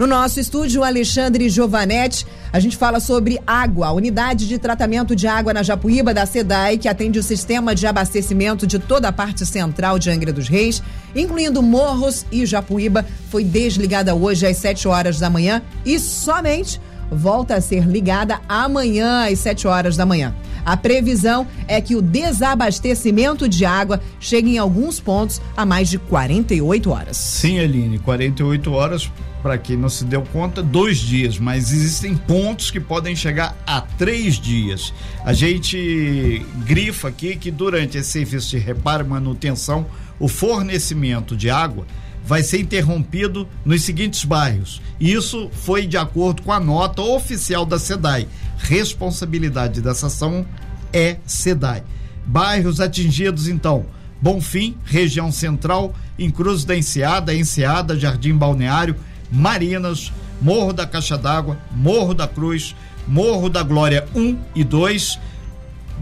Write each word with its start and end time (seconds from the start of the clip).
No 0.00 0.06
nosso 0.06 0.40
estúdio, 0.40 0.82
Alexandre 0.82 1.50
Giovanetti, 1.50 2.26
a 2.50 2.58
gente 2.58 2.74
fala 2.74 3.00
sobre 3.00 3.38
água, 3.46 3.88
a 3.88 3.92
unidade 3.92 4.48
de 4.48 4.58
tratamento 4.58 5.14
de 5.14 5.26
água 5.26 5.52
na 5.52 5.62
Japuíba 5.62 6.14
da 6.14 6.24
SEDAI, 6.24 6.78
que 6.78 6.88
atende 6.88 7.18
o 7.18 7.22
sistema 7.22 7.74
de 7.74 7.86
abastecimento 7.86 8.66
de 8.66 8.78
toda 8.78 9.08
a 9.08 9.12
parte 9.12 9.44
central 9.44 9.98
de 9.98 10.10
Angra 10.10 10.32
dos 10.32 10.48
Reis, 10.48 10.82
incluindo 11.14 11.62
Morros 11.62 12.24
e 12.32 12.46
Japuíba, 12.46 13.04
foi 13.28 13.44
desligada 13.44 14.14
hoje 14.14 14.46
às 14.46 14.56
7 14.56 14.88
horas 14.88 15.18
da 15.18 15.28
manhã 15.28 15.60
e 15.84 15.98
somente 15.98 16.80
volta 17.10 17.56
a 17.56 17.60
ser 17.60 17.86
ligada 17.86 18.40
amanhã 18.48 19.30
às 19.30 19.38
7 19.40 19.68
horas 19.68 19.98
da 19.98 20.06
manhã. 20.06 20.34
A 20.64 20.78
previsão 20.78 21.46
é 21.68 21.78
que 21.78 21.94
o 21.94 22.00
desabastecimento 22.00 23.46
de 23.46 23.66
água 23.66 24.00
chegue 24.18 24.54
em 24.54 24.58
alguns 24.58 24.98
pontos 24.98 25.42
a 25.54 25.66
mais 25.66 25.90
de 25.90 25.98
48 25.98 26.90
horas. 26.90 27.18
Sim, 27.18 27.58
Aline, 27.58 27.98
48 27.98 28.72
horas, 28.72 29.10
para 29.42 29.58
quem 29.58 29.76
não 29.76 29.88
se 29.88 30.04
deu 30.04 30.22
conta, 30.22 30.62
dois 30.62 30.98
dias, 30.98 31.38
mas 31.38 31.72
existem 31.72 32.16
pontos 32.16 32.70
que 32.70 32.80
podem 32.80 33.16
chegar 33.16 33.56
a 33.66 33.80
três 33.80 34.38
dias. 34.38 34.92
A 35.24 35.32
gente 35.32 36.44
grifa 36.66 37.08
aqui 37.08 37.36
que 37.36 37.50
durante 37.50 37.98
esse 37.98 38.10
serviço 38.10 38.50
de 38.50 38.58
reparo 38.58 39.04
e 39.04 39.08
manutenção, 39.08 39.86
o 40.18 40.28
fornecimento 40.28 41.36
de 41.36 41.50
água 41.50 41.86
vai 42.24 42.42
ser 42.42 42.60
interrompido 42.60 43.48
nos 43.64 43.82
seguintes 43.82 44.24
bairros. 44.24 44.80
Isso 45.00 45.50
foi 45.52 45.86
de 45.86 45.96
acordo 45.96 46.42
com 46.42 46.52
a 46.52 46.60
nota 46.60 47.02
oficial 47.02 47.64
da 47.64 47.78
SEDAI. 47.78 48.28
Responsabilidade 48.58 49.80
dessa 49.80 50.06
ação 50.06 50.46
é 50.92 51.16
SEDAI. 51.26 51.82
Bairros 52.26 52.80
atingidos, 52.80 53.48
então, 53.48 53.86
Bonfim, 54.20 54.76
região 54.84 55.32
central, 55.32 55.94
em 56.18 56.30
Cruz 56.30 56.64
da 56.64 56.76
Enseada, 56.76 57.34
Enseada, 57.34 57.98
Jardim 57.98 58.34
Balneário, 58.34 58.94
Marinas, 59.30 60.12
Morro 60.40 60.72
da 60.72 60.86
Caixa 60.86 61.16
d'Água, 61.16 61.58
Morro 61.70 62.14
da 62.14 62.26
Cruz, 62.26 62.74
Morro 63.06 63.48
da 63.48 63.62
Glória 63.62 64.06
1 64.14 64.38
e 64.54 64.64
2, 64.64 65.18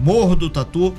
Morro 0.02 0.36
do 0.36 0.48
Tatu, 0.48 0.94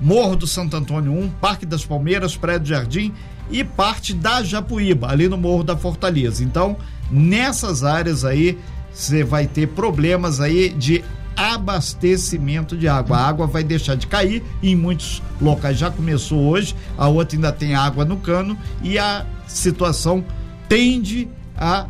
Morro 0.00 0.34
do 0.34 0.46
Santo 0.46 0.76
Antônio 0.76 1.12
1, 1.12 1.30
Parque 1.40 1.64
das 1.64 1.84
Palmeiras, 1.84 2.36
Prédio 2.36 2.68
Jardim 2.68 3.12
e 3.50 3.62
parte 3.62 4.14
da 4.14 4.42
Japuíba, 4.42 5.10
ali 5.10 5.28
no 5.28 5.36
Morro 5.36 5.62
da 5.62 5.76
Fortaleza. 5.76 6.42
Então, 6.42 6.76
nessas 7.10 7.84
áreas 7.84 8.24
aí, 8.24 8.58
você 8.92 9.22
vai 9.22 9.46
ter 9.46 9.68
problemas 9.68 10.40
aí 10.40 10.70
de 10.70 11.04
abastecimento 11.36 12.76
de 12.76 12.88
água. 12.88 13.16
A 13.16 13.26
água 13.26 13.46
vai 13.46 13.64
deixar 13.64 13.94
de 13.94 14.06
cair 14.06 14.42
em 14.62 14.76
muitos 14.76 15.22
locais 15.40 15.78
já 15.78 15.90
começou 15.90 16.40
hoje, 16.40 16.74
a 16.96 17.08
outra 17.08 17.36
ainda 17.36 17.52
tem 17.52 17.74
água 17.74 18.04
no 18.04 18.16
cano 18.16 18.56
e 18.82 18.98
a 18.98 19.26
situação 19.46 20.24
tende 20.68 21.28
a 21.28 21.41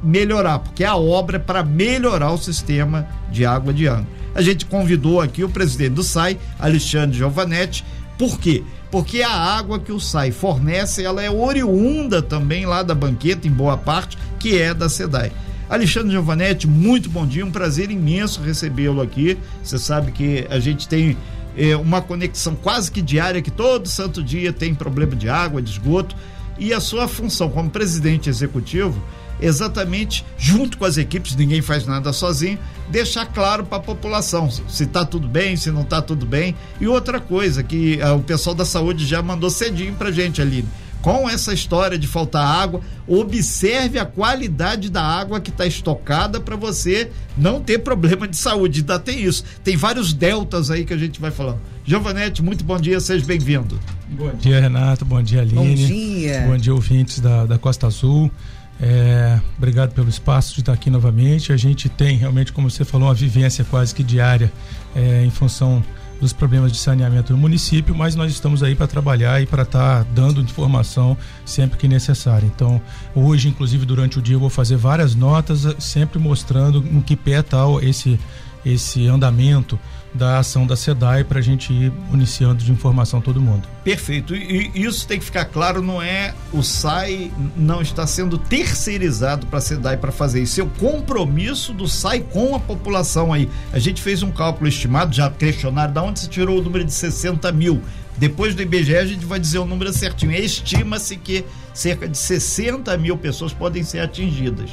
melhorar, 0.02 0.58
porque 0.58 0.84
a 0.84 0.96
obra 0.96 1.36
é 1.36 1.40
para 1.40 1.62
melhorar 1.62 2.32
o 2.32 2.38
sistema 2.38 3.06
de 3.30 3.46
água 3.46 3.72
de 3.72 3.86
Angra. 3.86 4.06
A 4.34 4.42
gente 4.42 4.66
convidou 4.66 5.20
aqui 5.20 5.44
o 5.44 5.48
presidente 5.48 5.94
do 5.94 6.02
SAI, 6.02 6.38
Alexandre 6.58 7.16
Giovanetti, 7.16 7.84
por 8.18 8.38
quê? 8.38 8.62
Porque 8.90 9.22
a 9.22 9.32
água 9.32 9.78
que 9.78 9.90
o 9.90 9.98
SAI 9.98 10.30
fornece, 10.30 11.02
ela 11.02 11.22
é 11.22 11.30
oriunda 11.30 12.22
também 12.22 12.66
lá 12.66 12.82
da 12.82 12.94
banqueta, 12.94 13.48
em 13.48 13.50
boa 13.50 13.76
parte, 13.76 14.18
que 14.38 14.58
é 14.58 14.72
da 14.74 14.88
SEDAI. 14.88 15.32
Alexandre 15.68 16.12
Giovanetti, 16.12 16.68
muito 16.68 17.08
bom 17.08 17.26
dia, 17.26 17.44
um 17.44 17.50
prazer 17.50 17.90
imenso 17.90 18.42
recebê-lo 18.42 19.00
aqui. 19.00 19.38
Você 19.62 19.78
sabe 19.78 20.12
que 20.12 20.46
a 20.50 20.60
gente 20.60 20.86
tem 20.86 21.16
é, 21.56 21.74
uma 21.76 22.02
conexão 22.02 22.54
quase 22.54 22.90
que 22.90 23.00
diária, 23.00 23.40
que 23.40 23.50
todo 23.50 23.88
santo 23.88 24.22
dia 24.22 24.52
tem 24.52 24.74
problema 24.74 25.16
de 25.16 25.28
água, 25.28 25.62
de 25.62 25.70
esgoto. 25.70 26.14
E 26.58 26.74
a 26.74 26.80
sua 26.80 27.08
função 27.08 27.48
como 27.48 27.70
presidente 27.70 28.28
executivo 28.28 29.02
exatamente 29.42 30.24
junto 30.38 30.78
com 30.78 30.84
as 30.84 30.96
equipes, 30.96 31.34
ninguém 31.34 31.60
faz 31.60 31.86
nada 31.86 32.12
sozinho, 32.12 32.58
deixar 32.88 33.26
claro 33.26 33.64
para 33.64 33.78
a 33.78 33.80
população 33.80 34.50
se 34.50 34.84
está 34.84 35.04
tudo 35.04 35.28
bem, 35.28 35.56
se 35.56 35.70
não 35.70 35.82
está 35.82 36.00
tudo 36.00 36.24
bem. 36.24 36.54
E 36.80 36.86
outra 36.86 37.20
coisa 37.20 37.62
que 37.62 38.00
ah, 38.00 38.14
o 38.14 38.22
pessoal 38.22 38.54
da 38.54 38.64
saúde 38.64 39.06
já 39.06 39.22
mandou 39.22 39.50
cedinho 39.50 39.94
para 39.94 40.10
gente 40.10 40.40
ali. 40.40 40.64
Com 41.02 41.28
essa 41.28 41.52
história 41.52 41.98
de 41.98 42.06
faltar 42.06 42.46
água, 42.46 42.80
observe 43.08 43.98
a 43.98 44.04
qualidade 44.04 44.88
da 44.88 45.02
água 45.02 45.40
que 45.40 45.50
está 45.50 45.66
estocada 45.66 46.38
para 46.40 46.54
você 46.54 47.10
não 47.36 47.60
ter 47.60 47.80
problema 47.80 48.28
de 48.28 48.36
saúde. 48.36 48.80
Ainda 48.80 49.00
tem 49.00 49.20
isso. 49.20 49.42
Tem 49.64 49.76
vários 49.76 50.12
deltas 50.12 50.70
aí 50.70 50.84
que 50.84 50.94
a 50.94 50.96
gente 50.96 51.20
vai 51.20 51.32
falando. 51.32 51.58
Giovanete, 51.84 52.40
muito 52.40 52.62
bom 52.62 52.78
dia, 52.78 53.00
seja 53.00 53.26
bem-vindo. 53.26 53.80
Bom 54.10 54.32
dia, 54.38 54.60
Renato. 54.60 55.04
Bom 55.04 55.20
dia, 55.20 55.40
Aline. 55.40 55.54
Bom 55.56 55.74
dia. 55.74 56.44
Bom 56.46 56.56
dia, 56.56 56.72
ouvintes 56.72 57.18
da, 57.18 57.46
da 57.46 57.58
Costa 57.58 57.88
Azul. 57.88 58.30
É, 58.80 59.40
obrigado 59.56 59.92
pelo 59.92 60.08
espaço 60.08 60.54
de 60.54 60.60
estar 60.60 60.72
aqui 60.72 60.90
novamente. 60.90 61.52
A 61.52 61.56
gente 61.56 61.88
tem 61.88 62.16
realmente, 62.16 62.52
como 62.52 62.70
você 62.70 62.84
falou, 62.84 63.08
uma 63.08 63.14
vivência 63.14 63.64
quase 63.64 63.94
que 63.94 64.02
diária 64.02 64.52
é, 64.94 65.24
em 65.24 65.30
função 65.30 65.82
dos 66.22 66.32
problemas 66.32 66.70
de 66.70 66.78
saneamento 66.78 67.32
no 67.32 67.38
município, 67.38 67.92
mas 67.92 68.14
nós 68.14 68.30
estamos 68.30 68.62
aí 68.62 68.76
para 68.76 68.86
trabalhar 68.86 69.42
e 69.42 69.46
para 69.46 69.64
estar 69.64 70.04
tá 70.04 70.10
dando 70.14 70.40
informação 70.40 71.18
sempre 71.44 71.76
que 71.76 71.88
necessário. 71.88 72.50
Então, 72.54 72.80
hoje, 73.12 73.48
inclusive, 73.48 73.84
durante 73.84 74.20
o 74.20 74.22
dia, 74.22 74.36
eu 74.36 74.40
vou 74.40 74.48
fazer 74.48 74.76
várias 74.76 75.16
notas, 75.16 75.66
sempre 75.80 76.20
mostrando 76.20 76.80
no 76.80 77.02
que 77.02 77.16
pé 77.16 77.42
tal 77.42 77.82
esse, 77.82 78.20
esse 78.64 79.08
andamento 79.08 79.76
da 80.14 80.38
ação 80.38 80.66
da 80.66 80.76
SEDAI 80.76 81.24
para 81.24 81.38
a 81.38 81.42
gente 81.42 81.72
ir 81.72 81.92
iniciando 82.12 82.62
de 82.62 82.70
informação 82.70 83.20
todo 83.20 83.40
mundo. 83.40 83.66
Perfeito. 83.82 84.34
E, 84.34 84.70
isso 84.74 85.06
tem 85.06 85.18
que 85.18 85.24
ficar 85.24 85.46
claro, 85.46 85.80
não 85.80 86.02
é 86.02 86.34
o 86.52 86.62
SAI 86.62 87.32
não 87.56 87.80
está 87.80 88.06
sendo 88.06 88.36
terceirizado 88.36 89.46
para 89.46 89.58
a 89.58 89.62
SEDAI 89.62 89.96
para 89.96 90.12
fazer 90.12 90.42
isso. 90.42 90.60
É 90.60 90.64
o 90.64 90.68
compromisso 90.68 91.72
do 91.72 91.88
SAI 91.88 92.20
com 92.20 92.54
a 92.54 92.60
população 92.60 93.32
aí. 93.32 93.48
A 93.72 93.78
gente 93.78 94.02
fez 94.02 94.22
um 94.22 94.30
cálculo 94.30 94.68
estimado, 94.68 95.14
já 95.14 95.30
questionário, 95.30 95.94
da 95.94 96.02
onde 96.02 96.20
se 96.20 96.28
tirou 96.28 96.58
o 96.58 96.62
número 96.62 96.84
de 96.84 96.92
60 96.92 97.50
mil. 97.52 97.80
Depois 98.16 98.54
do 98.54 98.62
IBGE 98.62 98.96
a 98.96 99.06
gente 99.06 99.24
vai 99.24 99.40
dizer 99.40 99.58
o 99.58 99.64
número 99.64 99.92
certinho. 99.92 100.32
Estima-se 100.32 101.16
que 101.16 101.44
cerca 101.72 102.06
de 102.06 102.18
60 102.18 102.94
mil 102.98 103.16
pessoas 103.16 103.52
podem 103.52 103.82
ser 103.82 104.00
atingidas 104.00 104.70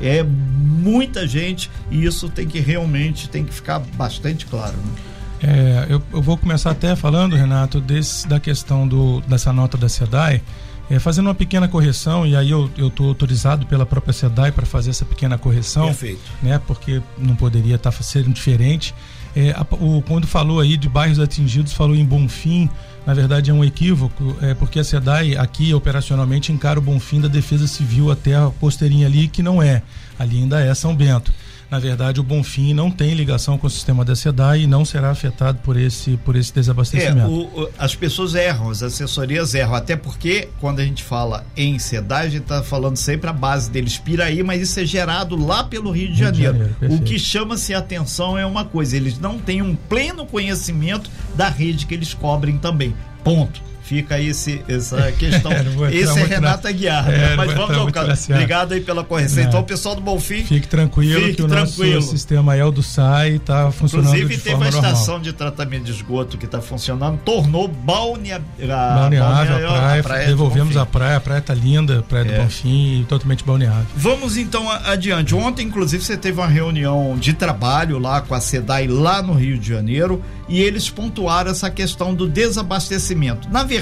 é 0.00 0.22
muita 0.22 1.26
gente 1.26 1.70
e 1.90 2.04
isso 2.04 2.28
tem 2.28 2.46
que 2.46 2.60
realmente 2.60 3.28
tem 3.28 3.44
que 3.44 3.52
ficar 3.52 3.78
bastante 3.78 4.46
claro. 4.46 4.76
Né? 4.76 5.06
É, 5.42 5.86
eu, 5.88 6.02
eu, 6.12 6.22
vou 6.22 6.36
começar 6.36 6.70
até 6.70 6.96
falando, 6.96 7.36
Renato, 7.36 7.80
desse, 7.80 8.26
da 8.26 8.40
questão 8.40 8.88
do, 8.88 9.20
dessa 9.22 9.52
nota 9.52 9.76
da 9.76 9.88
SEDAI, 9.88 10.42
é, 10.88 10.98
fazendo 10.98 11.26
uma 11.26 11.34
pequena 11.34 11.68
correção, 11.68 12.26
e 12.26 12.34
aí 12.34 12.50
eu 12.50 12.70
estou 12.76 13.08
autorizado 13.08 13.66
pela 13.66 13.84
própria 13.84 14.12
SEDAI 14.12 14.52
para 14.52 14.64
fazer 14.64 14.90
essa 14.90 15.04
pequena 15.04 15.36
correção. 15.36 15.86
Perfeito. 15.86 16.20
Né, 16.42 16.60
porque 16.66 17.02
não 17.18 17.36
poderia 17.36 17.76
estar 17.76 17.92
tá 17.92 18.02
sendo 18.02 18.30
diferente. 18.30 18.94
É, 19.34 19.50
a, 19.50 19.66
o, 19.72 20.00
quando 20.02 20.26
falou 20.26 20.60
aí 20.60 20.76
de 20.76 20.88
bairros 20.88 21.18
atingidos, 21.18 21.72
falou 21.72 21.94
em 21.94 22.04
Bonfim, 22.04 22.70
na 23.06 23.14
verdade 23.14 23.50
é 23.50 23.54
um 23.54 23.64
equívoco, 23.64 24.36
é, 24.42 24.52
porque 24.52 24.80
a 24.80 24.84
SEDAI 24.84 25.36
aqui 25.36 25.72
operacionalmente 25.72 26.50
encara 26.50 26.78
o 26.78 26.82
Bonfim 26.82 27.20
da 27.20 27.28
Defesa 27.28 27.68
Civil 27.68 28.10
até 28.10 28.34
a 28.34 28.50
posteirinha 28.50 29.06
ali, 29.06 29.28
que 29.28 29.42
não 29.42 29.62
é. 29.62 29.82
Ali 30.18 30.38
ainda 30.38 30.60
é 30.60 30.74
São 30.74 30.94
Bento 30.94 31.32
na 31.70 31.78
verdade, 31.80 32.20
o 32.20 32.22
Bonfim 32.22 32.72
não 32.72 32.90
tem 32.90 33.14
ligação 33.14 33.58
com 33.58 33.66
o 33.66 33.70
sistema 33.70 34.04
da 34.04 34.14
SEDAI 34.14 34.62
e 34.62 34.66
não 34.66 34.84
será 34.84 35.10
afetado 35.10 35.58
por 35.64 35.76
esse, 35.76 36.16
por 36.18 36.36
esse 36.36 36.52
desabastecimento. 36.54 37.18
É, 37.18 37.26
o, 37.26 37.64
o, 37.64 37.68
as 37.76 37.94
pessoas 37.94 38.34
erram, 38.34 38.70
as 38.70 38.82
assessorias 38.82 39.54
erram, 39.54 39.74
até 39.74 39.96
porque 39.96 40.48
quando 40.60 40.78
a 40.78 40.84
gente 40.84 41.02
fala 41.02 41.44
em 41.56 41.78
SEDAI, 41.78 42.26
a 42.26 42.30
gente 42.30 42.42
está 42.42 42.62
falando 42.62 42.96
sempre 42.96 43.28
a 43.28 43.32
base 43.32 43.68
deles 43.70 43.98
Piraí, 43.98 44.42
mas 44.44 44.62
isso 44.62 44.78
é 44.78 44.86
gerado 44.86 45.34
lá 45.34 45.64
pelo 45.64 45.90
Rio 45.90 46.06
de 46.06 46.14
Rio 46.14 46.24
Janeiro. 46.24 46.52
De 46.52 46.58
Janeiro 46.58 46.94
o 46.94 47.02
que 47.02 47.18
chama-se 47.18 47.74
atenção 47.74 48.38
é 48.38 48.46
uma 48.46 48.64
coisa, 48.64 48.96
eles 48.96 49.18
não 49.18 49.38
têm 49.38 49.60
um 49.60 49.74
pleno 49.74 50.24
conhecimento 50.24 51.10
da 51.34 51.48
rede 51.48 51.86
que 51.86 51.94
eles 51.94 52.14
cobrem 52.14 52.58
também. 52.58 52.94
Ponto. 53.24 53.60
Fica 53.86 54.16
aí 54.16 54.26
esse, 54.26 54.60
essa 54.66 55.10
questão. 55.16 55.52
é, 55.52 55.94
esse 55.94 56.18
é 56.18 56.24
Renata 56.24 56.68
Aguiar, 56.68 57.06
né? 57.06 57.34
é, 57.34 57.36
Mas 57.36 57.52
vamos 57.52 57.76
ao 57.76 57.92
caso. 57.92 58.32
Obrigado 58.32 58.72
aí 58.72 58.80
pela 58.80 59.04
correção. 59.04 59.44
Então, 59.44 59.60
o 59.60 59.64
pessoal 59.64 59.94
do 59.94 60.00
Bonfim. 60.00 60.42
Fique 60.42 60.66
tranquilo 60.66 61.20
fique 61.20 61.36
que 61.36 61.42
o 61.42 61.46
tranquilo. 61.46 61.94
nosso 61.94 62.10
sistema 62.10 62.56
El 62.56 62.72
do 62.72 62.82
SAI 62.82 63.36
está 63.36 63.70
funcionando. 63.70 64.16
Inclusive, 64.16 64.42
teve 64.42 64.64
a 64.64 64.68
estação 64.68 65.20
de 65.20 65.32
tratamento 65.32 65.84
de 65.84 65.92
esgoto 65.92 66.36
que 66.36 66.46
está 66.46 66.60
funcionando, 66.60 67.20
tornou 67.24 67.68
balnea, 67.68 68.42
balneável 68.58 69.68
a, 69.68 69.70
praia, 69.70 70.00
a 70.00 70.02
praia 70.02 70.26
devolvemos 70.26 70.76
a 70.76 70.84
praia, 70.84 71.16
a 71.16 71.20
praia 71.20 71.38
está 71.38 71.54
linda, 71.54 72.00
a 72.00 72.02
praia 72.02 72.24
do 72.24 72.32
é. 72.32 72.38
Bonfim, 72.40 73.06
totalmente 73.08 73.44
balneável. 73.44 73.86
Vamos 73.94 74.36
então 74.36 74.68
adiante. 74.68 75.32
Ontem, 75.32 75.64
inclusive, 75.64 76.02
você 76.02 76.16
teve 76.16 76.40
uma 76.40 76.48
reunião 76.48 77.16
de 77.16 77.32
trabalho 77.34 78.00
lá 78.00 78.20
com 78.20 78.34
a 78.34 78.40
SEDAI 78.40 78.88
lá 78.88 79.22
no 79.22 79.32
Rio 79.34 79.56
de 79.56 79.68
Janeiro 79.68 80.20
e 80.48 80.60
eles 80.60 80.90
pontuaram 80.90 81.52
essa 81.52 81.70
questão 81.70 82.12
do 82.12 82.26
desabastecimento. 82.26 83.48
Na 83.48 83.62
verdade, 83.62 83.75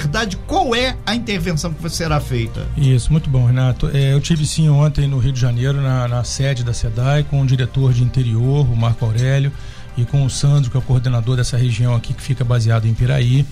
qual 0.47 0.75
é 0.75 0.95
a 1.05 1.15
intervenção 1.15 1.73
que 1.73 1.89
será 1.89 2.19
feita? 2.19 2.67
Isso, 2.77 3.11
muito 3.11 3.29
bom, 3.29 3.45
Renato. 3.45 3.89
É, 3.93 4.13
eu 4.13 4.21
tive 4.21 4.45
sim 4.45 4.69
ontem 4.69 5.07
no 5.07 5.17
Rio 5.17 5.31
de 5.31 5.39
Janeiro, 5.39 5.81
na, 5.81 6.07
na 6.07 6.23
sede 6.23 6.63
da 6.63 6.73
SEDAI, 6.73 7.23
com 7.23 7.41
o 7.41 7.45
diretor 7.45 7.93
de 7.93 8.03
interior, 8.03 8.69
o 8.69 8.75
Marco 8.75 9.05
Aurélio, 9.05 9.51
e 9.97 10.05
com 10.05 10.25
o 10.25 10.29
Sandro, 10.29 10.69
que 10.69 10.77
é 10.77 10.79
o 10.79 10.83
coordenador 10.83 11.37
dessa 11.37 11.57
região 11.57 11.95
aqui, 11.95 12.13
que 12.13 12.21
fica 12.21 12.43
baseado 12.43 12.85
em 12.85 12.93
Piraí. 12.93 13.45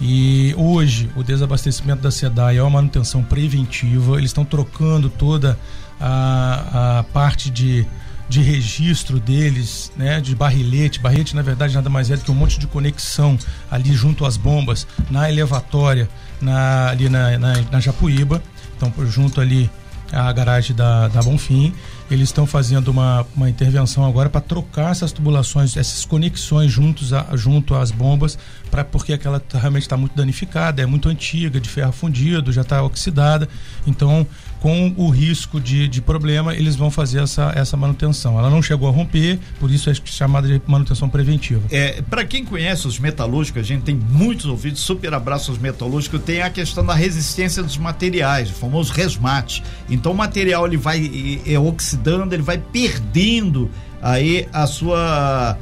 E 0.00 0.54
hoje 0.56 1.10
o 1.16 1.24
desabastecimento 1.24 2.02
da 2.02 2.10
SEDAI 2.10 2.58
é 2.58 2.62
uma 2.62 2.70
manutenção 2.70 3.22
preventiva, 3.22 4.16
eles 4.16 4.30
estão 4.30 4.44
trocando 4.44 5.10
toda 5.10 5.58
a, 6.00 6.98
a 6.98 7.02
parte 7.04 7.50
de, 7.50 7.86
de 8.28 8.40
registro 8.40 9.18
deles, 9.18 9.90
né, 9.96 10.20
de 10.20 10.34
barrilete. 10.34 11.00
Barrilete, 11.00 11.34
na 11.34 11.42
verdade, 11.42 11.74
nada 11.74 11.88
mais 11.88 12.10
é 12.10 12.16
do 12.16 12.22
que 12.22 12.30
um 12.30 12.34
monte 12.34 12.58
de 12.58 12.66
conexão 12.66 13.38
ali 13.70 13.92
junto 13.94 14.24
às 14.24 14.36
bombas, 14.36 14.86
na 15.10 15.30
elevatória, 15.30 16.08
na, 16.40 16.90
ali 16.90 17.08
na, 17.08 17.38
na, 17.38 17.62
na 17.70 17.80
Japuíba. 17.80 18.42
Então, 18.76 18.92
junto 19.06 19.40
ali 19.40 19.70
à 20.12 20.32
garagem 20.32 20.74
da, 20.74 21.08
da 21.08 21.22
Bonfim. 21.22 21.72
Eles 22.10 22.30
estão 22.30 22.46
fazendo 22.46 22.88
uma, 22.88 23.26
uma 23.36 23.50
intervenção 23.50 24.04
agora 24.04 24.30
para 24.30 24.40
trocar 24.40 24.92
essas 24.92 25.12
tubulações, 25.12 25.76
essas 25.76 26.04
conexões 26.06 26.72
juntos 26.72 27.12
a, 27.12 27.26
junto 27.34 27.74
às 27.74 27.90
bombas, 27.90 28.38
pra, 28.70 28.82
porque 28.82 29.12
aquela 29.12 29.42
realmente 29.52 29.82
está 29.82 29.96
muito 29.96 30.16
danificada, 30.16 30.80
é 30.80 30.86
muito 30.86 31.08
antiga, 31.08 31.60
de 31.60 31.68
ferro 31.68 31.92
fundido, 31.92 32.50
já 32.50 32.62
está 32.62 32.82
oxidada. 32.82 33.46
Então, 33.86 34.26
com 34.60 34.92
o 34.96 35.08
risco 35.08 35.60
de, 35.60 35.88
de 35.88 36.00
problema, 36.00 36.54
eles 36.54 36.76
vão 36.76 36.90
fazer 36.90 37.22
essa, 37.22 37.52
essa 37.54 37.76
manutenção. 37.76 38.38
Ela 38.38 38.50
não 38.50 38.62
chegou 38.62 38.88
a 38.88 38.92
romper, 38.92 39.38
por 39.60 39.70
isso 39.70 39.88
é 39.90 39.94
chamada 40.04 40.48
de 40.48 40.60
manutenção 40.66 41.08
preventiva. 41.08 41.62
É, 41.70 42.02
para 42.02 42.24
quem 42.24 42.44
conhece 42.44 42.86
os 42.86 42.98
metalúrgicos, 42.98 43.62
a 43.62 43.64
gente 43.64 43.82
tem 43.82 43.94
muitos 43.94 44.46
ouvidos, 44.46 44.80
super 44.80 45.14
abraços 45.14 45.58
metalúrgicos, 45.58 46.20
tem 46.22 46.42
a 46.42 46.50
questão 46.50 46.84
da 46.84 46.94
resistência 46.94 47.62
dos 47.62 47.76
materiais, 47.76 48.50
o 48.50 48.54
famoso 48.54 48.92
resmate. 48.92 49.62
Então 49.88 50.12
o 50.12 50.16
material 50.16 50.66
ele 50.66 50.76
vai 50.76 51.40
é, 51.46 51.58
oxidando, 51.58 52.34
ele 52.34 52.42
vai 52.42 52.58
perdendo 52.58 53.70
aí 54.02 54.48
a 54.52 54.66
sua 54.66 55.58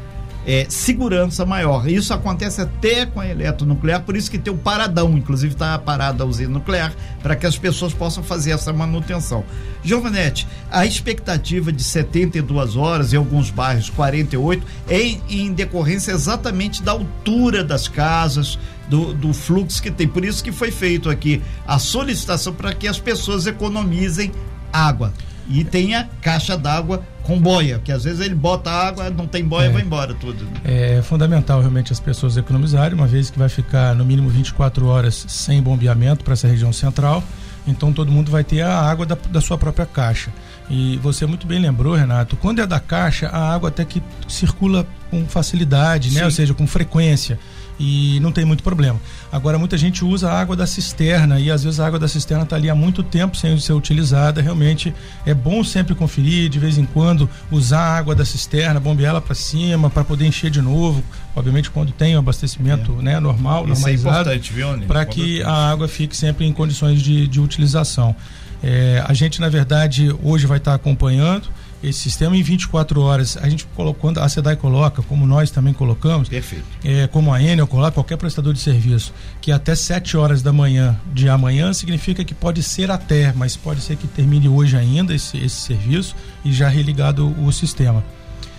é, 0.47 0.65
segurança 0.69 1.45
maior. 1.45 1.89
Isso 1.89 2.15
acontece 2.15 2.61
até 2.61 3.05
com 3.05 3.19
a 3.19 3.27
eletronuclear, 3.27 4.03
por 4.03 4.17
isso 4.17 4.31
que 4.31 4.39
tem 4.39 4.55
o 4.55 4.57
paradão, 4.57 5.19
inclusive 5.19 5.55
está 5.55 5.77
parada 5.77 6.23
a 6.23 6.27
usina 6.27 6.51
nuclear, 6.51 6.95
para 7.21 7.35
que 7.35 7.47
as 7.47 7.59
pessoas 7.59 7.93
possam 7.93 8.23
fazer 8.23 8.53
essa 8.53 8.73
manutenção. 8.73 9.45
Giovanete, 9.83 10.47
a 10.71 10.87
expectativa 10.87 11.73
de 11.73 11.83
72 11.83 12.77
horas, 12.77 13.13
em 13.13 13.17
alguns 13.17 13.51
bairros 13.51 13.91
48, 13.91 14.65
é 14.89 15.03
em, 15.03 15.23
em 15.29 15.53
decorrência 15.53 16.13
exatamente 16.13 16.81
da 16.81 16.93
altura 16.93 17.65
das 17.65 17.89
casas, 17.89 18.57
do, 18.89 19.13
do, 19.13 19.35
fluxo 19.35 19.83
que 19.83 19.91
tem. 19.91 20.07
Por 20.07 20.25
isso 20.25 20.45
que 20.45 20.53
foi 20.53 20.71
feito 20.71 21.11
aqui 21.11 21.43
a 21.67 21.77
solicitação 21.77 22.55
para 22.55 22.73
que 22.73 22.87
as 22.87 23.01
pessoas 23.01 23.49
economizem 23.49 24.31
água 24.73 25.13
e 25.49 25.65
tenha 25.65 26.09
caixa 26.21 26.57
d'água 26.57 27.03
com 27.27 27.39
boia, 27.41 27.81
que 27.83 27.91
às 27.91 28.05
vezes 28.05 28.21
ele 28.21 28.35
bota 28.35 28.71
água, 28.71 29.11
não 29.11 29.27
tem 29.27 29.45
boia, 29.45 29.67
é, 29.67 29.71
vai 29.71 29.83
embora 29.83 30.15
tudo. 30.15 30.47
É 30.65 31.03
fundamental 31.03 31.59
realmente 31.61 31.93
as 31.93 31.99
pessoas 31.99 32.37
economizarem, 32.37 32.97
uma 32.97 33.07
vez 33.07 33.31
que 33.31 33.39
vai 33.39 33.49
ficar 33.49 33.95
no 33.95 34.05
mínimo 34.05 34.29
24 34.29 34.87
horas 34.87 35.27
sem 35.29 35.61
bombeamento 35.61 36.23
para 36.25 36.35
essa 36.35 36.47
região 36.47 36.73
central, 36.73 37.23
então 37.67 37.93
todo 37.93 38.13
mundo 38.13 38.31
vai 38.31 38.45
ter 38.45 38.63
a 38.63 38.79
água 38.79 39.05
da, 39.05 39.17
da 39.31 39.41
sua 39.41 39.59
própria 39.59 39.85
caixa. 39.85 40.31
E 40.71 40.99
você 40.99 41.27
muito 41.27 41.47
bem 41.47 41.59
lembrou, 41.59 41.95
Renato, 41.95 42.37
quando 42.37 42.61
é 42.61 42.67
da 42.67 42.79
caixa, 42.79 43.29
a 43.29 43.53
água 43.53 43.71
até 43.71 43.85
que 43.85 44.03
circula 44.29 44.87
com 45.11 45.27
facilidade, 45.27 46.13
né? 46.13 46.25
Ou 46.25 46.31
seja, 46.31 46.55
com 46.55 46.67
frequência 46.67 47.39
e 47.79 48.19
não 48.21 48.33
tem 48.33 48.45
muito 48.45 48.63
problema. 48.63 49.01
Agora, 49.31 49.59
muita 49.59 49.77
gente 49.77 50.05
usa 50.05 50.31
a 50.31 50.41
água 50.41 50.57
da 50.57 50.67
cisterna 50.67 51.39
e 51.39 51.51
às 51.51 51.63
vezes 51.63 51.81
a 51.81 51.87
água 51.87 51.99
da 51.99 52.09
cisterna 52.09 52.45
está 52.45 52.57
ali 52.57 52.71
há 52.71 52.75
muito 52.75 53.03
tempo 53.03 53.37
sem 53.37 53.59
ser 53.59 53.73
utilizada. 53.73 54.41
Realmente 54.41 54.95
é 55.25 55.35
bom 55.35 55.63
sempre 55.63 55.95
conferir, 55.95 56.49
de 56.49 56.59
vez 56.59 56.79
em 56.79 56.87
quando, 56.87 57.29
usar 57.51 57.81
a 57.81 57.97
água 57.97 58.15
da 58.15 58.25
cisterna, 58.25 58.81
bombear 58.81 59.11
ela 59.11 59.21
para 59.21 59.35
cima 59.35 59.91
para 59.91 60.05
poder 60.05 60.27
encher 60.27 60.51
de 60.51 60.63
novo. 60.63 61.03
Obviamente, 61.35 61.71
quando 61.71 61.93
tem 61.93 62.17
o 62.17 62.19
abastecimento 62.19 62.97
é. 63.01 63.03
né, 63.03 63.21
normal, 63.21 63.65
Isso 63.65 63.73
é 63.73 63.75
normalizado, 63.75 64.31
é 64.31 64.87
para 64.87 65.05
que 65.05 65.43
a 65.43 65.71
água 65.71 65.87
fique 65.87 66.17
sempre 66.17 66.47
em 66.47 66.53
condições 66.53 67.03
de, 67.03 67.29
de 67.29 67.41
utilização. 67.41 68.17
É, 68.63 69.05
a 69.07 69.13
gente, 69.13 69.41
na 69.41 69.49
verdade, 69.49 70.15
hoje 70.23 70.47
vai 70.47 70.59
estar 70.59 70.75
acompanhando 70.75 71.49
esse 71.83 72.01
sistema 72.01 72.37
em 72.37 72.43
24 72.43 73.01
horas. 73.01 73.37
A 73.37 73.49
gente 73.49 73.67
colocando, 73.75 74.19
a 74.19 74.29
SEDAI 74.29 74.57
coloca, 74.57 75.03
como 75.03 75.27
nós 75.27 75.51
também 75.51 75.73
colocamos, 75.73 76.29
Perfeito. 76.29 76.65
É, 76.85 77.07
como 77.07 77.33
a 77.33 77.43
Enel 77.43 77.67
coloca, 77.67 77.93
qualquer 77.93 78.17
prestador 78.17 78.53
de 78.53 78.61
serviço, 78.61 79.13
que 79.41 79.53
até 79.53 79.75
7 79.75 80.17
horas 80.17 80.43
da 80.43 80.53
manhã 80.53 80.99
de 81.13 81.29
amanhã 81.29 81.73
significa 81.73 82.25
que 82.25 82.35
pode 82.35 82.63
ser 82.63 82.91
até, 82.91 83.33
mas 83.35 83.57
pode 83.57 83.81
ser 83.81 83.97
que 83.97 84.07
termine 84.07 84.49
hoje 84.49 84.77
ainda 84.77 85.15
esse, 85.15 85.37
esse 85.39 85.61
serviço 85.61 86.15
e 86.45 86.53
já 86.53 86.69
religado 86.69 87.35
o 87.43 87.53
sistema. 87.53 88.05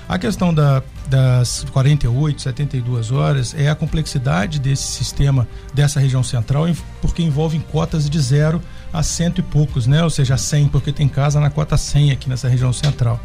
A 0.07 0.17
questão 0.17 0.53
da, 0.53 0.81
das 1.09 1.65
48, 1.71 2.41
72 2.41 3.11
horas 3.11 3.53
é 3.57 3.69
a 3.69 3.75
complexidade 3.75 4.57
desse 4.57 4.83
sistema 4.83 5.45
dessa 5.73 5.99
região 5.99 6.23
central, 6.23 6.65
porque 7.01 7.21
envolve 7.21 7.59
cotas 7.71 8.09
de 8.09 8.19
zero 8.21 8.61
a 8.93 9.03
cento 9.03 9.39
e 9.39 9.43
poucos, 9.43 9.85
né? 9.85 10.01
Ou 10.03 10.09
seja, 10.09 10.37
100, 10.37 10.69
porque 10.69 10.93
tem 10.93 11.09
casa 11.09 11.41
na 11.41 11.49
cota 11.49 11.75
100 11.75 12.11
aqui 12.11 12.29
nessa 12.29 12.47
região 12.47 12.71
central. 12.71 13.19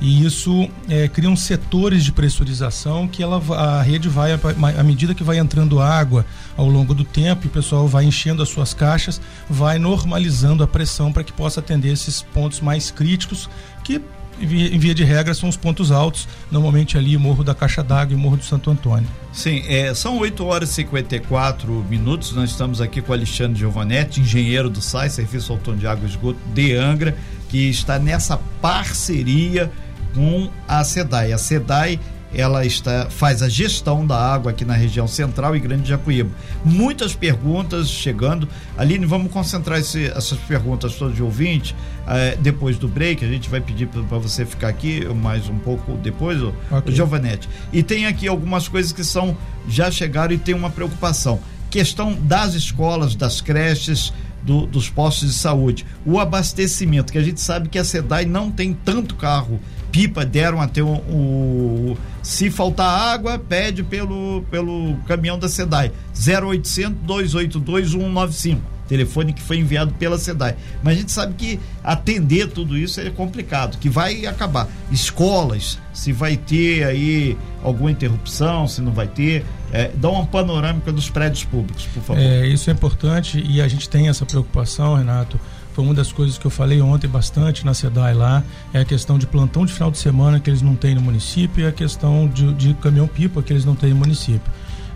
E 0.00 0.24
isso 0.24 0.68
é, 0.88 1.08
cria 1.08 1.28
uns 1.28 1.42
setores 1.42 2.04
de 2.04 2.12
pressurização 2.12 3.08
que 3.08 3.22
ela, 3.22 3.42
a 3.56 3.82
rede 3.82 4.08
vai, 4.08 4.32
à 4.32 4.82
medida 4.82 5.14
que 5.14 5.24
vai 5.24 5.38
entrando 5.38 5.80
água 5.80 6.24
ao 6.56 6.68
longo 6.68 6.94
do 6.94 7.04
tempo, 7.04 7.48
o 7.48 7.50
pessoal 7.50 7.88
vai 7.88 8.04
enchendo 8.04 8.40
as 8.42 8.48
suas 8.48 8.72
caixas, 8.72 9.20
vai 9.50 9.78
normalizando 9.78 10.62
a 10.62 10.68
pressão 10.68 11.12
para 11.12 11.24
que 11.24 11.32
possa 11.32 11.58
atender 11.58 11.92
esses 11.92 12.22
pontos 12.22 12.60
mais 12.60 12.92
críticos 12.92 13.50
que 13.82 14.00
em 14.40 14.78
via 14.78 14.94
de 14.94 15.04
regra, 15.04 15.34
são 15.34 15.48
os 15.48 15.56
pontos 15.56 15.90
altos, 15.90 16.28
normalmente 16.50 16.96
ali 16.96 17.16
Morro 17.16 17.42
da 17.42 17.54
Caixa 17.54 17.82
d'Água 17.82 18.14
e 18.14 18.16
Morro 18.16 18.36
do 18.36 18.44
Santo 18.44 18.70
Antônio. 18.70 19.08
Sim, 19.32 19.62
é, 19.66 19.92
são 19.94 20.18
8 20.18 20.44
horas 20.44 20.70
e 20.70 20.74
54 20.74 21.72
minutos. 21.88 22.32
Nós 22.32 22.50
estamos 22.50 22.80
aqui 22.80 23.00
com 23.00 23.12
Alexandre 23.12 23.58
Giovanetti, 23.58 24.20
engenheiro 24.20 24.70
do 24.70 24.80
SAI, 24.80 25.10
Serviço 25.10 25.52
Autônomo 25.52 25.80
de 25.80 25.86
Água 25.86 26.06
e 26.06 26.10
Esgoto 26.10 26.38
de 26.54 26.74
Angra, 26.74 27.16
que 27.48 27.68
está 27.68 27.98
nessa 27.98 28.38
parceria 28.60 29.70
com 30.14 30.48
a 30.66 30.82
SEDAI. 30.82 31.32
A 31.32 31.38
SEDAI 31.38 32.00
ela 32.34 32.64
está, 32.64 33.08
faz 33.08 33.42
a 33.42 33.48
gestão 33.48 34.06
da 34.06 34.16
água 34.16 34.50
aqui 34.50 34.64
na 34.64 34.74
região 34.74 35.08
central 35.08 35.56
e 35.56 35.60
Grande 35.60 35.88
Japuíba. 35.88 36.30
Muitas 36.64 37.14
perguntas 37.14 37.88
chegando. 37.88 38.48
Aline, 38.76 39.06
vamos 39.06 39.32
concentrar 39.32 39.78
esse, 39.78 40.06
essas 40.06 40.38
perguntas 40.38 40.94
todas 40.96 41.14
de 41.14 41.22
ouvinte 41.22 41.74
eh, 42.06 42.36
depois 42.40 42.76
do 42.76 42.86
break. 42.86 43.24
A 43.24 43.28
gente 43.28 43.48
vai 43.48 43.60
pedir 43.60 43.86
para 43.86 44.18
você 44.18 44.44
ficar 44.44 44.68
aqui 44.68 45.04
mais 45.06 45.48
um 45.48 45.58
pouco 45.58 45.92
depois, 45.96 46.40
okay. 46.70 46.94
Giovanetti. 46.94 47.48
E 47.72 47.82
tem 47.82 48.06
aqui 48.06 48.28
algumas 48.28 48.68
coisas 48.68 48.92
que 48.92 49.04
são 49.04 49.36
já 49.68 49.90
chegaram 49.90 50.34
e 50.34 50.38
tem 50.38 50.54
uma 50.54 50.70
preocupação. 50.70 51.40
Questão 51.70 52.14
das 52.14 52.54
escolas, 52.54 53.14
das 53.14 53.40
creches, 53.40 54.12
do, 54.42 54.66
dos 54.66 54.88
postos 54.88 55.28
de 55.28 55.34
saúde. 55.34 55.84
O 56.04 56.18
abastecimento, 56.18 57.12
que 57.12 57.18
a 57.18 57.22
gente 57.22 57.40
sabe 57.40 57.68
que 57.68 57.78
a 57.78 57.84
SEDAI 57.84 58.24
não 58.24 58.50
tem 58.50 58.72
tanto 58.72 59.14
carro 59.14 59.60
pipa 59.90 60.24
deram 60.24 60.60
até 60.60 60.82
o, 60.82 60.88
o, 60.88 61.98
se 62.22 62.50
faltar 62.50 63.12
água 63.12 63.38
pede 63.38 63.82
pelo 63.82 64.42
pelo 64.50 64.96
caminhão 65.06 65.38
da 65.38 65.48
Sedai 65.48 65.92
0800 66.14 66.98
282 67.02 67.90
195 67.90 68.78
telefone 68.88 69.32
que 69.32 69.42
foi 69.42 69.58
enviado 69.58 69.92
pela 69.94 70.18
SEDAI. 70.18 70.56
Mas 70.82 70.96
a 70.96 71.00
gente 71.00 71.12
sabe 71.12 71.34
que 71.34 71.60
atender 71.84 72.48
tudo 72.48 72.76
isso 72.76 73.00
é 73.00 73.10
complicado, 73.10 73.78
que 73.78 73.88
vai 73.88 74.26
acabar. 74.26 74.66
Escolas, 74.90 75.78
se 75.92 76.12
vai 76.12 76.36
ter 76.36 76.84
aí 76.84 77.36
alguma 77.62 77.90
interrupção, 77.90 78.66
se 78.66 78.80
não 78.80 78.92
vai 78.92 79.06
ter. 79.06 79.44
É, 79.70 79.90
dá 79.94 80.08
uma 80.08 80.24
panorâmica 80.24 80.90
dos 80.90 81.10
prédios 81.10 81.44
públicos, 81.44 81.86
por 81.92 82.02
favor. 82.02 82.22
É, 82.22 82.46
isso 82.46 82.70
é 82.70 82.72
importante 82.72 83.44
e 83.46 83.60
a 83.60 83.68
gente 83.68 83.86
tem 83.88 84.08
essa 84.08 84.24
preocupação, 84.24 84.94
Renato 84.94 85.38
foi 85.78 85.84
uma 85.84 85.94
das 85.94 86.10
coisas 86.10 86.36
que 86.36 86.44
eu 86.44 86.50
falei 86.50 86.82
ontem 86.82 87.06
bastante 87.06 87.64
na 87.64 87.72
SEDAI 87.72 88.12
lá, 88.12 88.42
é 88.74 88.80
a 88.80 88.84
questão 88.84 89.16
de 89.16 89.28
plantão 89.28 89.64
de 89.64 89.72
final 89.72 89.92
de 89.92 89.98
semana 89.98 90.40
que 90.40 90.50
eles 90.50 90.60
não 90.60 90.74
têm 90.74 90.92
no 90.92 91.00
município 91.00 91.62
e 91.62 91.68
a 91.68 91.70
questão 91.70 92.26
de, 92.26 92.52
de 92.54 92.74
caminhão-pipa 92.74 93.40
que 93.44 93.52
eles 93.52 93.64
não 93.64 93.76
têm 93.76 93.90
no 93.90 93.96
município. 94.00 94.50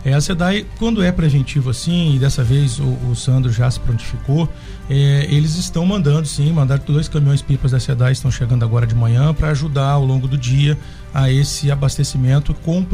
É, 0.04 0.12
a 0.12 0.20
SEDAI, 0.20 0.66
quando 0.80 1.00
é 1.00 1.12
preventivo 1.12 1.70
assim, 1.70 2.16
e 2.16 2.18
dessa 2.18 2.42
vez 2.42 2.80
o, 2.80 2.98
o 3.08 3.14
Sandro 3.14 3.52
já 3.52 3.70
se 3.70 3.78
prontificou, 3.78 4.48
é, 4.90 5.24
eles 5.30 5.54
estão 5.54 5.86
mandando 5.86 6.26
sim, 6.26 6.50
mandaram 6.50 6.82
dois 6.84 7.08
caminhões-pipas 7.08 7.70
da 7.70 7.78
SEDAI, 7.78 8.10
estão 8.10 8.28
chegando 8.32 8.64
agora 8.64 8.84
de 8.84 8.96
manhã 8.96 9.32
para 9.32 9.50
ajudar 9.50 9.90
ao 9.90 10.04
longo 10.04 10.26
do 10.26 10.36
dia 10.36 10.76
a 11.14 11.30
esse 11.30 11.70
abastecimento 11.70 12.52
com 12.54 12.84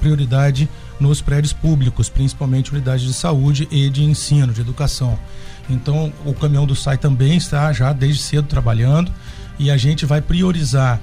prioridade 0.00 0.66
nos 0.98 1.20
prédios 1.20 1.52
públicos, 1.52 2.08
principalmente 2.08 2.72
unidades 2.72 3.04
de 3.04 3.12
saúde 3.12 3.68
e 3.70 3.90
de 3.90 4.02
ensino, 4.02 4.50
de 4.50 4.62
educação. 4.62 5.18
Então, 5.68 6.12
o 6.24 6.32
caminhão 6.32 6.66
do 6.66 6.74
SAI 6.74 6.96
também 6.96 7.36
está 7.36 7.72
já 7.72 7.92
desde 7.92 8.22
cedo 8.22 8.46
trabalhando 8.46 9.12
e 9.58 9.70
a 9.70 9.76
gente 9.76 10.06
vai 10.06 10.20
priorizar, 10.20 11.00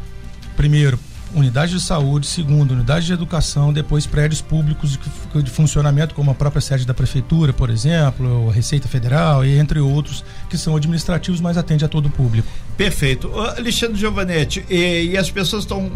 primeiro, 0.56 0.98
unidade 1.34 1.74
de 1.74 1.82
saúde, 1.82 2.26
segundo, 2.26 2.72
unidade 2.72 3.06
de 3.06 3.14
educação, 3.14 3.74
depois 3.74 4.06
prédios 4.08 4.42
públicos 4.42 4.92
de, 4.92 5.44
de, 5.44 5.52
funcionamento, 5.52 6.16
como 6.16 6.32
a 6.32 6.34
própria 6.34 6.62
sede 6.62 6.86
da 6.86 6.94
prefeitura, 6.94 7.52
por 7.52 7.70
exemplo, 7.70 8.50
Receita 8.50 8.88
Federal 8.88 9.46
e 9.46 9.58
entre 9.58 9.80
outros, 9.80 10.24
que 10.50 10.58
são 10.58 10.76
administrativos, 10.76 11.42
mas 11.42 11.58
atende 11.58 11.84
a 11.84 11.88
todo 11.88 12.08
o 12.08 12.10
público. 12.10 12.48
Perfeito. 12.78 13.32
Alexandre 13.40 13.98
Giovanetti, 13.98 14.66
e, 14.70 15.10
e 15.12 15.18
as 15.18 15.30
pessoas 15.30 15.64
estão 15.64 15.92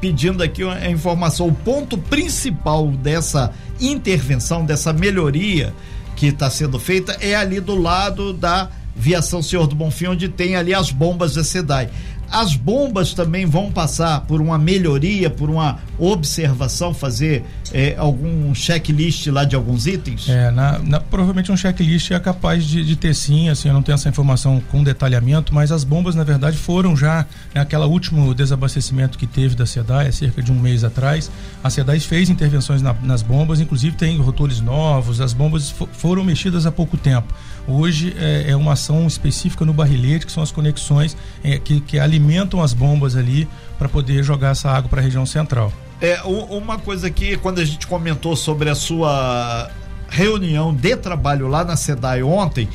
pedindo 0.00 0.42
aqui 0.42 0.62
a 0.62 0.90
informação. 0.90 1.46
O 1.48 1.54
ponto 1.54 1.98
principal 1.98 2.88
dessa 2.88 3.52
intervenção, 3.78 4.64
dessa 4.64 4.92
melhoria, 4.94 5.74
que 6.16 6.26
está 6.26 6.50
sendo 6.50 6.78
feita 6.78 7.16
é 7.20 7.34
ali 7.34 7.60
do 7.60 7.74
lado 7.74 8.32
da 8.32 8.70
Viação 8.94 9.42
Senhor 9.42 9.66
do 9.66 9.74
Bonfim, 9.74 10.08
onde 10.08 10.28
tem 10.28 10.56
ali 10.56 10.74
as 10.74 10.90
bombas 10.90 11.34
da 11.34 11.44
SEDAI. 11.44 11.88
As 12.30 12.54
bombas 12.54 13.12
também 13.12 13.44
vão 13.44 13.72
passar 13.72 14.20
por 14.20 14.40
uma 14.40 14.56
melhoria, 14.56 15.28
por 15.28 15.50
uma 15.50 15.78
observação, 15.98 16.94
fazer 16.94 17.44
é, 17.72 17.94
algum 17.98 18.54
checklist 18.54 19.26
lá 19.26 19.44
de 19.44 19.56
alguns 19.56 19.86
itens? 19.86 20.28
É, 20.28 20.50
na, 20.50 20.78
na, 20.78 21.00
provavelmente 21.00 21.50
um 21.50 21.56
checklist 21.56 22.10
é 22.12 22.20
capaz 22.20 22.64
de, 22.64 22.84
de, 22.84 22.94
ter 22.94 23.14
sim, 23.14 23.48
assim, 23.48 23.68
eu 23.68 23.74
não 23.74 23.82
tenho 23.82 23.94
essa 23.94 24.08
informação 24.08 24.62
com 24.70 24.82
detalhamento, 24.84 25.52
mas 25.52 25.72
as 25.72 25.82
bombas, 25.82 26.14
na 26.14 26.22
verdade, 26.22 26.56
foram 26.56 26.96
já 26.96 27.26
naquela 27.52 27.86
né, 27.86 27.92
último 27.92 28.32
desabastecimento 28.32 29.18
que 29.18 29.26
teve 29.26 29.56
da 29.56 29.66
SEDAI, 29.66 30.12
cerca 30.12 30.40
de 30.40 30.52
um 30.52 30.58
mês 30.58 30.84
atrás. 30.84 31.30
A 31.64 31.68
SEDAI 31.68 31.98
fez 31.98 32.30
intervenções 32.30 32.80
na, 32.80 32.94
nas 33.02 33.22
bombas, 33.22 33.60
inclusive 33.60 33.96
tem 33.96 34.16
rotores 34.18 34.60
novos, 34.60 35.20
as 35.20 35.32
bombas 35.32 35.74
foram 35.92 36.22
mexidas 36.24 36.64
há 36.64 36.70
pouco 36.70 36.96
tempo. 36.96 37.34
Hoje 37.66 38.14
é, 38.18 38.50
é, 38.50 38.56
uma 38.56 38.72
ação 38.72 39.06
específica 39.06 39.64
no 39.64 39.72
barrilete, 39.72 40.26
que 40.26 40.32
são 40.32 40.42
as 40.42 40.50
conexões 40.50 41.16
é, 41.42 41.58
que, 41.58 41.80
que 41.80 41.98
alimentam 41.98 42.19
as 42.62 42.72
bombas 42.72 43.16
ali 43.16 43.48
para 43.78 43.88
poder 43.88 44.22
jogar 44.22 44.50
essa 44.50 44.70
água 44.70 44.88
para 44.88 45.00
a 45.00 45.04
região 45.04 45.26
central. 45.26 45.72
É, 46.00 46.20
uma 46.22 46.78
coisa 46.78 47.10
que 47.10 47.36
quando 47.36 47.60
a 47.60 47.64
gente 47.64 47.86
comentou 47.86 48.34
sobre 48.34 48.70
a 48.70 48.74
sua 48.74 49.70
reunião 50.08 50.74
de 50.74 50.96
trabalho 50.96 51.46
lá 51.46 51.62
na 51.62 51.76
SEDAI 51.76 52.22
ontem, 52.22 52.68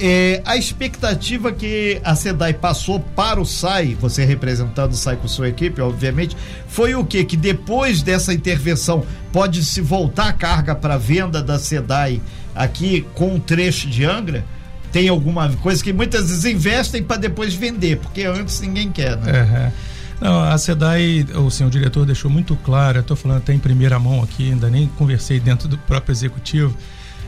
é, 0.00 0.42
a 0.44 0.56
expectativa 0.56 1.52
que 1.52 2.00
a 2.02 2.16
SEDAI 2.16 2.54
passou 2.54 2.98
para 2.98 3.40
o 3.40 3.46
SAI, 3.46 3.96
você 4.00 4.24
representando 4.24 4.92
o 4.92 4.96
SAI 4.96 5.16
com 5.16 5.28
sua 5.28 5.48
equipe, 5.48 5.80
obviamente, 5.80 6.36
foi 6.66 6.94
o 6.94 7.04
que? 7.04 7.24
Que 7.24 7.36
depois 7.36 8.02
dessa 8.02 8.34
intervenção 8.34 9.04
pode 9.32 9.64
se 9.64 9.80
voltar 9.80 10.28
a 10.28 10.32
carga 10.32 10.74
para 10.74 10.96
venda 10.96 11.42
da 11.42 11.58
SEDAI 11.58 12.20
aqui 12.54 13.06
com 13.14 13.34
um 13.34 13.40
trecho 13.40 13.88
de 13.88 14.04
Angra? 14.04 14.44
Tem 14.92 15.08
alguma 15.08 15.48
coisa 15.54 15.82
que 15.82 15.92
muitas 15.92 16.28
vezes 16.28 16.44
investem 16.44 17.02
para 17.02 17.16
depois 17.16 17.54
vender, 17.54 17.96
porque 17.96 18.24
antes 18.24 18.60
ninguém 18.60 18.92
quer, 18.92 19.16
né? 19.16 19.42
Uhum. 19.42 19.92
Não, 20.28 20.40
a 20.40 20.56
SEDAI, 20.56 21.26
o 21.34 21.50
senhor 21.50 21.70
diretor 21.70 22.06
deixou 22.06 22.30
muito 22.30 22.54
claro, 22.54 23.00
estou 23.00 23.16
falando 23.16 23.38
até 23.38 23.52
em 23.52 23.58
primeira 23.58 23.98
mão 23.98 24.22
aqui, 24.22 24.52
ainda 24.52 24.70
nem 24.70 24.86
conversei 24.86 25.40
dentro 25.40 25.66
do 25.66 25.76
próprio 25.78 26.12
executivo. 26.12 26.76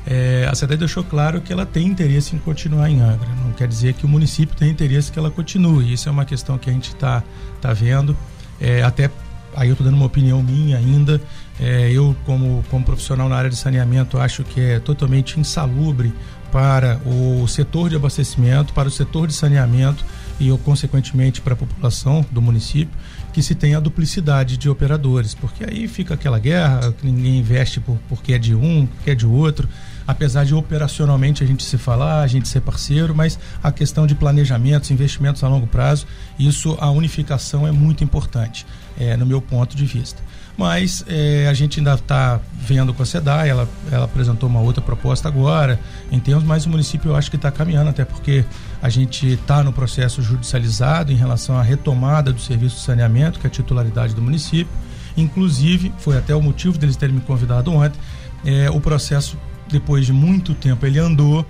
É, 0.06 0.46
a 0.48 0.54
SEDAI 0.54 0.76
deixou 0.76 1.02
claro 1.02 1.40
que 1.40 1.52
ela 1.52 1.64
tem 1.64 1.86
interesse 1.86 2.36
em 2.36 2.38
continuar 2.38 2.90
em 2.90 3.00
Angra. 3.00 3.28
Não 3.42 3.52
quer 3.52 3.66
dizer 3.66 3.94
que 3.94 4.04
o 4.04 4.08
município 4.08 4.54
tem 4.54 4.70
interesse 4.70 5.10
que 5.10 5.18
ela 5.18 5.30
continue. 5.30 5.92
Isso 5.92 6.08
é 6.08 6.12
uma 6.12 6.24
questão 6.24 6.58
que 6.58 6.68
a 6.68 6.72
gente 6.72 6.90
está 6.90 7.22
tá 7.60 7.72
vendo. 7.72 8.16
É, 8.60 8.82
até 8.82 9.10
aí 9.56 9.68
eu 9.68 9.72
estou 9.72 9.84
dando 9.84 9.96
uma 9.96 10.06
opinião 10.06 10.42
minha 10.42 10.76
ainda. 10.76 11.20
É, 11.58 11.90
eu, 11.90 12.14
como, 12.26 12.64
como 12.70 12.84
profissional 12.84 13.28
na 13.28 13.36
área 13.36 13.50
de 13.50 13.56
saneamento, 13.56 14.18
acho 14.18 14.44
que 14.44 14.60
é 14.60 14.78
totalmente 14.78 15.40
insalubre 15.40 16.12
para 16.54 17.00
o 17.04 17.48
setor 17.48 17.90
de 17.90 17.96
abastecimento, 17.96 18.72
para 18.72 18.86
o 18.86 18.90
setor 18.90 19.26
de 19.26 19.34
saneamento 19.34 20.04
e, 20.38 20.56
consequentemente, 20.58 21.40
para 21.40 21.54
a 21.54 21.56
população 21.56 22.24
do 22.30 22.40
município, 22.40 22.96
que 23.32 23.42
se 23.42 23.56
tenha 23.56 23.78
a 23.78 23.80
duplicidade 23.80 24.56
de 24.56 24.70
operadores, 24.70 25.34
porque 25.34 25.64
aí 25.64 25.88
fica 25.88 26.14
aquela 26.14 26.38
guerra, 26.38 26.92
que 26.92 27.04
ninguém 27.04 27.40
investe 27.40 27.80
por, 27.80 27.98
porque 28.08 28.34
é 28.34 28.38
de 28.38 28.54
um, 28.54 28.86
porque 28.86 29.10
é 29.10 29.16
de 29.16 29.26
outro, 29.26 29.68
apesar 30.06 30.44
de 30.44 30.54
operacionalmente 30.54 31.42
a 31.42 31.46
gente 31.46 31.64
se 31.64 31.76
falar, 31.76 32.22
a 32.22 32.26
gente 32.28 32.46
ser 32.46 32.60
parceiro, 32.60 33.12
mas 33.16 33.36
a 33.60 33.72
questão 33.72 34.06
de 34.06 34.14
planejamentos, 34.14 34.92
investimentos 34.92 35.42
a 35.42 35.48
longo 35.48 35.66
prazo, 35.66 36.06
isso, 36.38 36.78
a 36.78 36.88
unificação 36.88 37.66
é 37.66 37.72
muito 37.72 38.04
importante, 38.04 38.64
é, 38.96 39.16
no 39.16 39.26
meu 39.26 39.42
ponto 39.42 39.76
de 39.76 39.84
vista 39.84 40.22
mas 40.56 41.04
é, 41.08 41.48
a 41.48 41.54
gente 41.54 41.80
ainda 41.80 41.94
está 41.94 42.40
vendo 42.54 42.94
com 42.94 43.02
a 43.02 43.06
SEDAI, 43.06 43.48
ela, 43.48 43.68
ela 43.90 44.04
apresentou 44.04 44.48
uma 44.48 44.60
outra 44.60 44.80
proposta 44.80 45.28
agora, 45.28 45.80
em 46.10 46.20
termos, 46.20 46.44
mas 46.44 46.64
o 46.64 46.70
município 46.70 47.10
eu 47.10 47.16
acho 47.16 47.30
que 47.30 47.36
está 47.36 47.50
caminhando, 47.50 47.90
até 47.90 48.04
porque 48.04 48.44
a 48.80 48.88
gente 48.88 49.26
está 49.26 49.62
no 49.62 49.72
processo 49.72 50.22
judicializado 50.22 51.12
em 51.12 51.16
relação 51.16 51.58
à 51.58 51.62
retomada 51.62 52.32
do 52.32 52.40
serviço 52.40 52.76
de 52.76 52.82
saneamento, 52.82 53.40
que 53.40 53.46
é 53.46 53.48
a 53.48 53.50
titularidade 53.50 54.14
do 54.14 54.22
município. 54.22 54.72
Inclusive, 55.16 55.92
foi 55.98 56.16
até 56.16 56.34
o 56.34 56.42
motivo 56.42 56.78
deles 56.78 56.96
terem 56.96 57.14
me 57.14 57.20
convidado 57.20 57.72
ontem, 57.72 57.98
é, 58.44 58.70
o 58.70 58.80
processo, 58.80 59.36
depois 59.68 60.06
de 60.06 60.12
muito 60.12 60.54
tempo, 60.54 60.84
ele 60.86 60.98
andou 60.98 61.44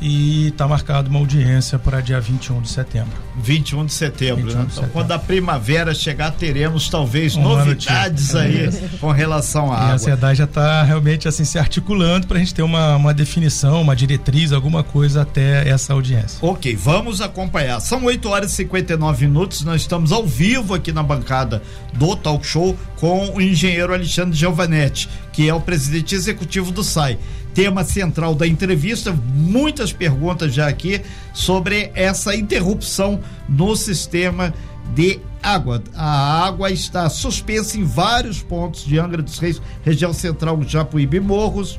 e 0.00 0.48
está 0.48 0.66
marcado 0.66 1.10
uma 1.10 1.18
audiência 1.18 1.78
para 1.78 2.00
dia 2.00 2.20
21 2.20 2.62
de 2.62 2.70
setembro. 2.70 3.12
21 3.36 3.86
de 3.86 3.92
setembro, 3.92 4.44
21 4.44 4.46
né? 4.46 4.52
De 4.52 4.60
então, 4.60 4.70
setembro. 4.70 4.90
quando 4.92 5.12
a 5.12 5.18
primavera 5.18 5.94
chegar, 5.94 6.30
teremos 6.30 6.88
talvez 6.88 7.36
um 7.36 7.42
novidades 7.42 8.34
aí 8.34 8.66
é. 8.66 8.70
com 8.98 9.10
relação 9.10 9.70
à 9.72 9.76
e 9.76 9.78
água. 9.78 9.94
a 9.94 9.98
SEDAI 9.98 10.34
já 10.34 10.44
está 10.44 10.82
realmente 10.82 11.28
assim 11.28 11.44
se 11.44 11.58
articulando 11.58 12.26
para 12.26 12.38
a 12.38 12.40
gente 12.40 12.54
ter 12.54 12.62
uma, 12.62 12.96
uma 12.96 13.12
definição, 13.12 13.82
uma 13.82 13.94
diretriz, 13.94 14.52
alguma 14.52 14.82
coisa 14.82 15.22
até 15.22 15.68
essa 15.68 15.92
audiência. 15.92 16.38
Ok, 16.40 16.74
vamos 16.76 17.20
acompanhar. 17.20 17.80
São 17.80 18.04
8 18.04 18.28
horas 18.28 18.52
e 18.52 18.56
59 18.56 19.26
minutos, 19.26 19.62
nós 19.64 19.82
estamos 19.82 20.12
ao 20.12 20.26
vivo 20.26 20.74
aqui 20.74 20.92
na 20.92 21.02
bancada 21.02 21.62
do 21.92 22.16
Talk 22.16 22.46
Show 22.46 22.76
com 22.96 23.34
o 23.34 23.40
engenheiro 23.40 23.92
Alexandre 23.92 24.36
Giovanetti, 24.36 25.08
que 25.32 25.48
é 25.48 25.54
o 25.54 25.60
presidente 25.60 26.14
executivo 26.14 26.70
do 26.70 26.82
SAI 26.82 27.18
tema 27.60 27.84
central 27.84 28.34
da 28.34 28.46
entrevista. 28.46 29.12
Muitas 29.12 29.92
perguntas 29.92 30.54
já 30.54 30.66
aqui 30.66 31.02
sobre 31.34 31.90
essa 31.94 32.34
interrupção 32.34 33.20
no 33.46 33.76
sistema 33.76 34.54
de 34.94 35.20
água. 35.42 35.82
A 35.94 36.46
água 36.46 36.70
está 36.70 37.06
suspensa 37.10 37.76
em 37.76 37.84
vários 37.84 38.42
pontos 38.42 38.82
de 38.82 38.98
Angra 38.98 39.20
dos 39.20 39.38
Reis, 39.38 39.60
região 39.84 40.10
central, 40.10 40.58
Japuíba 40.62 41.16
e 41.16 41.20
Morros. 41.20 41.78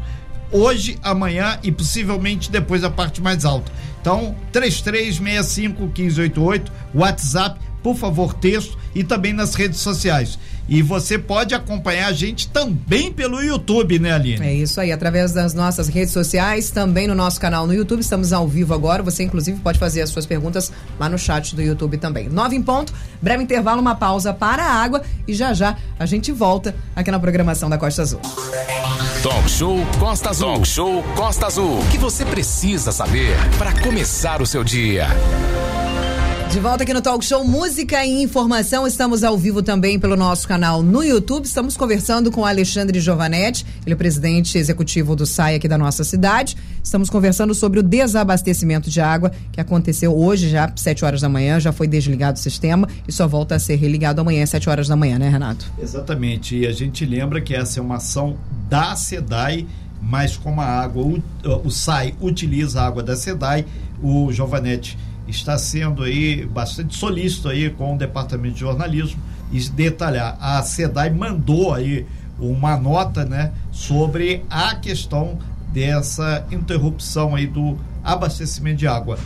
Hoje, 0.52 1.00
amanhã 1.02 1.58
e 1.64 1.72
possivelmente 1.72 2.52
depois 2.52 2.84
a 2.84 2.92
parte 2.92 3.20
mais 3.20 3.44
alta. 3.44 3.72
Então, 4.00 4.36
3365 4.52 5.82
1588, 5.82 6.72
WhatsApp, 6.94 7.60
por 7.82 7.96
favor, 7.96 8.36
texto 8.36 8.78
e 8.94 9.04
também 9.04 9.34
nas 9.34 9.56
redes 9.56 9.80
sociais. 9.80 10.38
E 10.68 10.82
você 10.82 11.18
pode 11.18 11.54
acompanhar 11.54 12.08
a 12.08 12.14
gente 12.14 12.48
também 12.48 13.12
pelo 13.12 13.42
YouTube, 13.42 14.00
né, 14.00 14.14
Aline? 14.14 14.46
É 14.46 14.54
isso 14.54 14.80
aí, 14.80 14.92
através 14.92 15.34
das 15.34 15.54
nossas 15.54 15.88
redes 15.88 16.14
sociais, 16.14 16.72
também 16.72 17.08
no 17.08 17.16
nosso 17.16 17.40
canal 17.40 17.68
no 17.68 17.74
YouTube. 17.74 18.00
Estamos 18.00 18.32
ao 18.32 18.48
vivo 18.48 18.74
agora. 18.74 19.04
Você, 19.04 19.24
inclusive, 19.24 19.60
pode 19.60 19.78
fazer 19.78 20.02
as 20.02 20.10
suas 20.10 20.26
perguntas 20.26 20.72
lá 21.00 21.10
no 21.10 21.18
chat 21.18 21.56
do 21.56 21.62
YouTube 21.62 21.98
também. 21.98 22.30
Nove 22.30 22.56
em 22.56 22.62
ponto, 22.62 22.94
breve 23.22 23.44
intervalo, 23.44 23.82
uma 23.82 23.96
pausa 23.96 24.34
para 24.34 24.64
a 24.64 24.72
água 24.72 25.02
e 25.28 25.34
já 25.34 25.54
já 25.54 25.78
a 26.00 26.06
gente 26.06 26.32
volta 26.32 26.74
aqui 26.96 27.12
na 27.12 27.20
programação 27.20 27.70
da 27.70 27.78
Costa 27.78 28.02
Azul. 28.02 28.22
Talk 29.22 29.50
Show 29.50 29.78
Costa 30.00 30.30
Azul. 30.30 30.54
Talk 30.54 30.68
Show 30.68 31.04
Costa 31.16 31.46
Azul. 31.46 31.80
O 31.80 31.88
que 31.90 31.98
você 31.98 32.26
precisa 32.26 32.92
saber 32.92 33.36
para 33.58 33.72
começar 33.82 34.42
o 34.42 34.46
seu 34.46 34.64
dia. 34.64 35.08
De 36.52 36.60
volta 36.60 36.84
aqui 36.84 36.94
no 36.94 37.02
Talk 37.02 37.24
Show 37.24 37.48
Música 37.48 38.04
e 38.06 38.22
Informação. 38.22 38.86
Estamos 38.86 39.24
ao 39.24 39.38
vivo 39.38 39.64
também 39.64 39.98
pelo 39.98 40.18
nosso 40.18 40.46
canal 40.46 40.84
no 40.84 41.02
YouTube. 41.02 41.46
Estamos 41.46 41.78
conversando 41.78 42.30
com 42.30 42.46
Alexandre 42.46 43.00
Giovanetti, 43.00 43.66
ele 43.86 43.94
é 43.94 43.96
presidente 43.96 44.58
executivo 44.58 45.16
do 45.16 45.26
SAI 45.26 45.56
aqui 45.56 45.68
da 45.70 45.78
nossa 45.78 46.04
cidade. 46.04 46.58
Estamos 46.84 47.10
conversando 47.10 47.56
sobre 47.56 47.80
o 47.80 47.84
desabastecimento 47.84 48.90
de 48.90 49.00
água 49.00 49.32
que 49.50 49.62
aconteceu 49.62 50.14
hoje, 50.14 50.50
já 50.50 50.66
às 50.66 50.82
7 50.82 51.06
horas 51.06 51.22
da 51.22 51.30
manhã, 51.30 51.58
já 51.58 51.72
foi 51.72 51.88
desligado 51.88 52.38
o 52.38 52.42
sistema 52.42 52.86
e 53.08 53.14
só 53.14 53.30
volta 53.30 53.56
a 53.56 53.60
ser 53.60 53.76
religado 53.76 54.20
amanhã 54.20 54.44
às 54.44 54.50
7 54.50 54.70
horas 54.70 54.90
da 54.90 54.96
manhã, 54.98 55.18
né, 55.18 55.30
Renato? 55.30 55.72
Exatamente. 55.82 56.58
E 56.58 56.68
a 56.68 56.74
gente 56.74 57.06
lembra 57.06 57.40
que 57.40 57.56
essa 57.56 57.80
é 57.80 57.82
uma 57.82 57.96
ação 57.96 58.36
da 58.70 58.94
SEDAI 58.94 59.66
mas 60.04 60.36
como 60.36 60.60
a 60.60 60.66
água, 60.66 61.04
o, 61.04 61.22
o 61.64 61.70
SAI 61.70 62.16
utiliza 62.20 62.82
a 62.82 62.88
água 62.88 63.04
da 63.04 63.16
SEDAI, 63.16 63.68
o 64.02 64.32
Giovanetti 64.32 64.98
está 65.28 65.58
sendo 65.58 66.04
aí 66.04 66.46
bastante 66.46 66.96
solícito 66.96 67.50
aí 67.50 67.70
com 67.70 67.96
o 67.96 67.98
departamento 67.98 68.56
de 68.56 68.60
jornalismo 68.62 69.22
e 69.52 69.60
detalhar. 69.70 70.38
A 70.40 70.62
SEDAI 70.64 71.10
mandou 71.10 71.74
aí 71.74 72.06
uma 72.40 72.76
nota, 72.76 73.24
né, 73.24 73.52
sobre 73.72 74.44
a 74.50 74.76
questão 74.76 75.38
dessa 75.72 76.46
interrupção 76.52 77.36
aí 77.36 77.48
do 77.48 77.78
abastecimento 78.04 78.78
de 78.78 78.88
água. 78.88 79.18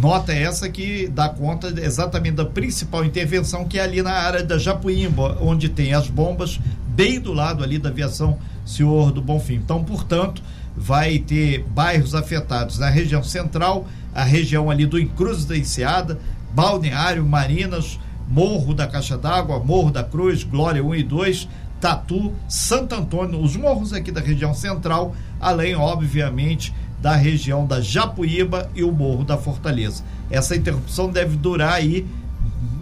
Nota 0.00 0.32
essa 0.32 0.68
que 0.68 1.06
dá 1.06 1.28
conta 1.28 1.68
exatamente 1.80 2.36
da 2.36 2.44
principal 2.44 3.04
intervenção 3.04 3.64
que 3.64 3.78
é 3.78 3.82
ali 3.82 4.02
na 4.02 4.12
área 4.12 4.42
da 4.42 4.58
Japuímba, 4.58 5.38
onde 5.40 5.68
tem 5.68 5.94
as 5.94 6.08
bombas 6.08 6.58
bem 6.88 7.20
do 7.20 7.32
lado 7.32 7.62
ali 7.62 7.78
da 7.78 7.90
aviação 7.90 8.38
Senhor 8.64 9.12
do 9.12 9.20
Bonfim. 9.20 9.54
Então, 9.54 9.84
portanto, 9.84 10.42
vai 10.76 11.18
ter 11.18 11.64
bairros 11.64 12.14
afetados 12.14 12.78
na 12.78 12.88
região 12.88 13.22
central, 13.22 13.86
a 14.14 14.22
região 14.24 14.70
ali 14.70 14.86
do 14.86 14.98
Encruzes 14.98 15.44
da 15.44 15.56
Enseada, 15.56 16.18
Balneário, 16.54 17.24
Marinas, 17.24 17.98
Morro 18.28 18.74
da 18.74 18.86
Caixa 18.86 19.16
d'Água, 19.16 19.58
Morro 19.58 19.90
da 19.90 20.04
Cruz, 20.04 20.42
Glória 20.42 20.82
1 20.84 20.94
e 20.94 21.02
2, 21.02 21.48
Tatu, 21.80 22.32
Santo 22.48 22.94
Antônio, 22.94 23.40
os 23.40 23.56
morros 23.56 23.92
aqui 23.92 24.12
da 24.12 24.20
região 24.20 24.54
central, 24.54 25.14
além, 25.40 25.74
obviamente, 25.74 26.72
da 27.00 27.16
região 27.16 27.66
da 27.66 27.80
Japuíba 27.80 28.70
e 28.74 28.84
o 28.84 28.92
Morro 28.92 29.24
da 29.24 29.36
Fortaleza. 29.36 30.04
Essa 30.30 30.54
interrupção 30.54 31.10
deve 31.10 31.36
durar 31.36 31.74
aí 31.74 32.06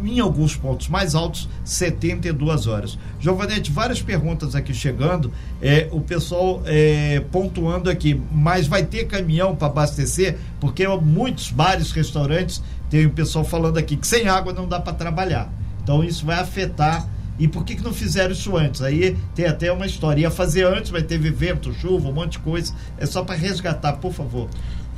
em 0.05 0.21
alguns 0.21 0.57
pontos 0.57 0.89
mais 0.89 1.15
altos, 1.15 1.49
72 1.65 2.67
horas. 2.67 2.99
Giovanete, 3.19 3.71
várias 3.71 4.01
perguntas 4.01 4.55
aqui 4.55 4.73
chegando, 4.73 5.33
é, 5.61 5.89
o 5.91 6.01
pessoal 6.01 6.63
é, 6.65 7.21
pontuando 7.31 7.91
aqui, 7.91 8.21
mas 8.33 8.67
vai 8.67 8.85
ter 8.85 9.07
caminhão 9.07 9.55
para 9.55 9.69
abastecer? 9.69 10.37
Porque 10.61 10.87
muitos 10.89 11.51
bares, 11.51 11.93
restaurantes 11.93 12.63
tem 12.91 13.07
o 13.07 13.11
pessoal 13.11 13.45
falando 13.45 13.79
aqui 13.79 13.97
que 13.97 14.07
sem 14.07 14.27
água 14.27 14.53
não 14.53 14.67
dá 14.67 14.81
para 14.81 14.93
trabalhar. 14.93 15.51
Então 15.83 16.03
isso 16.03 16.27
vai 16.27 16.39
afetar. 16.41 17.09
E 17.39 17.49
por 17.49 17.65
que, 17.65 17.75
que 17.75 17.83
não 17.83 17.95
fizeram 17.95 18.33
isso 18.33 18.55
antes? 18.55 18.83
Aí 18.83 19.17
tem 19.35 19.47
até 19.47 19.73
uma 19.73 19.87
história. 19.87 20.23
Ia 20.23 20.31
fazer 20.31 20.67
antes, 20.67 20.91
mas 20.91 21.05
teve 21.05 21.31
vento, 21.31 21.73
chuva, 21.73 22.09
um 22.09 22.13
monte 22.13 22.33
de 22.33 22.41
coisa. 22.41 22.75
É 22.99 23.07
só 23.07 23.25
para 23.25 23.35
resgatar, 23.35 23.95
por 23.95 24.13
favor. 24.13 24.49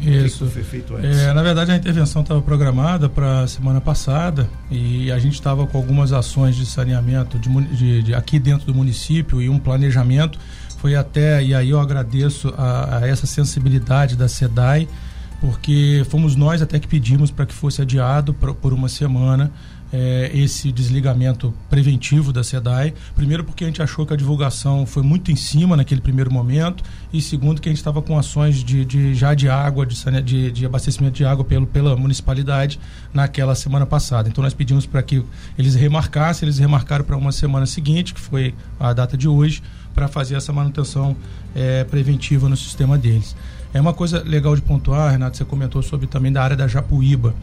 Isso. 0.03 0.47
foi 0.47 0.63
feito 0.63 0.97
antes? 0.97 1.19
É, 1.19 1.33
na 1.33 1.43
verdade, 1.43 1.71
a 1.71 1.77
intervenção 1.77 2.23
estava 2.23 2.43
programada 2.43 3.09
para 3.09 3.47
semana 3.47 3.81
passada 3.81 4.49
e 4.71 5.11
a 5.13 5.19
gente 5.19 5.35
estava 5.35 5.67
com 5.67 5.79
algumas 5.79 6.13
ações 6.13 6.57
de 6.57 6.67
saneamento 6.67 7.39
de, 7.39 7.49
de, 7.77 8.03
de, 8.03 8.15
aqui 8.15 8.39
dentro 8.39 8.67
do 8.67 8.75
município 8.75 9.41
e 9.41 9.49
um 9.49 9.59
planejamento. 9.59 10.39
Foi 10.79 10.97
até, 10.97 11.43
e 11.43 11.55
aí 11.55 11.71
eu 11.71 11.79
agradeço 11.79 12.53
a, 12.57 12.99
a 12.99 13.09
essa 13.09 13.27
sensibilidade 13.27 14.17
da 14.17 14.27
SEDAI, 14.27 14.89
porque 15.41 16.05
fomos 16.09 16.35
nós 16.35 16.61
até 16.61 16.79
que 16.79 16.89
pedimos 16.89 17.31
para 17.31 17.47
que 17.47 17.55
fosse 17.55 17.83
adiado 17.83 18.35
por, 18.35 18.55
por 18.55 18.73
uma 18.73 18.89
semana 18.89 19.53
é, 19.93 20.31
esse 20.33 20.73
desligamento 20.73 21.53
preventivo 21.69 22.33
da 22.33 22.43
SEDAI. 22.43 22.95
Primeiro, 23.15 23.45
porque 23.45 23.65
a 23.65 23.67
gente 23.67 23.83
achou 23.83 24.07
que 24.07 24.15
a 24.15 24.17
divulgação 24.17 24.87
foi 24.87 25.03
muito 25.03 25.31
em 25.31 25.37
cima 25.37 25.77
naquele 25.77 26.01
primeiro 26.01 26.33
momento, 26.33 26.83
e 27.13 27.21
segundo, 27.21 27.61
que 27.61 27.69
a 27.69 27.73
gente 27.73 27.79
estava 27.79 28.01
com 28.01 28.19
ações 28.19 28.65
de, 28.65 28.85
de, 28.85 29.15
já 29.15 29.35
de 29.35 29.49
água, 29.49 29.85
de, 29.85 29.97
de, 30.23 30.51
de 30.51 30.67
abastecimento 30.67 31.15
de 31.15 31.25
água 31.25 31.45
pelo, 31.45 31.67
pela 31.67 31.95
municipalidade 31.95 32.81
naquela 33.13 33.55
semana 33.55 33.85
passada. 33.85 34.29
Então, 34.29 34.43
nós 34.43 34.55
pedimos 34.55 34.87
para 34.87 35.03
que 35.03 35.23
eles 35.59 35.75
remarcassem, 35.75 36.47
eles 36.47 36.59
remarcaram 36.59 37.05
para 37.05 37.17
uma 37.17 37.33
semana 37.33 37.67
seguinte, 37.67 38.15
que 38.15 38.21
foi 38.21 38.55
a 38.81 38.93
data 38.93 39.17
de 39.17 39.29
hoje, 39.29 39.63
para 39.95 40.09
fazer 40.09 40.37
essa 40.37 40.53
manutenção 40.53 41.15
é, 41.55 41.85
preventiva 41.85 42.49
no 42.49 42.57
sistema 42.57 42.97
deles. 42.97 43.37
É 43.75 43.81
uma 43.81 43.93
coisa 43.93 44.23
legal 44.23 44.55
de 44.55 44.63
pontuar, 44.63 45.11
Renato, 45.11 45.37
você 45.37 45.45
comentou 45.45 45.83
sobre 45.83 46.07
também 46.07 46.33
da 46.33 46.43
área 46.43 46.57
da 46.57 46.67
Japuíba. 46.67 47.35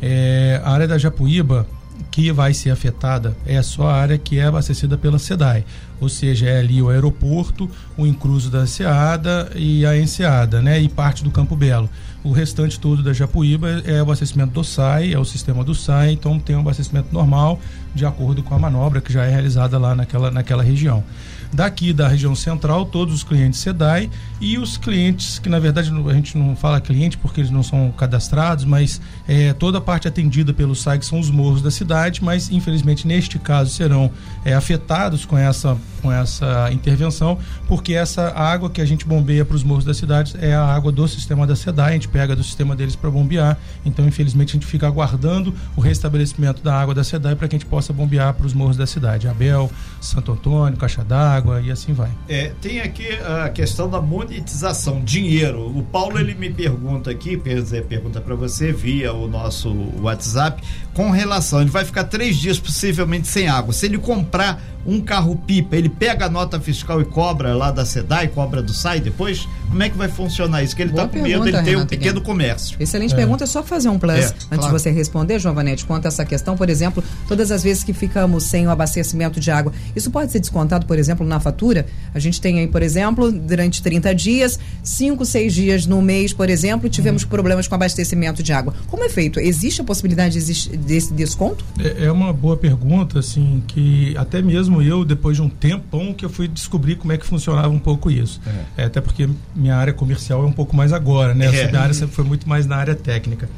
É, 0.00 0.60
a 0.64 0.70
área 0.70 0.88
da 0.88 0.98
Japuíba, 0.98 1.66
que 2.10 2.32
vai 2.32 2.52
ser 2.54 2.70
afetada 2.70 3.36
é 3.46 3.60
só 3.62 3.88
a 3.88 3.94
área 3.94 4.18
que 4.18 4.38
é 4.38 4.44
abastecida 4.44 4.98
pela 4.98 5.18
SEDAI, 5.18 5.64
ou 6.00 6.08
seja, 6.08 6.46
é 6.46 6.58
ali 6.58 6.82
o 6.82 6.88
aeroporto, 6.88 7.70
o 7.96 8.06
incluso 8.06 8.50
da 8.50 8.66
Seada 8.66 9.50
e 9.54 9.86
a 9.86 9.96
Enseada, 9.96 10.60
né, 10.60 10.80
e 10.80 10.88
parte 10.88 11.22
do 11.22 11.30
Campo 11.30 11.54
Belo. 11.54 11.88
O 12.24 12.32
restante 12.32 12.78
todo 12.78 13.02
da 13.02 13.12
Japuíba 13.12 13.82
é 13.84 13.98
abastecimento 13.98 14.52
do 14.52 14.64
SAI, 14.64 15.12
é 15.12 15.18
o 15.18 15.24
sistema 15.24 15.64
do 15.64 15.74
SAI, 15.74 16.12
então 16.12 16.38
tem 16.38 16.54
um 16.54 16.60
abastecimento 16.60 17.08
normal 17.12 17.60
de 17.94 18.06
acordo 18.06 18.42
com 18.42 18.54
a 18.54 18.58
manobra 18.58 19.00
que 19.00 19.12
já 19.12 19.24
é 19.24 19.30
realizada 19.30 19.78
lá 19.78 19.94
naquela, 19.94 20.30
naquela 20.30 20.62
região 20.62 21.04
daqui 21.52 21.92
da 21.92 22.08
região 22.08 22.34
central, 22.34 22.86
todos 22.86 23.14
os 23.14 23.22
clientes 23.22 23.60
SEDAI 23.60 24.10
e 24.40 24.58
os 24.58 24.76
clientes, 24.76 25.38
que 25.38 25.48
na 25.48 25.58
verdade 25.58 25.92
a 26.08 26.14
gente 26.14 26.36
não 26.36 26.56
fala 26.56 26.80
cliente 26.80 27.18
porque 27.18 27.40
eles 27.40 27.50
não 27.50 27.62
são 27.62 27.92
cadastrados, 27.92 28.64
mas 28.64 29.00
é, 29.28 29.52
toda 29.52 29.78
a 29.78 29.80
parte 29.80 30.08
atendida 30.08 30.52
pelo 30.52 30.74
SAI 30.74 31.02
são 31.02 31.20
os 31.20 31.30
morros 31.30 31.60
da 31.60 31.70
cidade, 31.70 32.24
mas 32.24 32.50
infelizmente 32.50 33.06
neste 33.06 33.38
caso 33.38 33.70
serão 33.70 34.10
é, 34.44 34.54
afetados 34.54 35.24
com 35.24 35.36
essa, 35.36 35.76
com 36.00 36.10
essa 36.10 36.70
intervenção, 36.72 37.38
porque 37.68 37.94
essa 37.94 38.30
água 38.30 38.70
que 38.70 38.80
a 38.80 38.84
gente 38.84 39.06
bombeia 39.06 39.44
para 39.44 39.56
os 39.56 39.62
morros 39.62 39.84
da 39.84 39.94
cidade 39.94 40.34
é 40.40 40.54
a 40.54 40.64
água 40.64 40.90
do 40.90 41.06
sistema 41.06 41.46
da 41.46 41.54
SEDAI, 41.54 41.90
a 41.90 41.92
gente 41.92 42.08
pega 42.08 42.34
do 42.34 42.42
sistema 42.42 42.74
deles 42.74 42.96
para 42.96 43.10
bombear, 43.10 43.58
então 43.84 44.06
infelizmente 44.06 44.50
a 44.50 44.52
gente 44.54 44.66
fica 44.66 44.86
aguardando 44.86 45.54
o 45.76 45.80
restabelecimento 45.80 46.62
da 46.62 46.74
água 46.74 46.94
da 46.94 47.04
SEDAI 47.04 47.36
para 47.36 47.46
que 47.48 47.56
a 47.56 47.58
gente 47.58 47.68
possa 47.68 47.92
bombear 47.92 48.32
para 48.34 48.46
os 48.46 48.54
morros 48.54 48.76
da 48.76 48.86
cidade, 48.86 49.28
Abel, 49.28 49.70
Santo 50.00 50.32
Antônio, 50.32 50.78
Caixa 50.78 51.04
d'Água, 51.04 51.41
água 51.42 51.60
e 51.60 51.70
assim 51.70 51.92
vai. 51.92 52.10
É, 52.28 52.52
tem 52.60 52.80
aqui 52.80 53.08
a 53.12 53.48
questão 53.48 53.90
da 53.90 54.00
monetização, 54.00 55.02
dinheiro. 55.02 55.66
O 55.76 55.82
Paulo 55.82 56.18
ele 56.18 56.34
me 56.34 56.50
pergunta 56.50 57.10
aqui, 57.10 57.36
pergunta 57.36 58.20
para 58.20 58.34
você 58.34 58.72
via 58.72 59.12
o 59.12 59.28
nosso 59.28 59.74
WhatsApp, 60.00 60.62
com 60.94 61.10
relação, 61.10 61.60
ele 61.60 61.70
vai 61.70 61.84
ficar 61.84 62.04
três 62.04 62.36
dias 62.36 62.58
possivelmente 62.58 63.26
sem 63.26 63.48
água. 63.48 63.72
Se 63.72 63.86
ele 63.86 63.98
comprar 63.98 64.62
um 64.84 65.00
carro 65.00 65.36
pipa, 65.36 65.76
ele 65.76 65.88
pega 65.88 66.26
a 66.26 66.28
nota 66.28 66.60
fiscal 66.60 67.00
e 67.00 67.04
cobra 67.04 67.54
lá 67.54 67.70
da 67.70 67.84
SEDAI, 67.84 68.28
cobra 68.28 68.62
do 68.62 68.72
SAI 68.72 69.00
depois? 69.00 69.48
Como 69.68 69.82
é 69.82 69.88
que 69.88 69.96
vai 69.96 70.08
funcionar 70.08 70.62
isso? 70.62 70.74
Que 70.74 70.82
ele 70.82 70.90
está 70.90 71.06
com 71.06 71.22
medo, 71.22 71.46
ele 71.46 71.62
tem 71.62 71.76
um 71.76 71.86
pequeno 71.86 72.20
comércio. 72.20 72.76
Excelente 72.80 73.14
é. 73.14 73.16
pergunta, 73.16 73.44
é 73.44 73.46
só 73.46 73.62
fazer 73.62 73.88
um 73.88 73.98
plus 73.98 74.16
é, 74.16 74.24
antes 74.26 74.46
claro. 74.48 74.64
de 74.64 74.70
você 74.72 74.90
responder, 74.90 75.38
Giovanete, 75.38 75.86
quanto 75.86 76.06
a 76.06 76.08
essa 76.08 76.24
questão, 76.24 76.56
por 76.56 76.68
exemplo, 76.68 77.02
todas 77.28 77.50
as 77.50 77.62
vezes 77.62 77.84
que 77.84 77.92
ficamos 77.92 78.44
sem 78.44 78.66
o 78.66 78.70
abastecimento 78.70 79.40
de 79.40 79.50
água, 79.50 79.72
isso 79.94 80.10
pode 80.10 80.32
ser 80.32 80.40
descontado, 80.40 80.84
por 80.84 80.98
exemplo, 80.98 81.24
na 81.32 81.40
fatura? 81.40 81.86
A 82.14 82.18
gente 82.18 82.40
tem 82.40 82.58
aí, 82.58 82.66
por 82.66 82.82
exemplo, 82.82 83.32
durante 83.32 83.82
30 83.82 84.14
dias, 84.14 84.58
5, 84.82 85.24
6 85.24 85.54
dias 85.54 85.86
no 85.86 86.02
mês, 86.02 86.32
por 86.32 86.48
exemplo, 86.48 86.88
tivemos 86.88 87.24
hum. 87.24 87.28
problemas 87.28 87.66
com 87.66 87.74
abastecimento 87.74 88.42
de 88.42 88.52
água. 88.52 88.74
Como 88.88 89.02
é 89.02 89.08
feito? 89.08 89.40
Existe 89.40 89.80
a 89.80 89.84
possibilidade 89.84 90.38
desse 90.38 91.12
desconto? 91.12 91.64
É, 91.78 92.04
é 92.06 92.12
uma 92.12 92.32
boa 92.32 92.56
pergunta, 92.56 93.18
assim, 93.18 93.62
que 93.66 94.14
até 94.16 94.42
mesmo 94.42 94.82
eu, 94.82 95.04
depois 95.04 95.36
de 95.36 95.42
um 95.42 95.48
tempão, 95.48 96.12
que 96.12 96.24
eu 96.24 96.30
fui 96.30 96.46
descobrir 96.46 96.96
como 96.96 97.12
é 97.12 97.18
que 97.18 97.26
funcionava 97.26 97.68
um 97.68 97.78
pouco 97.78 98.10
isso. 98.10 98.40
É. 98.76 98.82
É, 98.82 98.84
até 98.84 99.00
porque 99.00 99.28
minha 99.54 99.76
área 99.76 99.92
comercial 99.92 100.42
é 100.42 100.46
um 100.46 100.52
pouco 100.52 100.76
mais 100.76 100.92
agora, 100.92 101.34
né? 101.34 101.46
É. 101.46 101.68
Minha 101.68 101.80
área 101.80 101.94
sempre 101.94 102.14
foi 102.14 102.24
muito 102.24 102.48
mais 102.48 102.66
na 102.66 102.76
área 102.76 102.94
técnica. 102.94 103.48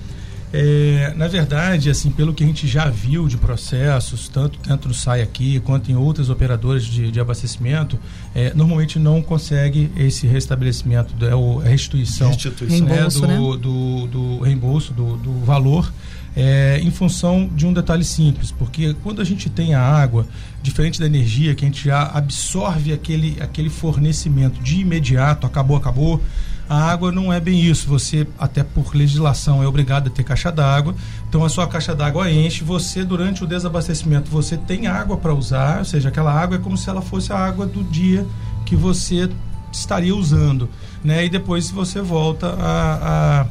É, 0.57 1.13
na 1.17 1.27
verdade, 1.27 1.91
assim, 1.91 2.13
pelo 2.13 2.33
que 2.33 2.45
a 2.45 2.47
gente 2.47 2.69
já 2.69 2.89
viu 2.89 3.27
de 3.27 3.37
processos, 3.37 4.29
tanto 4.29 4.57
dentro 4.61 4.89
do 4.89 4.95
SAI 4.95 5.21
aqui, 5.21 5.59
quanto 5.59 5.91
em 5.91 5.97
outras 5.97 6.31
operadoras 6.31 6.85
de, 6.85 7.11
de 7.11 7.19
abastecimento, 7.19 7.99
é, 8.33 8.55
normalmente 8.55 8.97
não 8.97 9.21
consegue 9.21 9.91
esse 9.97 10.29
restabelecimento, 10.29 11.13
é 11.25 11.33
a 11.33 11.69
restituição, 11.69 12.29
restituição. 12.29 12.87
Né, 12.87 12.95
reembolso, 12.95 13.21
do, 13.21 13.27
né? 13.27 13.37
do, 13.37 13.57
do, 13.57 14.07
do, 14.07 14.39
reembolso 14.45 14.93
do, 14.93 15.17
do 15.17 15.41
valor 15.41 15.93
é, 16.37 16.79
em 16.81 16.91
função 16.93 17.51
de 17.53 17.67
um 17.67 17.73
detalhe 17.73 18.05
simples, 18.05 18.53
porque 18.53 18.95
quando 19.03 19.21
a 19.21 19.25
gente 19.25 19.51
tem 19.51 19.75
a 19.75 19.83
água, 19.83 20.25
diferente 20.63 21.01
da 21.01 21.07
energia, 21.07 21.53
que 21.57 21.65
a 21.65 21.69
gente 21.69 21.85
já 21.85 22.05
absorve 22.05 22.93
aquele, 22.93 23.37
aquele 23.41 23.69
fornecimento 23.69 24.63
de 24.63 24.83
imediato, 24.83 25.49
acabou, 25.49 25.77
acabou, 25.77 26.23
a 26.69 26.91
água 26.91 27.13
não 27.13 27.33
é 27.33 27.41
bem 27.41 27.61
isso. 27.61 27.87
Você, 27.89 28.27
até 28.39 28.63
por 28.63 28.95
legislação, 28.95 29.63
é 29.63 29.67
obrigado 29.67 30.09
a 30.09 30.11
ter 30.11 30.23
caixa 30.23 30.51
d'água. 30.51 30.95
Então 31.29 31.45
a 31.45 31.49
sua 31.49 31.67
caixa 31.67 31.95
d'água 31.95 32.31
enche. 32.31 32.65
Você, 32.65 33.05
durante 33.05 33.45
o 33.45 33.47
desabastecimento, 33.47 34.31
você 34.31 34.57
tem 34.57 34.87
água 34.87 35.17
para 35.17 35.35
usar, 35.35 35.79
ou 35.79 35.85
seja, 35.85 36.09
aquela 36.09 36.33
água 36.33 36.57
é 36.57 36.61
como 36.61 36.77
se 36.77 36.89
ela 36.89 37.03
fosse 37.03 37.33
a 37.33 37.39
água 37.39 37.67
do 37.67 37.83
dia 37.85 38.27
que 38.65 38.75
você 38.75 39.29
estaria 39.71 40.15
usando. 40.15 40.69
Né? 41.03 41.27
E 41.27 41.29
depois 41.29 41.71
você 41.71 42.01
volta 42.01 42.49
a, 42.59 43.43
a 43.43 43.47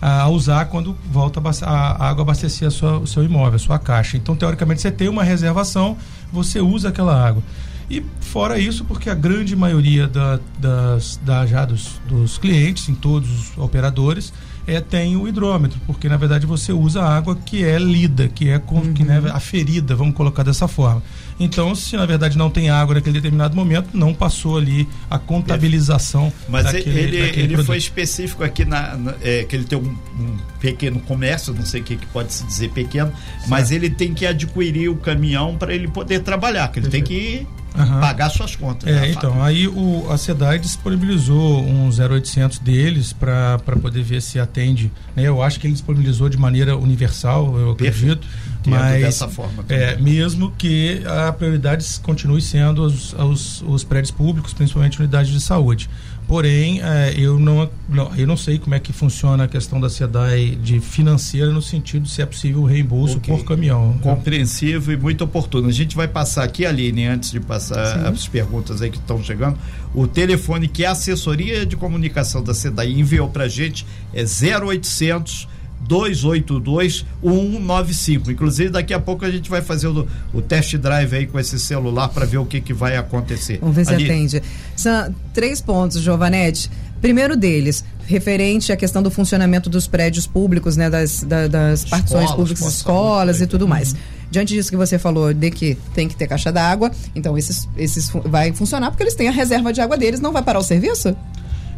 a 0.00 0.28
usar 0.28 0.66
quando 0.66 0.96
volta 1.10 1.40
a, 1.64 2.08
água 2.08 2.22
abastecer 2.22 2.68
a 2.68 2.70
sua, 2.70 2.98
o 2.98 3.06
seu 3.06 3.24
imóvel, 3.24 3.56
a 3.56 3.58
sua 3.58 3.78
caixa. 3.78 4.16
Então, 4.16 4.36
teoricamente, 4.36 4.80
você 4.80 4.90
tem 4.90 5.08
uma 5.08 5.24
reservação, 5.24 5.96
você 6.32 6.60
usa 6.60 6.88
aquela 6.88 7.20
água. 7.20 7.42
E 7.90 8.04
fora 8.20 8.58
isso, 8.58 8.84
porque 8.84 9.08
a 9.08 9.14
grande 9.14 9.56
maioria 9.56 10.06
da, 10.06 10.38
das, 10.58 11.18
da, 11.24 11.46
já 11.46 11.64
dos, 11.64 12.00
dos 12.06 12.36
clientes, 12.36 12.88
em 12.88 12.94
todos 12.94 13.30
os 13.30 13.58
operadores, 13.58 14.32
é, 14.68 14.80
tem 14.82 15.16
o 15.16 15.26
hidrômetro, 15.26 15.80
porque 15.86 16.10
na 16.10 16.18
verdade 16.18 16.44
você 16.44 16.70
usa 16.72 17.02
água 17.02 17.34
que 17.34 17.64
é 17.64 17.78
lida, 17.78 18.28
que 18.28 18.50
é 18.50 18.58
com, 18.58 18.76
uhum. 18.76 18.92
que, 18.92 19.02
né, 19.02 19.22
aferida, 19.32 19.96
vamos 19.96 20.14
colocar 20.14 20.42
dessa 20.42 20.68
forma. 20.68 21.02
Então, 21.40 21.74
se 21.74 21.96
na 21.96 22.04
verdade 22.04 22.36
não 22.36 22.50
tem 22.50 22.68
água 22.68 22.96
naquele 22.96 23.14
determinado 23.14 23.56
momento, 23.56 23.96
não 23.96 24.12
passou 24.12 24.58
ali 24.58 24.86
a 25.08 25.18
contabilização. 25.18 26.30
Mas 26.46 26.64
daquele, 26.64 26.98
ele, 26.98 27.22
daquele 27.22 27.54
ele 27.54 27.64
foi 27.64 27.78
específico 27.78 28.44
aqui 28.44 28.66
na, 28.66 28.94
na 28.96 29.14
é, 29.22 29.44
que 29.44 29.56
ele 29.56 29.64
tem 29.64 29.78
um, 29.78 29.96
um, 30.20 30.36
pequeno 30.60 31.00
comércio, 31.00 31.54
não 31.54 31.64
sei 31.64 31.80
o 31.80 31.84
que, 31.84 31.96
que 31.96 32.06
pode 32.06 32.34
se 32.34 32.44
dizer 32.44 32.70
pequeno, 32.70 33.10
certo. 33.10 33.48
mas 33.48 33.70
ele 33.70 33.88
tem 33.88 34.12
que 34.12 34.26
adquirir 34.26 34.90
o 34.90 34.96
caminhão 34.96 35.56
para 35.56 35.74
ele 35.74 35.88
poder 35.88 36.20
trabalhar, 36.20 36.68
que 36.68 36.80
ele 36.80 36.90
Perfeito. 36.90 37.08
tem 37.08 37.16
que 37.16 37.46
uhum. 37.76 38.00
pagar 38.00 38.30
suas 38.30 38.56
contas. 38.56 38.88
É, 38.88 39.00
né, 39.00 39.10
então, 39.10 39.42
aí 39.42 39.66
o, 39.66 40.06
a 40.10 40.16
SEDAI 40.16 40.58
disponibilizou 40.58 41.62
um 41.62 41.88
0800 41.88 42.58
deles 42.58 43.12
para 43.12 43.58
poder 43.80 44.02
ver 44.02 44.22
se 44.22 44.38
atende. 44.38 44.90
Né? 45.14 45.24
Eu 45.24 45.42
acho 45.42 45.58
que 45.60 45.66
ele 45.66 45.74
disponibilizou 45.74 46.28
de 46.28 46.36
maneira 46.36 46.76
universal, 46.76 47.58
eu 47.58 47.70
acredito. 47.72 48.26
Mas, 48.66 49.02
dessa 49.02 49.28
forma 49.28 49.64
é, 49.68 49.96
mesmo 49.96 50.52
que 50.52 51.02
a 51.06 51.32
prioridade 51.32 51.86
continue 52.02 52.42
sendo 52.42 52.84
os, 52.84 53.12
os, 53.14 53.62
os 53.62 53.84
prédios 53.84 54.10
públicos, 54.10 54.52
principalmente 54.52 54.98
unidades 54.98 55.32
de 55.32 55.40
saúde. 55.40 55.88
Porém, 56.28 56.82
é, 56.82 57.14
eu, 57.16 57.38
não, 57.38 57.70
não, 57.88 58.14
eu 58.14 58.26
não 58.26 58.36
sei 58.36 58.58
como 58.58 58.74
é 58.74 58.78
que 58.78 58.92
funciona 58.92 59.44
a 59.44 59.48
questão 59.48 59.80
da 59.80 59.88
SEDAI 59.88 60.58
de 60.62 60.78
financeira 60.78 61.50
no 61.50 61.62
sentido 61.62 62.02
de 62.02 62.10
se 62.10 62.20
é 62.20 62.26
possível 62.26 62.60
o 62.60 62.64
reembolso 62.66 63.16
okay. 63.16 63.34
por 63.34 63.44
caminhão. 63.46 63.94
Né? 63.94 64.00
Compreensível 64.02 64.92
e 64.92 64.96
muito 64.98 65.24
oportuno. 65.24 65.68
A 65.68 65.72
gente 65.72 65.96
vai 65.96 66.06
passar 66.06 66.44
aqui, 66.44 66.66
Aline, 66.66 67.06
antes 67.06 67.30
de 67.30 67.40
passar 67.40 67.98
Sim. 67.98 68.06
as 68.06 68.28
perguntas 68.28 68.82
aí 68.82 68.90
que 68.90 68.98
estão 68.98 69.24
chegando, 69.24 69.58
o 69.94 70.06
telefone 70.06 70.68
que 70.68 70.84
a 70.84 70.90
assessoria 70.90 71.64
de 71.64 71.76
comunicação 71.76 72.44
da 72.44 72.52
SEDAI 72.52 72.92
enviou 72.92 73.30
para 73.30 73.44
a 73.44 73.48
gente 73.48 73.86
é 74.12 74.22
0800 74.22 75.48
282 75.88 77.06
195. 77.22 78.30
Inclusive, 78.30 78.70
daqui 78.70 78.92
a 78.92 79.00
pouco 79.00 79.24
a 79.24 79.30
gente 79.30 79.48
vai 79.48 79.62
fazer 79.62 79.88
o, 79.88 80.06
o 80.34 80.42
test 80.42 80.76
drive 80.76 81.14
aí 81.14 81.26
com 81.26 81.38
esse 81.40 81.58
celular 81.58 82.08
para 82.08 82.26
ver 82.26 82.36
o 82.36 82.44
que, 82.44 82.60
que 82.60 82.74
vai 82.74 82.96
acontecer. 82.96 83.58
Vamos 83.60 83.74
ver 83.74 83.86
se 83.86 83.94
atende. 83.94 84.42
São 84.76 85.14
três 85.32 85.60
pontos, 85.60 86.00
Giovanete. 86.02 86.70
Primeiro 87.00 87.36
deles, 87.36 87.84
referente 88.06 88.72
à 88.72 88.76
questão 88.76 89.02
do 89.02 89.10
funcionamento 89.10 89.70
dos 89.70 89.86
prédios 89.86 90.26
públicos, 90.26 90.76
né, 90.76 90.90
das, 90.90 91.22
da, 91.22 91.46
das 91.46 91.84
partições 91.84 92.24
Escolas, 92.24 92.30
públicas, 92.30 92.60
postos 92.60 92.76
escolas 92.78 93.40
e 93.40 93.46
tudo 93.46 93.68
mais. 93.68 93.94
Diante 94.30 94.52
disso 94.52 94.68
que 94.68 94.76
você 94.76 94.98
falou 94.98 95.32
de 95.32 95.50
que 95.50 95.78
tem 95.94 96.08
que 96.08 96.16
ter 96.16 96.26
caixa 96.26 96.52
d'água, 96.52 96.90
então 97.14 97.38
esses, 97.38 97.68
esses 97.76 98.10
vai 98.26 98.52
funcionar 98.52 98.90
porque 98.90 99.04
eles 99.04 99.14
têm 99.14 99.28
a 99.28 99.32
reserva 99.32 99.72
de 99.72 99.80
água 99.80 99.96
deles, 99.96 100.20
não 100.20 100.32
vai 100.32 100.42
parar 100.42 100.58
o 100.58 100.62
serviço? 100.62 101.16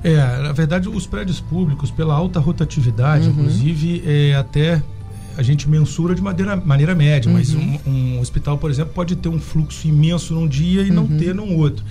É, 0.03 0.17
na 0.43 0.53
verdade, 0.53 0.89
os 0.89 1.07
prédios 1.07 1.41
públicos, 1.41 1.91
pela 1.91 2.15
alta 2.15 2.41
rotatividade, 2.41 3.27
Uhum. 3.27 3.33
inclusive, 3.33 4.03
é, 4.07 4.35
até 4.35 4.83
a 5.37 5.43
gente 5.43 5.69
mensura 5.69 6.15
de 6.15 6.23
maneira, 6.23 6.57
maneira 6.57 6.95
média, 6.95 7.31
mas 7.31 7.53
Uhum. 7.55 7.79
um, 7.87 7.91
um 8.17 8.21
hospital, 8.21 8.57
por 8.59 8.71
exemplo, 8.71 8.93
pode 8.95 9.15
ter 9.17 9.29
um 9.29 9.39
fluxo 9.39 9.87
imenso 9.87 10.35
num 10.35 10.49
dia 10.49 10.83
e 10.83 10.91
não 10.91 11.05
Uhum. 11.05 11.19
ter 11.19 11.35
num 11.35 11.57
outro. 11.57 11.85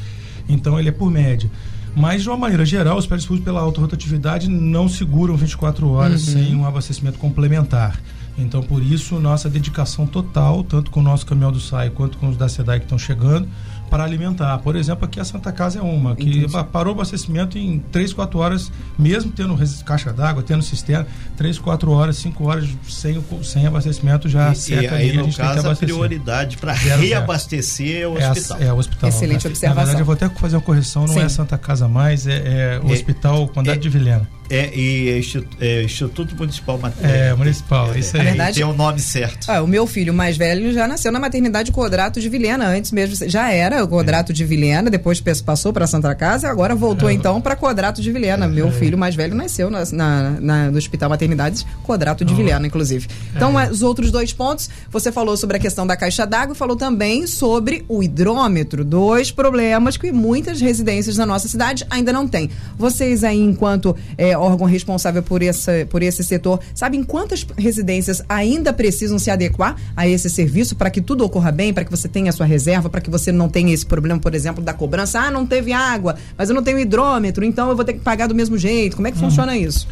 Então, 0.47 0.79
ele 0.79 0.89
é 0.89 0.91
por 0.91 1.11
média. 1.11 1.49
Mas, 1.95 2.23
de 2.23 2.29
uma 2.29 2.37
maneira 2.37 2.65
geral, 2.65 2.97
os 2.97 3.05
prédios 3.05 3.27
públicos, 3.27 3.45
pela 3.45 3.61
alta 3.61 3.79
rotatividade, 3.81 4.47
não 4.49 4.87
seguram 4.89 5.35
24 5.35 5.87
horas 5.89 6.27
Uhum. 6.27 6.33
sem 6.33 6.55
um 6.55 6.65
abastecimento 6.65 7.17
complementar. 7.19 7.99
Então, 8.37 8.61
por 8.63 8.81
isso, 8.81 9.19
nossa 9.19 9.49
dedicação 9.49 10.05
total, 10.07 10.63
tanto 10.63 10.89
com 10.91 10.99
o 10.99 11.03
nosso 11.03 11.25
caminhão 11.25 11.51
do 11.51 11.59
SAI 11.59 11.89
quanto 11.89 12.17
com 12.17 12.29
os 12.29 12.37
da 12.37 12.47
SEDAI 12.47 12.79
que 12.79 12.85
estão 12.85 12.97
chegando, 12.97 13.47
para 13.89 14.04
alimentar. 14.04 14.58
Por 14.60 14.75
exemplo, 14.75 15.06
aqui 15.06 15.19
a 15.19 15.25
Santa 15.25 15.52
Casa 15.52 15.80
é 15.80 15.82
uma, 15.82 16.15
que 16.15 16.30
Entendi. 16.30 16.63
parou 16.71 16.93
o 16.93 16.95
abastecimento 16.97 17.58
em 17.58 17.80
3, 17.91 18.13
4 18.13 18.39
horas, 18.39 18.71
mesmo 18.97 19.32
tendo 19.32 19.58
caixa 19.84 20.13
d'água, 20.13 20.43
tendo 20.43 20.62
cisterna, 20.63 21.08
3, 21.36 21.58
4 21.60 21.91
horas, 21.91 22.17
5 22.17 22.43
horas 22.47 22.69
sem, 22.88 23.21
sem 23.43 23.65
abastecimento 23.65 24.30
já 24.30 24.49
E, 24.49 24.54
e 24.54 24.56
seca 24.56 24.95
aí, 24.95 25.10
ali, 25.10 25.17
a 25.17 25.21
no 25.21 25.23
gente 25.25 25.38
tem 25.38 25.47
que 25.47 25.56
caso, 25.56 25.69
a 25.69 25.75
prioridade 25.75 26.58
para 26.58 26.73
reabastecer 26.73 28.02
é 28.04 28.08
o 28.08 28.17
É, 28.17 28.25
a- 28.25 28.32
hospital. 28.32 28.58
é 28.62 28.73
o 28.73 28.78
hospital. 28.78 29.10
Excelente 29.10 29.43
Na- 29.43 29.49
observação. 29.49 29.69
Na 29.75 29.82
verdade, 29.84 30.02
eu 30.02 30.06
vou 30.06 30.13
até 30.13 30.30
fazer 30.30 30.56
uma 30.56 30.62
correção, 30.62 31.06
não 31.08 31.13
Sim. 31.13 31.21
é 31.21 31.30
Santa 31.30 31.58
Casa 31.58 31.88
mais, 31.88 32.28
é, 32.28 32.78
é 32.78 32.82
o 32.84 32.89
É- 32.89 32.93
Hospital 32.93 33.47
Condado 33.47 33.75
é- 33.75 33.80
de 33.80 33.89
Vilhena. 33.89 34.28
É, 34.49 34.75
e 34.75 35.09
é 35.09 35.17
Instituto, 35.19 35.57
é 35.62 35.83
Instituto 35.83 36.35
Municipal 36.35 36.77
Materno. 36.77 37.15
É, 37.15 37.33
municipal, 37.35 37.95
isso 37.97 38.15
aí. 38.17 38.23
Na 38.23 38.29
verdade- 38.29 38.55
Tem 38.55 38.63
o 38.63 38.73
nome 38.73 38.99
certo. 38.99 39.45
Ah, 39.49 39.62
o 39.62 39.67
meu 39.67 39.85
filho 39.85 40.13
mais 40.13 40.38
velho 40.38 40.73
já 40.73 40.88
nasceu 40.88 41.12
na 41.12 41.19
maternidade 41.19 41.71
Codrato 41.71 42.19
de 42.19 42.27
Vilhena, 42.29 42.67
antes 42.67 42.91
mesmo 42.91 43.15
já 43.29 43.51
era 43.51 43.83
o 43.83 43.88
Codrato 43.88 44.33
de 44.33 44.43
Vilhena, 44.45 44.89
depois 44.89 45.21
passou 45.45 45.71
para 45.71 45.85
Santa 45.85 46.13
Casa, 46.15 46.49
agora 46.49 46.73
voltou 46.75 47.09
É. 47.09 47.13
então 47.13 47.39
para 47.39 47.55
Codrato 47.55 48.01
de 48.01 48.12
Vilhena. 48.12 48.47
Meu 48.47 48.71
filho 48.71 48.97
mais 48.97 49.13
velho 49.15 49.35
nasceu 49.35 49.69
na, 49.69 49.83
na- 49.91 50.29
na- 50.39 50.71
no 50.71 50.77
Hospital 50.77 51.09
Maternidades 51.09 51.65
Codrato 51.83 52.25
de 52.25 52.33
Vilhena, 52.33 52.65
inclusive. 52.65 53.07
Então, 53.35 53.59
É. 53.59 53.69
os 53.69 53.81
outros 53.83 54.09
dois 54.12 54.33
pontos, 54.33 54.69
você 54.91 55.12
falou 55.12 55.38
sobre 55.38 55.57
a 55.57 55.59
questão 55.59 55.85
da 55.85 55.95
caixa 55.95 56.25
d'água 56.25 56.53
e 56.55 56.57
falou 56.57 56.75
também 56.75 57.27
sobre 57.27 57.83
o 57.88 58.01
hidrômetro, 58.01 58.83
dois 58.83 59.31
problemas 59.31 59.95
que 59.97 60.12
muitas 60.12 60.59
residências 60.59 61.17
na 61.17 61.25
nossa 61.25 61.47
cidade 61.47 61.85
ainda 61.89 62.12
não 62.12 62.27
têm. 62.27 62.49
Vocês 62.77 63.23
aí, 63.23 63.39
enquanto 63.39 63.95
é, 64.17 64.38
órgão 64.39 64.65
responsável 64.67 65.21
por, 65.21 65.41
essa, 65.41 65.71
por 65.89 66.02
esse 66.02 66.23
setor, 66.23 66.60
sabem 66.73 67.04
quantas 67.04 67.45
residências 67.58 68.23
ainda 68.28 68.73
precisam 68.73 69.19
se 69.19 69.30
adequar 69.30 69.75
a 69.95 70.08
esse 70.08 70.30
serviço 70.30 70.75
para 70.75 70.89
que 70.89 71.02
tudo 71.02 71.23
ocorra 71.23 71.52
bem, 71.52 71.73
para 71.73 71.84
que 71.84 71.91
você 71.91 72.08
tenha 72.08 72.30
a 72.30 72.34
sua 72.34 72.45
reserva, 72.45 72.89
para 72.89 73.02
que 73.02 73.10
você 73.10 73.32
não 73.32 73.49
tenha 73.49 73.73
esse 73.73 73.86
problema, 73.86 74.19
por 74.19 74.34
exemplo, 74.34 74.63
da 74.63 74.73
cobrança. 74.73 75.19
Ah, 75.19 75.32
não 75.32 75.45
teve 75.45 75.73
água, 75.73 76.15
mas 76.38 76.49
eu 76.49 76.56
não 76.56 76.63
tenho 76.63 76.80
hidrômetro, 76.80 77.43
então 77.43 77.69
eu 77.69 77.75
vou 77.75 77.86
ter 77.86 77.93
que 77.93 77.99
pagar 77.99 78.28
do 78.28 78.36
mesmo 78.36 78.58
jeito. 78.58 78.95
Como 78.95 79.08
é 79.08 79.12
que 79.12 79.17
funciona 79.17 79.58
isso? 79.58 79.88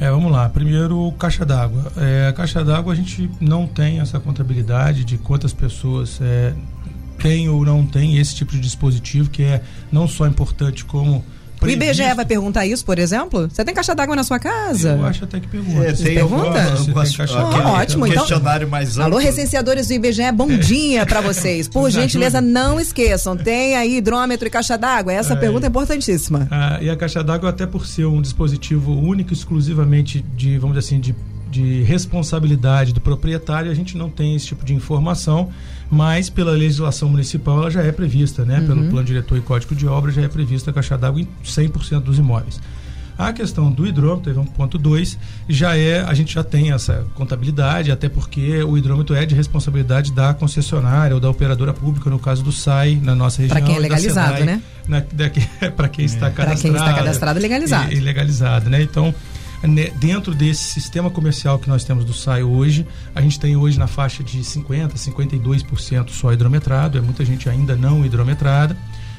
É, 0.00 0.10
vamos 0.10 0.32
lá. 0.32 0.48
Primeiro, 0.48 1.12
caixa 1.18 1.44
d'água. 1.44 1.92
É, 1.98 2.28
a 2.28 2.32
caixa 2.32 2.64
d'água 2.64 2.94
a 2.94 2.96
gente 2.96 3.30
não 3.38 3.66
tem 3.66 4.00
essa 4.00 4.18
contabilidade 4.18 5.04
de 5.04 5.18
quantas 5.18 5.52
pessoas 5.52 6.18
é, 6.22 6.54
tem 7.18 7.50
ou 7.50 7.62
não 7.66 7.84
tem 7.84 8.16
esse 8.16 8.34
tipo 8.34 8.52
de 8.52 8.60
dispositivo, 8.60 9.28
que 9.28 9.42
é 9.42 9.62
não 9.92 10.08
só 10.08 10.26
importante 10.26 10.86
como. 10.86 11.22
O 11.62 11.68
IBGE 11.68 11.94
previsto. 11.96 12.16
vai 12.16 12.24
perguntar 12.24 12.66
isso, 12.66 12.84
por 12.84 12.98
exemplo? 12.98 13.48
Você 13.52 13.64
tem 13.64 13.74
caixa 13.74 13.94
d'água 13.94 14.16
na 14.16 14.24
sua 14.24 14.38
casa? 14.38 14.92
Eu 14.98 15.04
acho 15.04 15.24
até 15.24 15.38
que 15.40 15.46
pergunta. 15.46 15.86
É, 15.86 15.92
tem 15.92 16.14
pergunta? 16.14 16.50
caixa 16.94 17.22
aquele- 17.24 17.38
d'água? 17.38 17.70
ótimo, 17.72 18.04
um 18.04 18.06
então- 18.06 18.20
questionário 18.22 18.68
mais 18.68 18.90
amplo. 18.96 19.02
Alô, 19.04 19.18
recenseadores 19.18 19.86
do 19.88 19.92
IBGE, 19.94 20.32
bom 20.32 20.48
dia 20.48 21.04
pra 21.04 21.20
vocês. 21.20 21.68
Por 21.68 21.90
gentileza, 21.92 22.40
não 22.40 22.80
esqueçam, 22.80 23.36
tem 23.36 23.76
aí 23.76 23.96
hidrômetro 23.98 24.46
e 24.46 24.50
caixa 24.50 24.78
d'água? 24.78 25.12
Essa 25.12 25.34
É. 25.34 25.36
pergunta 25.36 25.66
é 25.66 25.68
importantíssima. 25.68 26.48
Ah, 26.50 26.78
e 26.80 26.88
a 26.88 26.96
caixa 26.96 27.22
d'água, 27.22 27.50
até 27.50 27.66
por 27.66 27.86
ser 27.86 28.06
um 28.06 28.22
dispositivo 28.22 28.92
único, 28.98 29.32
exclusivamente 29.34 30.24
de, 30.36 30.56
vamos 30.58 30.76
dizer 30.78 30.86
assim, 30.86 31.00
de, 31.00 31.14
de 31.50 31.82
responsabilidade 31.82 32.92
do 32.92 33.00
proprietário, 33.00 33.70
a 33.70 33.74
gente 33.74 33.96
não 33.96 34.08
tem 34.08 34.34
esse 34.36 34.46
tipo 34.46 34.64
de 34.64 34.74
informação, 34.74 35.50
mas 35.90 36.30
pela 36.30 36.52
legislação 36.52 37.08
municipal 37.08 37.58
ela 37.58 37.70
já 37.70 37.82
é 37.82 37.90
prevista, 37.92 38.44
né? 38.44 38.60
Pelo 38.60 38.84
plano 38.88 39.04
diretor 39.04 39.36
e 39.36 39.40
código 39.40 39.74
de 39.74 39.86
obra 39.86 40.12
já 40.12 40.22
é 40.22 40.28
prevista 40.28 40.70
a 40.70 40.74
caixa 40.74 40.96
d'água 40.96 41.20
em 41.20 41.28
100% 41.44 42.00
dos 42.00 42.18
imóveis. 42.18 42.60
A 43.18 43.34
questão 43.34 43.70
do 43.70 43.86
hidrômetro, 43.86 44.30
aí 44.30 44.34
vamos 44.34 44.48
pro 44.48 44.58
ponto 44.60 44.78
2, 44.78 45.18
já 45.46 45.76
é, 45.76 46.00
a 46.00 46.14
gente 46.14 46.32
já 46.32 46.42
tem 46.42 46.72
essa 46.72 47.04
contabilidade, 47.14 47.92
até 47.92 48.08
porque 48.08 48.62
o 48.62 48.78
hidrômetro 48.78 49.14
é 49.14 49.26
de 49.26 49.34
responsabilidade 49.34 50.10
da 50.10 50.32
concessionária 50.32 51.14
ou 51.14 51.20
da 51.20 51.28
operadora 51.28 51.74
pública, 51.74 52.08
no 52.08 52.18
caso 52.18 52.42
do 52.42 52.50
SAI, 52.50 52.98
na 53.02 53.14
nossa 53.14 53.42
região. 53.42 53.56
Pra 53.60 53.66
quem 53.66 53.76
é 53.76 53.78
legalizado, 53.78 54.38
SEDAI, 54.38 54.62
né? 54.88 55.02
Para 55.76 55.88
quem 55.88 56.06
está 56.06 56.30
Pra 56.30 56.46
cadastrado. 56.46 56.60
quem 56.62 56.70
está 56.72 56.94
cadastrado 56.94 57.40
legalizado. 57.40 57.92
E, 57.92 57.96
e 57.96 58.00
legalizado, 58.00 58.70
né? 58.70 58.80
Então, 58.80 59.14
dentro 59.98 60.34
desse 60.34 60.64
sistema 60.64 61.10
comercial 61.10 61.58
que 61.58 61.68
nós 61.68 61.84
temos 61.84 62.04
do 62.04 62.14
SAI 62.14 62.42
hoje, 62.42 62.86
a 63.14 63.20
gente 63.20 63.38
tem 63.38 63.56
hoje 63.56 63.78
na 63.78 63.86
faixa 63.86 64.24
de 64.24 64.38
50%, 64.40 64.94
52% 64.94 66.10
só 66.10 66.32
hidrometrado, 66.32 66.96
é 66.96 67.00
muita 67.00 67.24
gente 67.24 67.48
ainda 67.48 67.76
não 67.76 68.04
hidrometrada, 68.04 68.76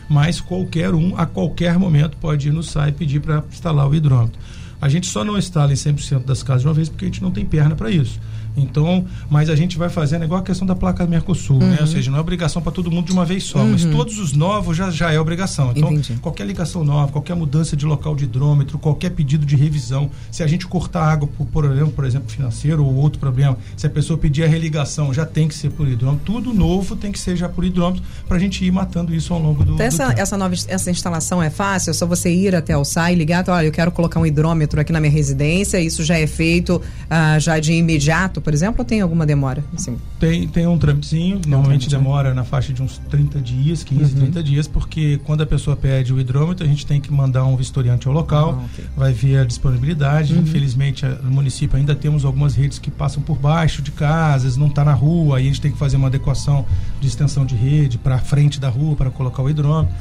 mas 0.10 0.41
qualquer 0.41 0.93
um, 0.93 1.15
a 1.15 1.25
qualquer 1.25 1.77
momento, 1.77 2.17
pode 2.17 2.47
ir 2.47 2.51
no 2.51 2.63
SAI 2.63 2.89
e 2.89 2.93
pedir 2.93 3.19
para 3.19 3.43
instalar 3.51 3.88
o 3.88 3.93
hidrômetro. 3.93 4.39
A 4.82 4.89
gente 4.89 5.06
só 5.06 5.23
não 5.23 5.38
instala 5.38 5.71
em 5.71 5.75
100% 5.75 6.25
das 6.25 6.41
casas 6.41 6.63
de 6.63 6.67
uma 6.67 6.73
vez 6.73 6.89
porque 6.89 7.06
a 7.06 7.08
gente 7.08 7.21
não 7.21 7.30
tem 7.30 7.45
perna 7.45 7.75
para 7.75 7.91
isso. 7.91 8.19
Então, 8.55 9.05
mas 9.29 9.49
a 9.49 9.55
gente 9.55 9.77
vai 9.77 9.89
fazendo 9.89 10.23
é 10.23 10.25
igual 10.25 10.41
a 10.41 10.43
questão 10.43 10.67
da 10.67 10.75
placa 10.75 11.05
Mercosul, 11.05 11.59
né? 11.59 11.77
Ou 11.81 11.87
seja, 11.87 12.11
não 12.11 12.17
é 12.17 12.21
obrigação 12.21 12.61
para 12.61 12.71
todo 12.71 12.91
mundo 12.91 13.05
de 13.05 13.11
uma 13.11 13.25
vez 13.25 13.43
só, 13.43 13.63
mas 13.63 13.85
todos 13.85 14.19
os 14.19 14.33
novos 14.33 14.75
já, 14.75 14.89
já 14.89 15.11
é 15.11 15.19
obrigação. 15.19 15.71
Então, 15.75 15.91
Entendi. 15.91 16.19
qualquer 16.19 16.45
ligação 16.45 16.83
nova, 16.83 17.11
qualquer 17.11 17.35
mudança 17.35 17.75
de 17.75 17.85
local 17.85 18.15
de 18.15 18.25
hidrômetro, 18.25 18.77
qualquer 18.77 19.11
pedido 19.11 19.45
de 19.45 19.55
revisão, 19.55 20.09
se 20.29 20.43
a 20.43 20.47
gente 20.47 20.67
cortar 20.67 21.03
água 21.03 21.29
por 21.37 21.45
problema, 21.47 21.89
por 21.89 22.05
exemplo, 22.05 22.29
financeiro 22.29 22.83
ou 22.83 22.95
outro 22.95 23.19
problema, 23.19 23.57
se 23.77 23.87
a 23.87 23.89
pessoa 23.89 24.17
pedir 24.17 24.43
a 24.43 24.47
religação, 24.47 25.13
já 25.13 25.25
tem 25.25 25.47
que 25.47 25.55
ser 25.55 25.69
por 25.71 25.87
hidrômetro. 25.87 26.25
Tudo 26.25 26.53
novo 26.53 26.95
tem 26.95 27.11
que 27.11 27.19
ser 27.19 27.35
já 27.35 27.47
por 27.47 27.63
hidrômetro 27.63 28.03
para 28.27 28.37
a 28.37 28.39
gente 28.39 28.63
ir 28.65 28.71
matando 28.71 29.13
isso 29.13 29.33
ao 29.33 29.39
longo 29.39 29.63
do, 29.63 29.73
Então, 29.73 29.77
do 29.77 29.83
essa, 29.83 30.07
tempo. 30.07 30.21
essa 30.21 30.37
nova 30.37 30.55
essa 30.67 30.91
instalação 30.91 31.41
é 31.41 31.49
fácil? 31.49 31.91
É 31.91 31.93
só 31.93 32.05
você 32.05 32.31
ir 32.31 32.55
até 32.55 32.75
o 32.75 32.83
SAI, 32.83 33.15
ligar, 33.15 33.47
olha, 33.47 33.65
eu 33.65 33.71
quero 33.71 33.91
colocar 33.91 34.19
um 34.19 34.25
hidrômetro 34.25 34.79
aqui 34.79 34.91
na 34.91 34.99
minha 34.99 35.11
residência, 35.11 35.79
isso 35.79 36.03
já 36.03 36.17
é 36.17 36.27
feito 36.27 36.81
ah, 37.09 37.39
já 37.39 37.59
de 37.59 37.73
imediato, 37.73 38.40
por 38.41 38.54
exemplo, 38.54 38.75
ou 38.80 38.86
tem 38.86 39.01
alguma 39.01 39.25
demora? 39.25 39.63
Assim, 39.73 39.97
Tem, 40.19 40.47
tem 40.47 40.67
um 40.67 40.77
trâmitezinho, 40.77 41.36
normalmente 41.47 41.88
trâmite, 41.88 41.91
né? 41.93 41.97
demora 41.97 42.34
na 42.34 42.43
faixa 42.43 42.73
de 42.73 42.82
uns 42.82 42.97
30 43.10 43.39
dias, 43.39 43.84
15, 43.84 44.13
Uhum. 44.13 44.19
30 44.21 44.43
dias, 44.43 44.67
porque 44.67 45.19
quando 45.23 45.41
a 45.41 45.45
pessoa 45.45 45.75
pede 45.77 46.13
o 46.13 46.19
hidrômetro, 46.19 46.65
a 46.65 46.67
gente 46.69 46.86
tem 46.86 46.99
que 46.99 47.12
mandar 47.12 47.45
um 47.45 47.56
vistoriante 47.56 48.08
ao 48.08 48.13
local, 48.13 48.60
Ah, 48.62 48.65
ok. 48.65 48.84
Uhum. 48.86 48.91
vai 48.97 49.13
ver 49.13 49.38
a 49.39 49.43
disponibilidade. 49.45 50.38
Infelizmente, 50.38 51.06
a- 51.06 51.10
no 51.23 51.32
município 51.32 51.77
ainda 51.77 51.95
temos 51.95 52.25
algumas 52.25 52.56
redes 52.56 52.80
que 52.80 52.91
passam 52.91 53.21
por 53.23 53.38
baixo 53.38 53.82
de 53.82 53.91
casas, 53.91 54.58
não 54.58 54.67
está 54.67 54.84
na 54.84 54.93
rua, 54.93 55.38
aí 55.38 55.43
a 55.43 55.47
gente 55.47 55.62
tem 55.62 55.71
que 55.71 55.77
fazer 55.77 55.97
uma 55.97 56.08
adequação 56.08 56.65
de 56.99 57.08
extensão 57.08 57.45
de 57.45 57.56
rede 57.56 57.97
para 57.97 58.17
frente 58.19 58.60
da 58.60 58.69
rua 58.69 58.95
para 58.95 59.10
colocar 59.10 59.41
o 59.43 59.49
hidrômetro. 59.49 59.93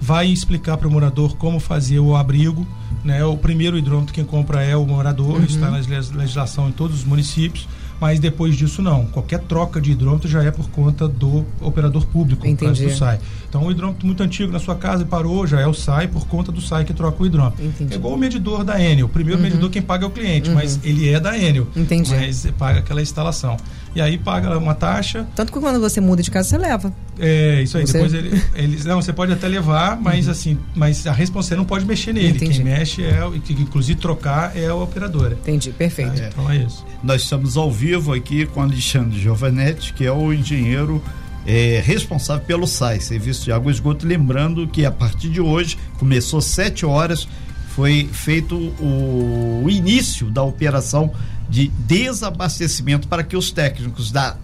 Vai 0.00 0.26
explicar 0.26 0.76
para 0.78 0.88
o 0.88 0.90
morador 0.90 1.36
como 1.36 1.60
fazer 1.60 2.00
o 2.00 2.16
abrigo. 2.16 2.66
Né? 3.04 3.24
O 3.24 3.36
primeiro 3.36 3.78
hidrômetro 3.78 4.12
quem 4.12 4.24
compra 4.24 4.62
é 4.62 4.76
o 4.76 4.84
morador, 4.84 5.36
Uhum. 5.38 5.44
está 5.44 5.70
na 5.70 5.76
legis- 5.78 6.10
legislação 6.10 6.68
em 6.68 6.72
todos 6.72 6.98
os 6.98 7.04
municípios 7.04 7.68
mas 8.02 8.18
depois 8.18 8.56
disso 8.56 8.82
não. 8.82 9.06
Qualquer 9.06 9.38
troca 9.38 9.80
de 9.80 9.92
hidrômetro 9.92 10.28
já 10.28 10.42
é 10.42 10.50
por 10.50 10.68
conta 10.70 11.06
do 11.06 11.46
operador 11.60 12.04
público, 12.06 12.44
Entendi. 12.44 12.84
do 12.84 12.90
SAI. 12.90 13.20
Então, 13.52 13.64
um 13.66 13.70
hidrômetro 13.70 14.06
muito 14.06 14.22
antigo 14.22 14.50
na 14.50 14.58
sua 14.58 14.74
casa 14.74 15.04
parou, 15.04 15.46
já 15.46 15.60
é 15.60 15.66
o 15.66 15.74
SAI 15.74 16.08
por 16.08 16.26
conta 16.26 16.50
do 16.50 16.58
SAI 16.62 16.86
que 16.86 16.94
troca 16.94 17.22
o 17.22 17.26
hidrômetro. 17.26 17.62
Entendi. 17.62 17.92
É 17.92 17.96
igual 17.98 18.14
o 18.14 18.16
medidor 18.16 18.64
da 18.64 18.80
Enel. 18.82 19.04
O 19.04 19.08
primeiro 19.10 19.42
medidor 19.42 19.68
quem 19.68 19.82
paga 19.82 20.06
é 20.06 20.08
o 20.08 20.10
cliente, 20.10 20.48
mas 20.48 20.80
ele 20.82 21.06
é 21.10 21.20
da 21.20 21.36
Enel. 21.38 21.66
Entendi. 21.76 22.14
Mas 22.14 22.46
paga 22.58 22.78
aquela 22.78 23.02
instalação. 23.02 23.58
E 23.94 24.00
aí 24.00 24.16
paga 24.16 24.56
uma 24.56 24.74
taxa, 24.74 25.26
tanto 25.36 25.52
que 25.52 25.60
quando 25.60 25.78
você 25.78 26.00
muda 26.00 26.22
de 26.22 26.30
casa, 26.30 26.48
você 26.48 26.56
leva. 26.56 26.90
é 27.18 27.60
isso 27.62 27.76
aí. 27.76 27.86
Você- 27.86 27.92
Depois 27.92 28.14
ele, 28.14 28.42
eles. 28.54 28.86
Não, 28.86 29.02
você 29.02 29.12
pode 29.12 29.30
até 29.34 29.46
levar, 29.46 30.00
mas 30.00 30.30
assim, 30.30 30.58
mas 30.74 31.06
a 31.06 31.12
responsabilidade 31.12 31.58
não 31.58 31.66
pode 31.66 31.84
mexer 31.84 32.14
nele. 32.14 32.28
Entendi. 32.30 32.54
Quem 32.54 32.64
mexe 32.64 33.04
é, 33.04 33.22
o- 33.22 33.32
que 33.32 33.52
inclusive 33.52 34.00
trocar 34.00 34.56
é 34.56 34.68
a 34.68 34.74
operadora. 34.74 35.34
Entendi, 35.42 35.72
perfeito. 35.72 36.22
É. 36.22 36.28
Então 36.28 36.50
é 36.50 36.56
isso. 36.56 36.86
Nós 37.04 37.20
estamos 37.20 37.58
ao 37.58 37.70
vivo 37.70 38.14
aqui 38.14 38.46
com 38.46 38.62
Alexandre 38.62 39.20
Giovanetti, 39.20 39.92
que 39.92 40.06
é 40.06 40.10
o 40.12 40.32
engenheiro 40.32 41.02
é, 41.46 41.82
responsável 41.84 42.44
pelo 42.44 42.66
SAI, 42.66 43.00
Serviço 43.00 43.44
de 43.44 43.52
Água 43.52 43.70
e 43.70 43.74
Esgoto. 43.74 44.06
Lembrando 44.06 44.66
que 44.66 44.84
a 44.84 44.90
partir 44.90 45.28
de 45.28 45.40
hoje, 45.40 45.78
começou 45.98 46.38
às 46.38 46.46
7 46.46 46.86
horas, 46.86 47.28
foi 47.74 48.08
feito 48.12 48.56
o, 48.56 49.62
o 49.64 49.70
início 49.70 50.30
da 50.30 50.42
operação 50.42 51.12
de 51.48 51.68
desabastecimento 51.68 53.08
para 53.08 53.22
que 53.22 53.36
os 53.36 53.50
técnicos 53.50 54.10
da 54.10 54.36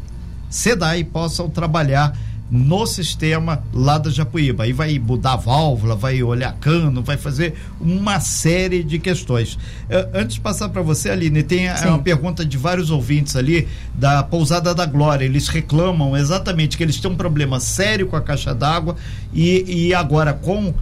SEDAI 0.50 1.04
possam 1.04 1.48
trabalhar 1.48 2.16
no 2.50 2.86
sistema 2.86 3.62
lá 3.72 3.98
da 3.98 4.10
Japuíba. 4.10 4.64
Aí 4.64 4.72
vai 4.72 4.98
mudar 4.98 5.34
a 5.34 5.36
válvula, 5.36 5.94
vai 5.94 6.22
olhar 6.22 6.52
cano, 6.54 7.02
vai 7.02 7.16
fazer 7.16 7.54
uma 7.80 8.20
série 8.20 8.82
de 8.82 8.98
questões. 8.98 9.54
Uh, 9.54 10.08
antes 10.14 10.34
de 10.34 10.40
passar 10.40 10.68
para 10.70 10.82
você, 10.82 11.10
Aline, 11.10 11.42
tem 11.42 11.74
Sim. 11.76 11.88
uma 11.88 11.98
pergunta 11.98 12.44
de 12.44 12.56
vários 12.56 12.90
ouvintes 12.90 13.36
ali 13.36 13.68
da 13.94 14.22
Pousada 14.22 14.74
da 14.74 14.86
Glória. 14.86 15.24
Eles 15.24 15.48
reclamam 15.48 16.16
exatamente 16.16 16.76
que 16.76 16.82
eles 16.82 16.98
têm 16.98 17.10
um 17.10 17.16
problema 17.16 17.60
sério 17.60 18.06
com 18.06 18.16
a 18.16 18.20
caixa 18.20 18.54
d'água 18.54 18.96
e, 19.32 19.86
e 19.86 19.94
agora 19.94 20.32
com 20.32 20.72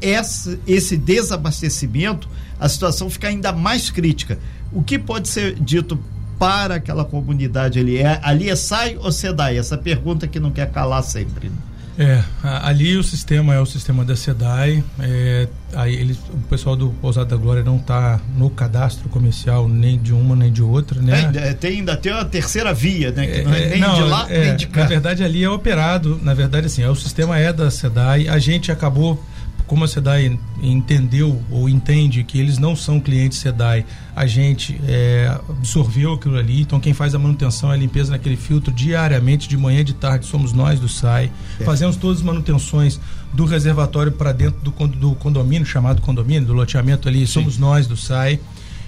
esse, 0.00 0.58
esse 0.66 0.96
desabastecimento, 0.96 2.28
a 2.58 2.68
situação 2.68 3.10
fica 3.10 3.28
ainda 3.28 3.52
mais 3.52 3.90
crítica. 3.90 4.38
O 4.72 4.82
que 4.82 4.98
pode 4.98 5.28
ser 5.28 5.54
dito 5.60 5.98
para 6.40 6.76
aquela 6.76 7.04
comunidade 7.04 7.78
ali? 7.78 7.98
É, 7.98 8.18
ali 8.22 8.48
é 8.48 8.56
SAI 8.56 8.96
ou 8.98 9.12
SEDAI? 9.12 9.58
Essa 9.58 9.76
pergunta 9.76 10.26
que 10.26 10.40
não 10.40 10.50
quer 10.50 10.70
calar 10.70 11.02
sempre. 11.02 11.50
Né? 11.50 11.56
É, 11.98 12.22
ali 12.42 12.96
o 12.96 13.02
sistema 13.02 13.54
é 13.54 13.60
o 13.60 13.66
sistema 13.66 14.02
da 14.06 14.16
SEDAI. 14.16 14.82
É, 15.00 15.48
aí 15.74 15.94
eles, 15.94 16.16
o 16.32 16.38
pessoal 16.48 16.74
do 16.74 16.88
Pousada 16.92 17.26
da 17.26 17.36
Glória 17.36 17.62
não 17.62 17.76
está 17.76 18.18
no 18.38 18.48
cadastro 18.48 19.10
comercial 19.10 19.68
nem 19.68 19.98
de 19.98 20.14
uma 20.14 20.34
nem 20.34 20.50
de 20.50 20.62
outra, 20.62 21.02
né? 21.02 21.30
É, 21.34 21.52
tem, 21.52 21.80
ainda 21.80 21.94
tem 21.94 22.10
uma 22.10 22.24
terceira 22.24 22.72
via, 22.72 23.10
né? 23.10 23.26
Que 23.26 23.42
não 23.42 23.52
é, 23.52 23.64
é 23.64 23.68
nem 23.68 23.80
não, 23.80 23.94
de 23.94 24.02
lá 24.02 24.26
é, 24.30 24.44
nem 24.46 24.56
de 24.56 24.66
cá. 24.66 24.80
Na 24.80 24.86
verdade, 24.86 25.22
ali 25.22 25.44
é 25.44 25.50
operado, 25.50 26.18
na 26.22 26.32
verdade, 26.32 26.68
assim, 26.68 26.82
é, 26.82 26.88
o 26.88 26.96
sistema 26.96 27.38
é 27.38 27.52
da 27.52 27.70
SEDAI. 27.70 28.28
A 28.28 28.38
gente 28.38 28.72
acabou 28.72 29.22
como 29.70 29.84
a 29.84 29.88
SEDAI 29.88 30.36
entendeu 30.60 31.40
ou 31.48 31.68
entende 31.68 32.24
que 32.24 32.40
eles 32.40 32.58
não 32.58 32.74
são 32.74 32.98
clientes 32.98 33.38
SEDAI, 33.38 33.86
a 34.16 34.26
gente 34.26 34.80
é, 34.84 35.32
absorveu 35.48 36.14
aquilo 36.14 36.36
ali. 36.36 36.62
Então, 36.62 36.80
quem 36.80 36.92
faz 36.92 37.14
a 37.14 37.20
manutenção 37.20 37.70
e 37.70 37.74
a 37.74 37.76
limpeza 37.76 38.10
naquele 38.10 38.34
filtro 38.34 38.72
diariamente, 38.72 39.48
de 39.48 39.56
manhã 39.56 39.82
e 39.82 39.84
de 39.84 39.94
tarde, 39.94 40.26
somos 40.26 40.52
nós 40.52 40.80
do 40.80 40.88
SAI. 40.88 41.30
É. 41.60 41.62
Fazemos 41.62 41.94
todas 41.94 42.16
as 42.16 42.24
manutenções 42.24 42.98
do 43.32 43.44
reservatório 43.44 44.10
para 44.10 44.32
dentro 44.32 44.58
do, 44.60 44.72
do, 44.88 45.14
condomínio, 45.14 45.64
chamado 45.64 46.02
condomínio, 46.02 46.48
do 46.48 46.52
loteamento 46.52 47.08
ali, 47.08 47.20
Sim. 47.20 47.34
somos 47.34 47.56
nós 47.56 47.86
do 47.86 47.96
SAI. 47.96 48.40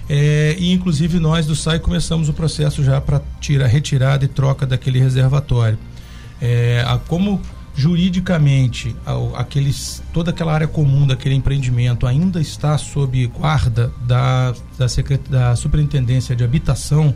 É, 0.09 0.57
e 0.59 0.73
inclusive 0.73 1.17
nós 1.17 1.45
do 1.45 1.55
SAI 1.55 1.79
começamos 1.79 2.27
o 2.27 2.33
processo 2.33 2.83
já 2.83 2.99
para 2.99 3.21
tirar 3.39 3.67
retirada 3.67 4.25
e 4.25 4.27
troca 4.27 4.65
daquele 4.65 4.99
reservatório. 4.99 5.79
É, 6.41 6.83
a, 6.85 6.97
como 6.97 7.39
juridicamente 7.75 8.95
aqueles, 9.35 10.03
toda 10.13 10.31
aquela 10.31 10.53
área 10.53 10.67
comum 10.67 11.07
daquele 11.07 11.35
empreendimento 11.35 12.05
ainda 12.05 12.39
está 12.39 12.77
sob 12.77 13.25
guarda 13.27 13.91
da, 14.01 14.51
da, 14.77 14.85
da 15.29 15.55
Superintendência 15.55 16.35
de 16.35 16.43
Habitação, 16.43 17.13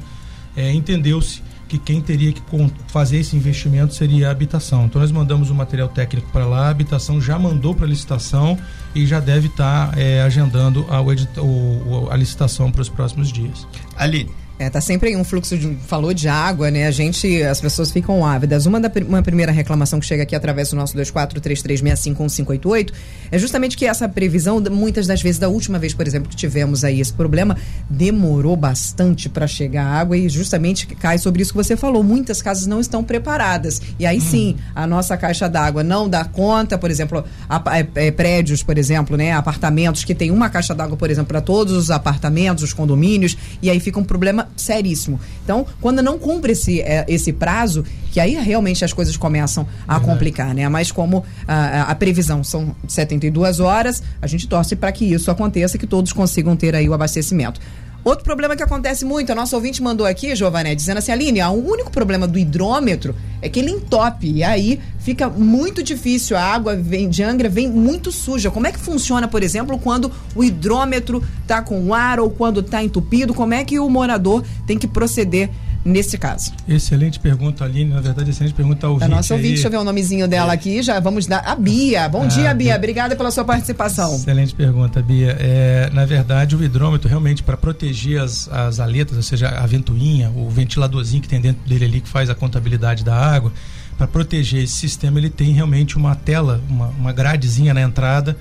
é, 0.56 0.74
entendeu-se 0.74 1.42
que 1.68 1.78
quem 1.78 2.02
teria 2.02 2.32
que 2.32 2.42
fazer 2.88 3.18
esse 3.18 3.36
investimento 3.36 3.94
seria 3.94 4.30
a 4.30 4.32
habitação. 4.32 4.86
Então 4.86 5.02
nós 5.02 5.12
mandamos 5.12 5.50
o 5.50 5.56
material 5.56 5.90
técnico 5.90 6.32
para 6.32 6.46
lá, 6.46 6.68
a 6.68 6.70
habitação 6.70 7.22
já 7.22 7.38
mandou 7.38 7.76
para 7.76 7.86
licitação 7.86 8.58
e 8.96 9.06
já 9.06 9.20
deve 9.20 9.48
estar 9.48 9.92
tá, 9.92 10.00
é, 10.00 10.22
agendando 10.22 10.86
a, 10.90 11.02
o, 11.02 12.08
a 12.10 12.16
licitação 12.16 12.72
para 12.72 12.82
os 12.82 12.90
próximos 12.90 13.32
dias. 13.32 13.68
Ali, 13.96 14.30
é, 14.60 14.72
tá 14.72 14.82
sempre 14.82 15.16
um 15.16 15.24
fluxo 15.24 15.56
de. 15.56 15.76
Falou 15.88 16.12
de 16.14 16.28
água, 16.28 16.72
né? 16.72 16.88
A 16.88 16.92
gente. 16.92 17.44
As 17.44 17.62
pessoas 17.62 17.92
ficam 17.92 18.26
ávidas. 18.26 18.66
Uma, 18.66 18.80
da, 18.80 18.92
uma 19.08 19.22
primeira 19.22 19.52
reclamação 19.52 20.00
que 20.00 20.06
chega 20.08 20.24
aqui 20.24 20.36
através 20.36 20.72
do 20.72 20.76
nosso 20.76 20.98
2433651588 20.98 22.92
é 23.32 23.38
justamente 23.38 23.78
que 23.78 23.86
essa 23.86 24.10
previsão, 24.10 24.60
muitas 24.72 25.06
das 25.06 25.22
vezes, 25.22 25.38
da 25.38 25.48
última 25.48 25.78
vez, 25.78 25.94
por 25.94 26.08
exemplo, 26.08 26.28
que 26.28 26.36
tivemos 26.36 26.84
aí 26.84 27.00
esse 27.00 27.14
problema, 27.14 27.56
demorou 27.88 28.56
bastante 28.56 29.30
para 29.30 29.46
chegar 29.46 29.86
água 29.86 30.18
e 30.18 30.28
justamente 30.28 30.88
cai 30.88 31.20
sobre 31.20 31.44
isso 31.44 31.52
que 31.52 31.58
você 31.58 31.78
falou. 31.78 32.02
Muitas 32.02 32.42
casas 32.42 32.66
não 32.66 32.80
estão 32.80 33.04
preparadas. 33.04 33.80
E 34.00 34.08
aí 34.08 34.20
sim, 34.20 34.56
a 34.74 34.88
nossa 34.88 35.16
caixa 35.18 35.48
d'água 35.48 35.84
não 35.84 36.10
dá 36.10 36.26
conta, 36.26 36.80
por 36.80 36.90
exemplo, 36.90 37.24
a, 37.48 37.62
é, 37.78 37.88
é, 38.08 38.12
prédios, 38.12 38.64
por 38.64 38.76
exemplo, 38.76 39.16
né? 39.16 39.34
Apartamentos 39.34 40.04
que 40.04 40.16
tem 40.16 40.32
uma 40.32 40.50
caixa 40.50 40.74
d'água, 40.74 40.98
por 40.98 41.12
exemplo, 41.12 41.28
para 41.28 41.42
todos 41.42 41.74
os 41.74 41.92
apartamentos, 41.92 42.64
os 42.64 42.74
condomínios, 42.74 43.38
e 43.62 43.70
aí 43.70 43.80
fica 43.80 44.00
um 44.00 44.04
problema 44.04 44.47
seríssimo. 44.56 45.20
Então, 45.44 45.66
quando 45.82 46.02
não 46.02 46.18
cumpre 46.18 46.54
esse, 46.54 46.82
é, 46.82 47.06
esse 47.08 47.34
prazo, 47.34 47.84
que 48.12 48.20
aí 48.20 48.36
realmente 48.36 48.84
as 48.84 48.94
coisas 48.94 49.16
começam 49.18 49.68
a 49.88 50.00
complicar, 50.00 50.54
né? 50.54 50.68
Mas 50.70 50.92
como 50.92 51.24
a, 51.48 51.84
a, 51.84 51.96
previsão 51.96 52.44
são 52.44 52.76
72 52.88 53.60
horas, 53.60 54.02
a 54.22 54.28
gente 54.28 54.48
torce 54.48 54.76
para 54.76 54.92
que 54.92 55.06
isso 55.06 55.30
aconteça, 55.30 55.78
que 55.78 55.88
todos 55.88 56.14
consigam 56.14 56.56
ter 56.56 56.76
aí 56.76 56.88
o 56.90 56.94
abastecimento. 56.94 57.60
Outro 58.04 58.24
problema 58.24 58.56
que 58.56 58.64
acontece 58.64 59.04
muito, 59.04 59.32
a 59.32 59.36
nossa 59.36 59.56
ouvinte 59.56 59.84
mandou 59.84 60.08
aqui, 60.08 60.34
Giované, 60.36 60.74
dizendo 60.74 61.00
assim, 61.00 61.12
Aline, 61.12 61.42
o 61.42 61.52
único 61.52 61.92
problema 61.92 62.26
do 62.26 62.40
hidrômetro 62.40 63.14
é 63.42 63.50
que 63.50 63.60
ele 63.60 63.72
entope. 63.72 64.32
E 64.32 64.44
aí 64.44 64.80
fica 65.00 65.30
muito 65.30 65.84
difícil. 65.84 66.38
A 66.38 66.42
água 66.42 66.76
vem 66.76 67.10
de 67.10 67.22
Angra 67.22 67.50
vem 67.50 67.70
muito 67.70 68.12
suja. 68.12 68.50
Como 68.50 68.66
é 68.66 68.72
que 68.72 68.80
funciona, 68.80 69.28
por 69.28 69.44
exemplo, 69.44 69.78
quando 69.78 70.12
o 70.36 70.44
hidrômetro 70.44 71.22
está 71.42 71.62
com 71.62 71.94
ar 71.94 72.20
ou 72.20 72.30
quando 72.30 72.62
está 72.62 72.82
entupido? 72.82 73.34
Como 73.34 73.54
é 73.54 73.64
que 73.66 73.80
o 73.80 73.90
morador 73.90 74.44
tem 74.66 74.78
que 74.78 74.88
proceder 74.88 75.50
nesse 75.88 76.18
caso? 76.18 76.52
Excelente 76.68 77.20
pergunta, 77.20 77.64
Aline. 77.64 77.94
Na 77.94 78.02
verdade, 78.02 78.30
excelente 78.30 78.54
pergunta 78.54 78.86
ao 78.86 78.94
ouvinte. 78.94 79.12
A 79.12 79.16
nossa 79.16 79.34
ouvinte, 79.34 79.48
aí. 79.48 79.54
deixa 79.54 79.68
eu 79.68 79.72
ver 79.72 79.78
o 79.78 79.84
nomezinho 79.84 80.28
dela 80.28 80.52
é. 80.52 80.56
aqui. 80.56 80.84
Já 80.84 81.00
vamos 81.00 81.26
dar. 81.26 81.40
A 81.40 81.56
Bia. 81.56 82.08
Bom 82.10 82.24
ah, 82.24 82.28
dia, 82.28 82.54
Bia. 82.54 82.76
Obrigada 82.76 83.16
pela 83.16 83.32
sua 83.32 83.46
participação. 83.46 84.14
Excelente 84.16 84.54
pergunta, 84.54 85.02
Bia. 85.02 85.38
É, 85.40 85.90
na 85.94 86.06
verdade, 86.06 86.56
o 86.56 86.64
hidrômetro 86.64 87.08
realmente 87.08 87.42
para 87.42 87.56
proteger 87.56 88.22
as, 88.22 88.50
as 88.50 88.80
aletas, 88.80 89.16
ou 89.16 89.24
seja, 89.24 89.50
a 89.50 89.66
ventoinha, 89.66 90.30
o 90.36 90.50
ventiladorzinho 90.50 91.22
que 91.22 91.30
tem 91.30 91.40
dentro 91.40 91.68
dele 91.68 91.86
ali 91.86 92.02
que 92.02 92.10
faz 92.10 92.30
a 92.30 92.36
contabilidade 92.36 93.04
da 93.04 93.16
água, 93.16 93.52
para 93.98 94.08
proteger 94.08 94.64
esse 94.64 94.74
sistema, 94.74 95.18
ele 95.18 95.30
tem 95.30 95.54
realmente 95.54 95.98
uma 95.98 96.16
tela, 96.16 96.62
uma, 96.70 96.88
uma 96.90 97.14
gradezinha 97.14 97.74
na 97.74 97.82
entrada 97.82 98.38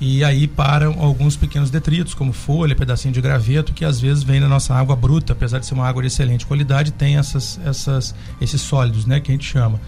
e 0.00 0.24
aí 0.24 0.46
param 0.46 0.96
alguns 0.98 1.36
pequenos 1.36 1.70
detritos, 1.70 2.14
como 2.14 2.32
folha, 2.32 2.74
pedacinho 2.74 3.12
de 3.12 3.20
graveto, 3.20 3.74
que 3.74 3.84
às 3.84 4.00
vezes 4.00 4.22
vem 4.22 4.40
na 4.40 4.48
nossa 4.48 4.74
água 4.74 4.96
bruta, 4.96 5.34
apesar 5.34 5.58
de 5.58 5.66
ser 5.66 5.74
uma 5.74 5.86
água 5.86 6.02
de 6.02 6.08
excelente 6.08 6.46
qualidade, 6.46 6.90
tem 6.90 7.18
essas, 7.18 7.60
essas, 7.66 8.14
esses 8.40 8.62
sólidos, 8.62 9.04
né, 9.04 9.20
que 9.20 9.30
a 9.30 9.34
gente 9.34 9.44
chama. 9.44 9.78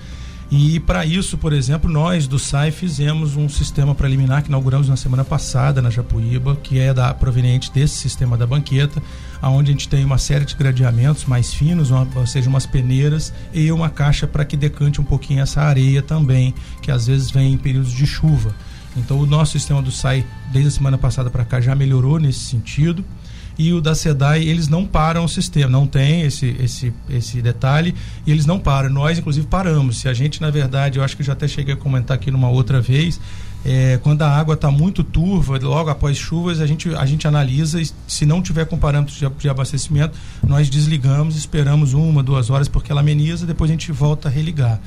E 0.55 0.79
para 0.81 1.07
isso, 1.07 1.39
por 1.39 1.55
exemplo, 1.55 1.91
nós 1.91 2.27
do 2.27 2.39
SAI 2.39 2.71
fizemos 2.71 3.37
um 3.37 3.49
sistema 3.49 3.95
preliminar 3.95 4.43
que 4.43 4.49
inauguramos 4.49 4.87
na 4.87 4.99
semana 4.99 5.25
passada 5.25 5.81
na 5.81 5.89
Japuíba, 5.89 6.57
que 6.57 6.79
é 6.79 6.93
da, 6.93 7.15
proveniente 7.15 7.73
desse 7.73 7.95
sistema 7.95 8.37
da 8.37 8.47
banqueta, 8.47 9.03
onde 9.43 9.71
a 9.71 9.73
gente 9.73 9.89
tem 9.89 10.05
uma 10.05 10.19
série 10.19 10.45
de 10.45 10.55
gradeamentos 10.55 11.25
mais 11.25 11.55
finos, 11.55 11.91
uma, 11.91 12.07
ou 12.17 12.27
seja, 12.27 12.51
umas 12.51 12.67
peneiras 12.67 13.33
e 13.55 13.73
uma 13.73 13.89
caixa 13.89 14.27
para 14.27 14.45
que 14.45 14.55
decante 14.55 15.01
um 15.01 15.05
pouquinho 15.05 15.41
essa 15.41 15.63
areia 15.63 16.03
também, 16.03 16.55
que 16.83 16.91
às 16.91 17.07
vezes 17.07 17.31
vem 17.31 17.55
em 17.55 17.57
períodos 17.57 17.91
de 17.91 18.07
chuva. 18.07 18.55
Então 18.97 19.19
o 19.19 19.27
nosso 19.27 19.53
sistema 19.53 19.81
do 19.81 19.91
SAI, 19.91 20.25
desde 20.53 20.69
a 20.69 20.73
semana 20.73 20.99
passada 20.99 21.31
para 21.31 21.45
cá, 21.45 21.61
já 21.61 21.75
melhorou 21.75 22.19
nesse 22.19 22.41
sentido. 22.41 23.05
E 23.59 23.73
o 23.73 23.83
da 23.83 23.95
SEDAI, 23.95 24.43
eles 24.45 24.67
não 24.67 24.87
param 24.87 25.25
o 25.25 25.29
sistema, 25.29 25.71
não 25.71 25.87
tem 25.87 26.23
esse, 26.23 26.57
esse, 26.59 26.93
esse 27.11 27.43
detalhe, 27.43 27.95
e 28.27 28.31
eles 28.31 28.47
não 28.47 28.59
param. 28.59 28.89
Nós, 28.89 29.19
inclusive, 29.19 29.47
paramos. 29.47 29.99
Se 29.99 30.09
a 30.09 30.15
gente, 30.15 30.41
na 30.41 30.51
verdade, 30.51 30.99
eu 30.99 31.05
acho 31.05 31.17
que 31.17 31.23
já 31.23 31.35
até 31.35 31.47
cheguei 31.47 31.75
a 31.75 31.77
comentar 31.77 32.15
aqui 32.15 32.31
numa 32.31 32.49
outra 32.49 32.81
vez, 32.81 33.21
é, 33.65 33.99
quando 34.03 34.23
a 34.23 34.29
água 34.29 34.55
está 34.55 34.71
muito 34.71 35.05
turva, 35.05 35.59
logo 35.63 35.89
após 35.89 36.17
chuvas, 36.17 36.61
a 36.61 36.67
gente, 36.67 36.93
a 36.95 37.07
gente 37.07 37.29
analisa 37.29 37.81
e 37.81 37.89
se 38.09 38.27
não 38.27 38.43
tiver 38.43 38.65
com 38.65 38.77
parâmetros 38.77 39.19
de, 39.19 39.29
de, 39.29 39.49
abastecimento, 39.49 40.19
nós 40.47 40.69
desligamos, 40.69 41.37
esperamos 41.37 41.93
uma, 41.93 42.23
duas 42.23 42.51
horas 42.51 42.67
porque 42.67 42.91
ela 42.91 43.03
ameniza, 43.03 43.47
depois 43.47 43.71
a 43.71 43.75
gente 43.75 43.93
volta 43.93 44.29
a 44.29 44.31
religar. 44.31 44.81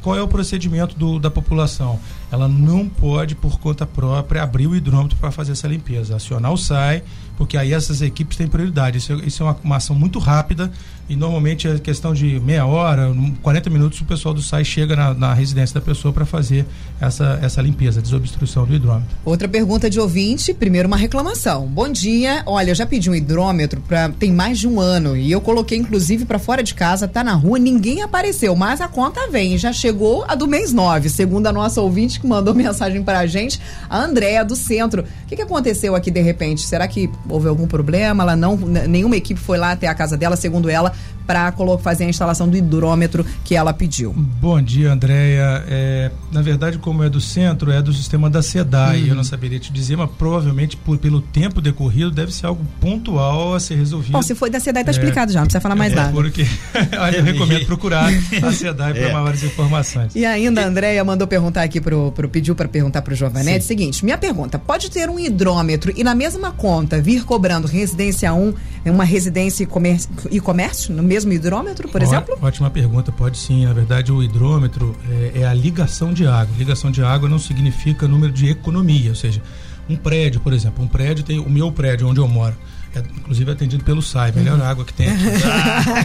Qual 0.00 0.16
é 0.16 0.22
o 0.22 0.28
procedimento 0.28 0.96
do, 0.96 1.18
da 1.18 1.30
população? 1.30 1.98
Ela 2.30 2.48
não 2.48 2.88
pode, 2.88 3.34
por 3.34 3.58
conta 3.58 3.84
própria, 3.86 4.42
abrir 4.42 4.66
o 4.66 4.76
hidrômetro 4.76 5.18
para 5.18 5.30
fazer 5.30 5.52
essa 5.52 5.66
limpeza. 5.66 6.16
Acionar 6.16 6.52
o 6.52 6.56
SAI, 6.56 7.02
porque 7.36 7.56
aí 7.56 7.72
essas 7.72 8.02
equipes 8.02 8.36
têm 8.36 8.46
prioridade. 8.46 8.98
Isso, 8.98 9.14
isso 9.24 9.42
é 9.42 9.46
uma, 9.46 9.56
uma, 9.64 9.76
ação 9.76 9.96
muito 9.96 10.18
rápida 10.18 10.70
e 11.08 11.16
normalmente 11.16 11.66
é 11.66 11.78
questão 11.78 12.14
de 12.14 12.38
meia 12.38 12.64
hora, 12.66 13.12
40 13.42 13.70
minutos, 13.70 14.00
o 14.00 14.04
pessoal 14.04 14.32
do 14.32 14.40
SAI 14.40 14.64
chega 14.64 14.94
na, 14.94 15.14
na 15.14 15.34
residência 15.34 15.74
da 15.74 15.80
pessoa 15.80 16.12
para 16.12 16.24
fazer 16.24 16.64
essa, 17.00 17.38
essa 17.42 17.60
limpeza, 17.60 18.00
desobstrução 18.00 18.64
do 18.64 18.74
hidrômetro. 18.74 19.16
Outra 19.24 19.48
pergunta 19.48 19.90
de 19.90 19.98
ouvinte, 19.98 20.54
primeiro 20.54 20.86
uma 20.86 20.96
reclamação. 20.96 21.66
Bom 21.66 21.88
dia, 21.88 22.42
olha, 22.46 22.70
eu 22.70 22.74
já 22.74 22.86
pedi 22.86 23.10
um 23.10 23.14
hidrômetro 23.14 23.80
pra, 23.80 24.08
tem 24.10 24.30
mais 24.30 24.58
de 24.58 24.68
um 24.68 24.78
ano 24.78 25.16
e 25.16 25.32
eu 25.32 25.40
coloquei 25.40 25.78
inclusive 25.78 26.24
para 26.26 26.38
fora 26.38 26.62
de 26.62 26.74
casa, 26.74 27.08
tá 27.08 27.24
na 27.24 27.34
rua, 27.34 27.58
ninguém 27.58 28.02
apareceu, 28.02 28.54
mas 28.54 28.80
a 28.80 28.86
conta 28.86 29.28
vem, 29.30 29.58
já 29.58 29.72
chegou 29.72 30.24
a 30.28 30.34
do 30.36 30.46
mês 30.46 30.72
9, 30.72 31.08
segundo 31.08 31.46
a 31.48 31.52
nossa 31.52 31.80
ouvinte 31.80 32.19
que 32.20 32.26
mandou 32.26 32.54
mensagem 32.54 33.02
pra 33.02 33.26
gente. 33.26 33.60
A 33.88 33.98
Andréia 33.98 34.44
do 34.44 34.54
Centro. 34.54 35.02
O 35.02 35.26
que, 35.26 35.36
que 35.36 35.42
aconteceu 35.42 35.94
aqui 35.94 36.10
de 36.10 36.20
repente? 36.20 36.62
Será 36.62 36.86
que 36.86 37.10
houve 37.28 37.48
algum 37.48 37.66
problema? 37.66 38.22
Ela 38.22 38.36
não, 38.36 38.56
nenhuma 38.56 39.16
equipe 39.16 39.40
foi 39.40 39.58
lá 39.58 39.72
até 39.72 39.86
a 39.88 39.94
casa 39.94 40.16
dela, 40.16 40.36
segundo 40.36 40.68
ela, 40.68 40.92
para 41.30 41.52
fazer 41.80 42.04
a 42.04 42.08
instalação 42.08 42.48
do 42.48 42.56
hidrômetro 42.56 43.24
que 43.44 43.54
ela 43.54 43.72
pediu. 43.72 44.12
Bom 44.12 44.60
dia, 44.60 44.92
Andréia. 44.92 45.64
É, 45.68 46.10
na 46.32 46.42
verdade, 46.42 46.78
como 46.78 47.04
é 47.04 47.08
do 47.08 47.20
centro, 47.20 47.70
é 47.70 47.80
do 47.80 47.92
sistema 47.92 48.28
da 48.28 48.42
SEDAI. 48.42 49.02
Uhum. 49.02 49.06
Eu 49.08 49.14
não 49.14 49.22
saberia 49.22 49.60
te 49.60 49.72
dizer, 49.72 49.96
mas 49.96 50.10
provavelmente 50.18 50.76
por, 50.76 50.98
pelo 50.98 51.20
tempo 51.20 51.60
decorrido 51.60 52.10
deve 52.10 52.32
ser 52.34 52.46
algo 52.46 52.66
pontual 52.80 53.54
a 53.54 53.60
ser 53.60 53.76
resolvido. 53.76 54.12
Bom, 54.12 54.22
se 54.22 54.34
foi 54.34 54.50
da 54.50 54.58
SEDAI, 54.58 54.82
tá 54.82 54.90
é, 54.90 54.92
explicado 54.92 55.32
já, 55.32 55.38
não 55.38 55.46
precisa 55.46 55.60
falar 55.60 55.76
mais 55.76 55.92
é, 55.92 55.96
nada. 55.96 56.12
Porque 56.12 56.42
eu 57.16 57.22
recomendo 57.22 57.64
procurar 57.64 58.10
a 58.42 58.50
SEDAI 58.52 58.94
para 58.94 59.02
é. 59.02 59.12
maiores 59.12 59.44
informações. 59.44 60.16
E 60.16 60.24
ainda 60.24 60.62
a 60.62 60.66
Andréia 60.66 61.04
mandou 61.04 61.28
perguntar 61.28 61.62
aqui 61.62 61.80
pro, 62.10 62.20
pro 62.20 62.28
pediu 62.28 62.54
para 62.54 62.68
perguntar 62.68 63.02
pro 63.02 63.14
Giovanetti, 63.14 63.64
seguinte, 63.64 64.04
minha 64.04 64.18
pergunta, 64.18 64.58
pode 64.58 64.90
ter 64.90 65.08
um 65.08 65.18
hidrômetro 65.18 65.92
e 65.96 66.04
na 66.04 66.14
mesma 66.14 66.52
conta 66.52 67.00
vir 67.00 67.24
cobrando 67.24 67.66
residência 67.66 68.32
1, 68.32 68.54
uma 68.86 69.04
residência 69.04 69.62
e 69.64 69.66
comércio, 69.66 70.10
e 70.30 70.40
comércio 70.40 70.94
no 70.94 71.02
mesmo 71.02 71.32
hidrômetro, 71.32 71.88
por 71.88 72.00
Ó, 72.00 72.04
exemplo? 72.04 72.38
Ótima 72.40 72.70
pergunta, 72.70 73.12
pode 73.12 73.38
sim. 73.38 73.64
Na 73.64 73.72
verdade, 73.72 74.12
o 74.12 74.22
hidrômetro 74.22 74.96
é, 75.34 75.40
é 75.40 75.46
a 75.46 75.54
ligação 75.54 76.12
de 76.12 76.26
água. 76.26 76.54
Ligação 76.58 76.90
de 76.90 77.02
água 77.02 77.28
não 77.28 77.38
significa 77.38 78.06
número 78.08 78.32
de 78.32 78.48
economia, 78.48 79.10
ou 79.10 79.16
seja, 79.16 79.42
um 79.88 79.96
prédio, 79.96 80.40
por 80.40 80.52
exemplo, 80.52 80.84
um 80.84 80.88
prédio 80.88 81.24
tem 81.24 81.38
o 81.38 81.50
meu 81.50 81.72
prédio 81.72 82.08
onde 82.08 82.20
eu 82.20 82.28
moro 82.28 82.54
é, 82.54 82.79
inclusive 82.98 83.50
atendido 83.50 83.84
pelo 83.84 84.02
SAI, 84.02 84.32
melhor 84.32 84.58
uhum. 84.58 84.64
água 84.64 84.84
que 84.84 84.92
tem 84.92 85.08
aqui. 85.08 85.24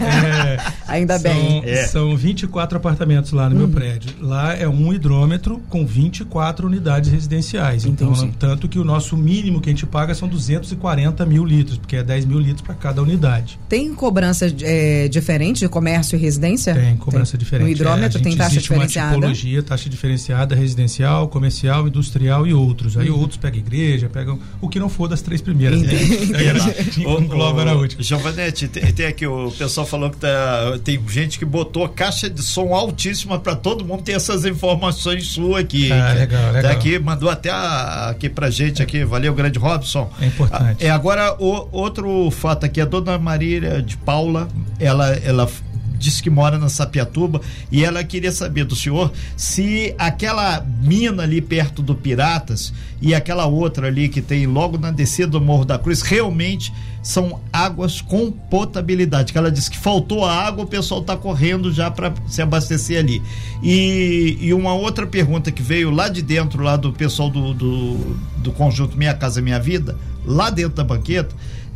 é, 0.03 0.57
Ainda 0.87 1.17
são, 1.17 1.31
bem. 1.31 1.63
É. 1.65 1.87
São 1.87 2.15
24 2.15 2.77
apartamentos 2.77 3.31
lá 3.31 3.49
no 3.49 3.55
uhum. 3.55 3.61
meu 3.61 3.69
prédio. 3.69 4.11
Lá 4.19 4.53
é 4.53 4.67
um 4.67 4.93
hidrômetro 4.93 5.61
com 5.69 5.85
24 5.85 6.67
unidades 6.67 7.11
residenciais. 7.11 7.85
Então, 7.85 8.13
tanto 8.39 8.67
que 8.67 8.77
o 8.77 8.83
nosso 8.83 9.17
mínimo 9.17 9.59
que 9.59 9.69
a 9.69 9.73
gente 9.73 9.85
paga 9.85 10.13
são 10.13 10.27
240 10.27 11.25
mil 11.25 11.43
litros, 11.43 11.77
porque 11.77 11.95
é 11.95 12.03
10 12.03 12.25
mil 12.25 12.39
litros 12.39 12.61
para 12.61 12.75
cada 12.75 13.01
unidade. 13.01 13.59
Tem 13.67 13.93
cobrança 13.93 14.53
é, 14.61 15.07
diferente 15.07 15.59
de 15.59 15.69
comércio 15.69 16.15
e 16.15 16.19
residência? 16.19 16.73
Tem 16.73 16.95
cobrança 16.97 17.31
tem. 17.31 17.39
diferente. 17.39 17.67
No 17.67 17.71
hidrômetro 17.71 18.19
é, 18.19 18.23
tem 18.23 18.35
taxa 18.35 18.51
existe 18.51 18.69
diferenciada? 18.69 19.07
Existe 19.07 19.25
uma 19.25 19.33
tipologia, 19.33 19.63
taxa 19.63 19.89
diferenciada, 19.89 20.55
residencial, 20.55 21.27
comercial, 21.27 21.87
industrial 21.87 22.45
e 22.45 22.53
outros. 22.53 22.97
Aí 22.97 23.09
uhum. 23.09 23.19
outros 23.19 23.37
pegam 23.37 23.59
igreja, 23.59 24.09
pegam 24.09 24.39
o 24.61 24.69
que 24.69 24.79
não 24.79 24.89
for 24.89 25.07
das 25.07 25.21
três 25.21 25.41
primeiras. 25.41 25.81
Entendi. 25.81 26.25
Entendi. 26.25 26.74
engloba 26.97 27.65
na 27.65 27.73
última. 27.73 28.01
Giovanetti, 28.01 28.67
tem, 28.67 28.91
tem, 28.91 29.05
aqui, 29.05 29.25
o 29.25 29.51
pessoal 29.51 29.85
falou 29.85 30.09
que 30.09 30.17
tá, 30.17 30.77
tem 30.83 31.01
gente 31.07 31.39
que 31.39 31.45
botou 31.45 31.87
caixa 31.89 32.29
de 32.29 32.41
som 32.41 32.73
altíssima 32.73 33.39
para 33.39 33.55
todo 33.55 33.85
mundo 33.85 34.03
ter 34.03 34.13
essas 34.13 34.45
informações 34.45 35.27
suas 35.27 35.61
aqui. 35.61 35.91
Ah, 35.91 36.13
legal, 36.13 36.51
legal. 36.51 36.61
Tá 36.63 36.71
aqui, 36.71 36.99
mandou 36.99 37.29
até 37.29 37.49
a, 37.49 38.09
aqui 38.09 38.29
pra 38.29 38.49
gente 38.49 38.81
aqui, 38.81 39.03
valeu, 39.03 39.33
grande 39.33 39.59
Robson. 39.59 40.09
É 40.19 40.25
importante. 40.25 40.85
É, 40.85 40.89
agora, 40.89 41.35
o, 41.39 41.67
outro 41.71 42.29
fato 42.31 42.65
aqui, 42.65 42.81
a 42.81 42.85
dona 42.85 43.17
Maria 43.17 43.81
de 43.81 43.97
Paula, 43.97 44.47
ela, 44.79 45.13
ela 45.15 45.49
disse 45.97 46.21
que 46.21 46.29
mora 46.29 46.57
na 46.57 46.69
Sapiatuba 46.69 47.41
e 47.71 47.83
ela 47.83 48.03
queria 48.03 48.31
saber 48.31 48.65
do 48.65 48.75
senhor 48.75 49.11
se 49.35 49.93
aquela 49.97 50.65
mina 50.81 51.23
ali 51.23 51.41
perto 51.41 51.81
do 51.81 51.95
Piratas 51.95 52.73
e 53.01 53.13
aquela 53.13 53.45
outra 53.45 53.87
ali 53.87 54.09
que 54.09 54.21
tem 54.21 54.47
logo 54.47 54.77
na 54.77 54.91
descida 54.91 55.27
do 55.27 55.41
Morro 55.41 55.65
da 55.65 55.77
Cruz 55.77 56.01
realmente 56.01 56.73
são 57.05 57.39
águas 57.53 58.01
com 58.01 58.31
potabilidade. 58.31 59.31
Que 59.31 59.37
ela 59.37 59.51
disse 59.51 59.69
que 59.69 59.77
faltou 59.77 60.25
a 60.25 60.33
água, 60.33 60.63
o 60.63 60.67
pessoal 60.67 61.01
está 61.01 61.15
correndo 61.15 61.71
já 61.71 61.91
para 61.91 62.11
se 62.27 62.41
abastecer 62.41 62.99
ali. 62.99 63.21
E, 63.61 64.37
e, 64.41 64.53
uma 64.53 64.73
outra 64.73 65.05
pergunta 65.05 65.51
que 65.51 65.61
veio 65.61 65.91
lá 65.91 66.09
de 66.09 66.23
dentro, 66.23 66.63
lá 66.63 66.75
do 66.75 66.91
pessoal 66.91 67.29
do, 67.29 67.53
do, 67.53 68.17
do 68.37 68.51
conjunto 68.51 68.97
Minha 68.97 69.13
Casa 69.13 69.39
Minha 69.39 69.59
Vida, 69.59 69.95
lá 70.25 70.49
dentro 70.49 70.75
da 70.75 70.83
banqueta, 70.83 71.35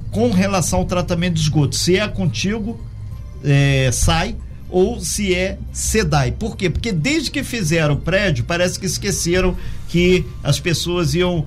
com 0.09 0.31
relação 0.31 0.79
ao 0.79 0.85
tratamento 0.85 1.35
de 1.35 1.41
esgoto. 1.41 1.75
Se 1.75 1.95
é 1.95 2.07
contigo 2.07 2.79
é, 3.43 3.89
sai 3.91 4.35
ou 4.69 4.99
se 4.99 5.33
é 5.33 5.57
SEDAI. 5.73 6.33
Por 6.33 6.55
quê? 6.55 6.69
Porque 6.69 6.91
desde 6.91 7.31
que 7.31 7.43
fizeram 7.43 7.95
o 7.95 7.97
prédio, 7.97 8.43
parece 8.43 8.79
que 8.79 8.85
esqueceram 8.85 9.57
que 9.87 10.25
as 10.43 10.59
pessoas 10.59 11.15
iam 11.15 11.45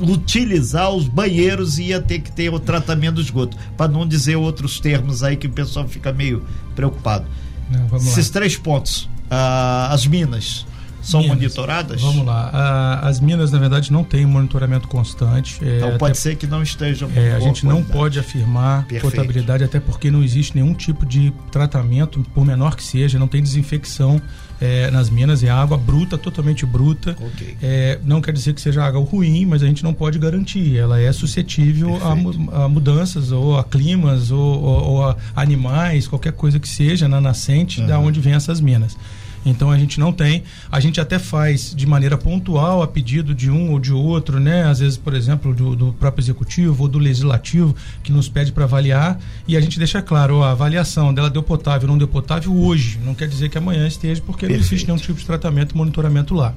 utilizar 0.00 0.90
os 0.90 1.06
banheiros 1.06 1.78
e 1.78 1.84
ia 1.84 2.00
ter 2.00 2.20
que 2.20 2.32
ter 2.32 2.52
o 2.52 2.58
tratamento 2.58 3.16
do 3.16 3.20
esgoto, 3.20 3.56
para 3.76 3.90
não 3.90 4.06
dizer 4.06 4.36
outros 4.36 4.80
termos 4.80 5.22
aí 5.22 5.36
que 5.36 5.46
o 5.46 5.50
pessoal 5.50 5.86
fica 5.86 6.12
meio 6.12 6.42
preocupado. 6.74 7.26
Não, 7.70 7.96
Esses 7.98 8.28
lá. 8.28 8.32
três 8.32 8.56
pontos, 8.56 9.08
ah, 9.30 9.88
as 9.92 10.06
minas, 10.06 10.66
são 11.02 11.20
minas. 11.20 11.36
monitoradas? 11.36 12.00
Vamos 12.00 12.24
lá. 12.24 13.00
as 13.02 13.20
minas, 13.20 13.50
na 13.50 13.58
verdade, 13.58 13.92
não 13.92 14.04
têm 14.04 14.24
monitoramento 14.24 14.88
constante. 14.88 15.58
É, 15.62 15.78
então 15.78 15.98
pode 15.98 16.18
ser 16.18 16.36
que 16.36 16.46
não 16.46 16.62
estejam. 16.62 17.10
É, 17.14 17.32
a 17.34 17.40
gente 17.40 17.66
não 17.66 17.82
pode 17.82 18.18
afirmar 18.18 18.86
Perfeito. 18.86 19.14
potabilidade, 19.14 19.64
até 19.64 19.80
porque 19.80 20.10
não 20.10 20.22
existe 20.22 20.54
nenhum 20.54 20.74
tipo 20.74 21.04
de 21.04 21.32
tratamento, 21.50 22.24
por 22.34 22.44
menor 22.44 22.76
que 22.76 22.84
seja, 22.84 23.18
não 23.18 23.28
tem 23.28 23.42
desinfecção 23.42 24.20
é, 24.62 24.90
nas 24.92 25.10
minas, 25.10 25.42
é 25.42 25.50
água 25.50 25.76
bruta, 25.76 26.16
totalmente 26.16 26.64
bruta. 26.64 27.16
Okay. 27.20 27.56
É, 27.60 27.98
não 28.04 28.20
quer 28.20 28.32
dizer 28.32 28.54
que 28.54 28.60
seja 28.60 28.84
água 28.84 29.00
ruim, 29.00 29.44
mas 29.44 29.60
a 29.60 29.66
gente 29.66 29.82
não 29.82 29.92
pode 29.92 30.20
garantir. 30.20 30.76
Ela 30.76 31.00
é 31.00 31.10
suscetível 31.10 31.98
a, 32.00 32.64
a, 32.64 32.68
mudanças, 32.68 33.32
ou 33.32 33.58
a 33.58 33.64
climas, 33.64 34.30
ou, 34.30 34.62
ou, 34.62 34.84
ou, 34.84 35.04
a 35.04 35.16
animais, 35.34 36.06
qualquer 36.06 36.32
coisa 36.32 36.60
que 36.60 36.68
seja 36.68 37.08
na 37.08 37.20
nascente 37.20 37.80
uhum. 37.80 37.88
da 37.88 37.98
onde 37.98 38.20
vem 38.20 38.34
essas 38.34 38.60
minas. 38.60 38.96
Então 39.44 39.70
a 39.70 39.78
gente 39.78 39.98
não 39.98 40.12
tem. 40.12 40.44
A 40.70 40.80
gente 40.80 41.00
até 41.00 41.18
faz 41.18 41.74
de 41.74 41.86
maneira 41.86 42.16
pontual 42.16 42.82
a 42.82 42.86
pedido 42.86 43.34
de 43.34 43.50
um 43.50 43.72
ou 43.72 43.80
de 43.80 43.92
outro, 43.92 44.38
né? 44.38 44.64
Às 44.64 44.78
vezes, 44.78 44.96
por 44.96 45.14
exemplo, 45.14 45.54
do, 45.54 45.74
do 45.74 45.92
próprio 45.92 46.22
executivo 46.22 46.84
ou 46.84 46.88
do 46.88 46.98
legislativo 46.98 47.74
que 48.02 48.12
nos 48.12 48.28
pede 48.28 48.52
para 48.52 48.64
avaliar 48.64 49.18
e 49.46 49.56
a 49.56 49.60
gente 49.60 49.78
deixa 49.78 50.00
claro, 50.00 50.36
ó, 50.36 50.44
a 50.44 50.52
avaliação 50.52 51.12
dela 51.12 51.28
deu 51.28 51.42
potável, 51.42 51.88
não 51.88 51.98
deu 51.98 52.08
potável 52.08 52.54
hoje. 52.56 52.98
Não 53.04 53.14
quer 53.14 53.28
dizer 53.28 53.48
que 53.48 53.58
amanhã 53.58 53.86
esteja 53.86 54.22
porque 54.24 54.46
Perfeito. 54.46 54.60
não 54.60 54.66
existe 54.66 54.86
nenhum 54.86 54.98
tipo 54.98 55.18
de 55.18 55.26
tratamento 55.26 55.72
e 55.74 55.76
monitoramento 55.76 56.34
lá. 56.34 56.54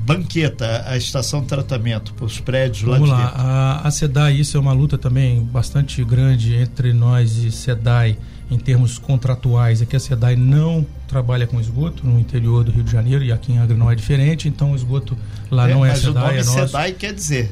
Banqueta, 0.00 0.84
a 0.86 0.96
estação 0.96 1.42
de 1.42 1.48
tratamento 1.48 2.14
para 2.14 2.24
os 2.24 2.40
prédios 2.40 2.82
Vamos 2.82 3.10
lá 3.10 3.16
de 3.16 3.22
lá. 3.22 3.32
A, 3.36 3.88
a 3.88 3.90
SEDAI, 3.90 4.40
isso 4.40 4.56
é 4.56 4.60
uma 4.60 4.72
luta 4.72 4.96
também 4.96 5.42
bastante 5.42 6.02
grande 6.02 6.54
entre 6.54 6.92
nós 6.94 7.36
e 7.36 7.50
SEDAI 7.50 8.16
em 8.50 8.58
termos 8.58 8.96
contratuais. 8.96 9.82
É 9.82 9.86
que 9.86 9.96
a 9.96 10.00
SEDAI 10.00 10.34
não 10.34 10.86
trabalha 11.08 11.46
com 11.46 11.58
esgoto 11.58 12.06
no 12.06 12.20
interior 12.20 12.62
do 12.62 12.70
Rio 12.70 12.84
de 12.84 12.92
Janeiro 12.92 13.24
e 13.24 13.32
aqui 13.32 13.52
em 13.52 13.58
Angra 13.58 13.76
não 13.76 13.90
é 13.90 13.94
diferente, 13.94 14.46
então 14.46 14.72
o 14.72 14.76
esgoto 14.76 15.16
lá 15.50 15.68
é, 15.68 15.72
não 15.72 15.84
é 15.84 15.88
mas 15.88 16.00
SEDAI, 16.00 16.12
o 16.12 16.26
nome 16.26 16.34
é 16.34 16.44
nosso. 16.44 16.66
SEDAI 16.66 16.92
quer 16.92 17.14
dizer. 17.14 17.50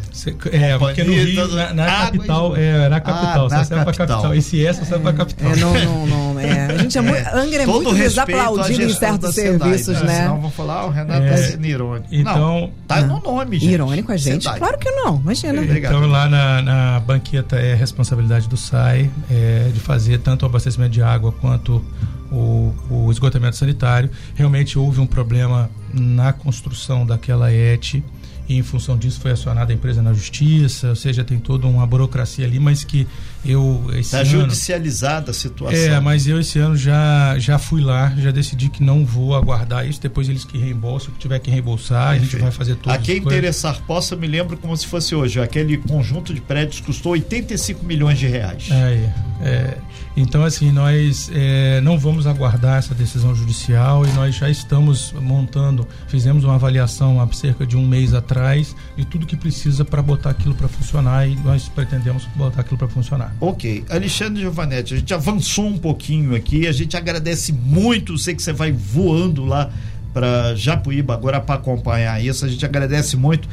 é, 0.53 0.79
porque 0.79 1.03
no 1.03 1.13
Rio, 1.13 1.49
na, 1.49 1.73
na 1.73 1.87
capital, 1.87 2.57
é 2.57 2.89
na 2.89 3.01
capital, 3.01 3.47
ah, 3.47 3.49
na 3.49 3.65
capital. 3.65 4.07
capital. 4.07 4.35
Esse 4.35 4.65
S 4.65 4.85
serve 4.85 5.03
para 5.03 5.13
capital. 5.15 5.53
É, 5.53 5.57
não, 5.57 5.75
não, 5.75 6.07
não, 6.35 6.41
é. 6.41 6.67
A 6.67 6.77
gente 6.77 6.99
é, 6.99 7.01
muito, 7.01 7.29
Angra 7.35 7.63
é 7.63 7.67
muito 7.67 7.95
desaplaudido 7.95 8.83
em 8.83 8.93
certos 8.93 9.35
serviços, 9.35 9.99
SEDAI, 9.99 10.05
né? 10.05 10.23
Senão 10.23 10.41
vão 10.41 10.51
falar, 10.51 10.87
o 10.87 10.91
Renato 10.91 11.23
é, 11.23 11.31
tá 11.31 11.37
sendo 11.39 11.67
irônico. 11.67 12.09
Então, 12.13 12.61
não, 12.61 12.73
tá 12.87 13.01
no 13.01 13.21
nome, 13.21 13.59
gente. 13.59 13.73
Irônico 13.73 14.13
a 14.13 14.17
gente? 14.17 14.45
SEDAI. 14.45 14.59
Claro 14.59 14.79
que 14.79 14.91
não, 14.91 15.17
imagina. 15.17 15.65
Então 15.65 16.07
lá 16.07 16.29
na, 16.29 16.63
na 16.63 17.01
banqueta 17.01 17.57
é 17.57 17.75
responsabilidade 17.75 18.49
do 18.49 18.57
SAI 18.57 19.11
é, 19.31 19.71
de 19.73 19.81
fazer 19.81 20.19
tanto 20.19 20.43
o 20.43 20.47
abastecimento 20.47 20.91
de 20.91 21.03
água 21.03 21.33
quanto 21.33 21.83
o, 22.31 22.75
o 22.91 23.11
esgotamento 23.11 23.57
sanitário. 23.57 24.11
Realmente 24.35 24.79
houve 24.79 25.01
um 25.01 25.07
problema 25.07 25.71
na 25.93 26.33
construção 26.33 27.07
daquela 27.07 27.53
ET 27.53 28.03
e 28.49 28.57
em 28.57 28.63
função 28.63 28.97
disso 28.97 29.21
foi 29.21 29.33
acionada 29.33 29.73
a 29.73 29.75
empresa 29.75 30.01
na 30.01 30.13
justiça, 30.13 30.91
ou 30.91 30.97
seja, 30.97 31.25
tem 31.25 31.39
toda 31.39 31.67
uma 31.67 31.87
burocracia 31.87 32.47
ali, 32.47 32.61
mas 32.61 32.85
que 32.85 33.07
eu 33.45 33.85
está 33.95 34.25
judicializada 34.25 35.31
a 35.31 35.35
situação. 35.35 35.79
É, 35.79 36.01
mas 36.01 36.27
eu 36.27 36.41
esse 36.41 36.59
ano 36.59 36.77
já 36.77 37.39
já 37.39 37.59
fui 37.59 37.81
lá, 37.81 38.13
já 38.17 38.31
decidi 38.31 38.69
que 38.69 38.83
não 38.83 39.05
vou 39.05 39.35
aguardar 39.35 39.87
isso, 39.87 40.01
depois 40.01 40.29
eles 40.29 40.45
que 40.45 40.59
reembolsam, 40.59 41.13
que 41.13 41.19
tiver 41.19 41.39
que 41.39 41.51
reembolsar, 41.51 42.11
Perfeito. 42.11 42.29
a 42.29 42.31
gente 42.33 42.43
vai 42.43 42.51
fazer 42.51 42.77
tudo. 42.77 42.93
A 42.93 42.99
quem 42.99 43.19
interessar 43.19 43.81
possa, 43.83 44.17
me 44.17 44.27
lembro 44.27 44.57
como 44.57 44.77
se 44.77 44.87
fosse 44.87 45.15
hoje, 45.15 45.41
aquele 45.41 45.77
conjunto 45.79 46.35
de 46.35 46.41
prédios 46.41 46.81
custou 46.81 47.13
85 47.13 47.85
milhões 47.85 48.19
de 48.19 48.27
reais. 48.27 48.69
É, 48.71 49.11
é 49.41 49.79
então, 50.17 50.45
assim, 50.45 50.73
nós 50.73 51.31
é, 51.35 51.79
não 51.83 51.99
vamos 51.99 52.27
aguardar 52.27 52.79
essa 52.79 52.95
decisão 52.95 53.35
judicial 53.35 54.07
e 54.07 54.13
nós 54.13 54.35
já 54.35 54.49
estamos 54.49 55.13
montando, 55.13 55.87
fizemos 56.09 56.43
uma 56.43 56.55
avaliação 56.55 57.21
há 57.21 57.31
cerca 57.35 57.67
de 57.67 57.77
um 57.77 57.87
mês 57.87 58.15
atrás 58.15 58.75
de 58.97 59.05
tudo 59.05 59.27
que 59.27 59.37
precisa 59.37 59.85
para 59.85 60.01
botar 60.01 60.31
aquilo 60.31 60.55
para 60.55 60.69
funcionar 60.69 61.29
e 61.29 61.37
nós 61.37 61.69
pretendemos 61.69 62.25
botar 62.35 62.63
aquilo 62.63 62.79
para 62.79 62.89
funcionar. 62.89 63.26
Ok. 63.41 63.85
Alexandre 63.89 64.41
Giovanetti, 64.41 64.95
a 64.95 64.97
gente 64.97 65.15
avançou 65.15 65.67
um 65.67 65.79
pouquinho 65.79 66.35
aqui, 66.35 66.67
a 66.67 66.73
gente 66.73 66.97
agradece 66.97 67.53
muito, 67.53 68.17
sei 68.19 68.35
que 68.35 68.43
você 68.43 68.53
vai 68.53 68.73
voando 68.73 69.45
lá 69.45 69.71
para 70.13 70.55
Japuíba 70.55 71.15
agora 71.15 71.41
para 71.41 71.57
acompanhar 71.57 72.23
isso, 72.25 72.45
a 72.45 72.49
gente 72.49 72.65
agradece 72.65 73.17
muito 73.17 73.49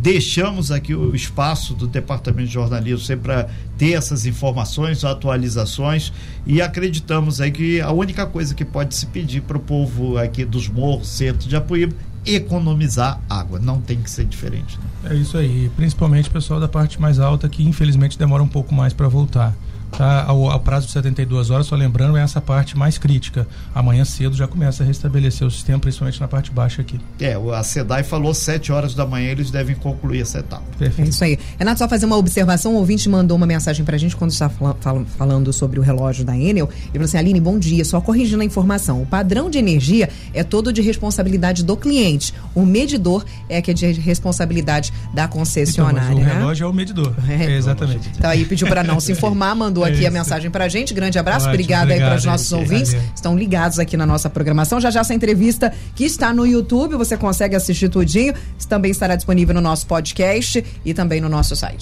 deixamos 0.00 0.70
aqui 0.70 0.94
o 0.94 1.14
espaço 1.14 1.74
do 1.74 1.86
Departamento 1.86 2.46
de 2.46 2.54
Jornalismo 2.54 3.04
sempre 3.04 3.24
para 3.24 3.48
ter 3.76 3.92
essas 3.92 4.26
informações, 4.26 5.04
atualizações 5.04 6.12
e 6.46 6.62
acreditamos 6.62 7.40
aí 7.40 7.50
que 7.50 7.80
a 7.80 7.90
única 7.90 8.26
coisa 8.26 8.54
que 8.54 8.64
pode 8.64 8.94
se 8.94 9.06
pedir 9.06 9.42
para 9.42 9.56
o 9.56 9.60
povo 9.60 10.16
aqui 10.16 10.44
dos 10.44 10.68
morros, 10.68 11.08
centro 11.08 11.48
de 11.48 11.56
Apuíba, 11.56 11.94
economizar 12.26 13.20
água, 13.28 13.58
não 13.58 13.80
tem 13.80 14.00
que 14.00 14.10
ser 14.10 14.24
diferente. 14.24 14.78
Né? 15.02 15.10
É 15.12 15.14
isso 15.14 15.36
aí, 15.36 15.70
principalmente 15.76 16.28
o 16.28 16.32
pessoal 16.32 16.60
da 16.60 16.68
parte 16.68 17.00
mais 17.00 17.18
alta 17.18 17.48
que 17.48 17.62
infelizmente 17.62 18.18
demora 18.18 18.42
um 18.42 18.48
pouco 18.48 18.74
mais 18.74 18.92
para 18.92 19.08
voltar. 19.08 19.54
Tá, 19.96 20.24
ao, 20.26 20.50
ao, 20.50 20.60
prazo 20.60 20.86
de 20.86 20.92
72 20.92 21.50
horas, 21.50 21.66
só 21.66 21.74
lembrando, 21.74 22.16
é 22.16 22.22
essa 22.22 22.40
parte 22.40 22.76
mais 22.76 22.98
crítica. 22.98 23.46
Amanhã 23.74 24.04
cedo 24.04 24.36
já 24.36 24.46
começa 24.46 24.82
a 24.82 24.86
restabelecer 24.86 25.46
o 25.46 25.50
sistema, 25.50 25.78
principalmente 25.78 26.20
na 26.20 26.28
parte 26.28 26.50
baixa 26.50 26.82
aqui. 26.82 27.00
É, 27.20 27.34
a 27.34 27.62
SEDAI 27.62 28.04
falou 28.04 28.34
7 28.34 28.70
horas 28.72 28.94
da 28.94 29.06
manhã 29.06 29.30
eles 29.30 29.50
devem 29.50 29.74
concluir 29.74 30.22
essa 30.22 30.38
etapa. 30.38 30.64
Perfeito. 30.78 31.06
É 31.06 31.10
isso 31.10 31.24
aí. 31.24 31.38
Renato, 31.58 31.78
só 31.78 31.88
fazer 31.88 32.06
uma 32.06 32.16
observação, 32.16 32.74
o 32.74 32.76
ouvinte 32.76 33.08
mandou 33.08 33.36
uma 33.36 33.46
mensagem 33.46 33.84
pra 33.84 33.96
gente 33.96 34.16
quando 34.16 34.30
está 34.30 34.48
fal 34.48 34.76
fal 34.80 35.04
falando 35.16 35.52
sobre 35.52 35.78
o 35.78 35.82
relógio 35.82 36.24
da 36.24 36.36
Enel. 36.36 36.68
Ele 36.68 36.92
falou 36.92 37.04
assim, 37.04 37.18
Aline, 37.18 37.40
bom 37.40 37.58
dia, 37.58 37.84
só 37.84 38.00
corrigindo 38.00 38.42
a 38.42 38.44
informação. 38.44 39.02
O 39.02 39.06
padrão 39.06 39.50
de 39.50 39.58
energia 39.58 40.08
é 40.32 40.42
todo 40.42 40.72
de 40.72 40.82
responsabilidade 40.82 41.64
do 41.64 41.76
cliente. 41.76 42.34
O 42.54 42.64
medidor 42.64 43.24
é 43.48 43.60
que 43.60 43.70
é 43.70 43.74
de 43.74 43.92
responsabilidade 43.92 44.92
da 45.12 45.26
concessionária. 45.28 46.12
Então, 46.12 46.18
o 46.18 46.38
relógio 46.38 46.64
é 46.64 46.68
o 46.68 46.72
medidor. 46.72 47.14
É, 47.28 47.44
é 47.44 47.56
exatamente. 47.56 48.10
Então 48.16 48.30
aí 48.30 48.44
pediu 48.44 48.68
para 48.68 48.82
não 48.82 49.00
se 49.00 49.12
informar, 49.12 49.54
mandou 49.54 49.77
mandou 49.78 49.84
aqui 49.84 50.06
a 50.06 50.10
mensagem 50.10 50.50
pra 50.50 50.68
gente. 50.68 50.92
Grande 50.94 51.18
abraço, 51.18 51.46
Ótimo, 51.46 51.54
obrigada 51.54 51.84
obrigado, 51.84 52.02
aí 52.02 52.10
para 52.10 52.18
os 52.18 52.24
nossos 52.24 52.52
ouvintes. 52.52 52.92
Valeu. 52.92 53.08
Estão 53.14 53.36
ligados 53.36 53.78
aqui 53.78 53.96
na 53.96 54.06
nossa 54.06 54.28
programação. 54.28 54.80
Já 54.80 54.90
já 54.90 55.00
essa 55.00 55.14
entrevista 55.14 55.72
que 55.94 56.04
está 56.04 56.32
no 56.32 56.46
YouTube, 56.46 56.96
você 56.96 57.16
consegue 57.16 57.56
assistir 57.56 57.88
tudinho. 57.88 58.34
Também 58.68 58.90
estará 58.90 59.16
disponível 59.16 59.54
no 59.54 59.60
nosso 59.60 59.86
podcast 59.86 60.64
e 60.84 60.92
também 60.92 61.20
no 61.20 61.28
nosso 61.28 61.56
site. 61.56 61.76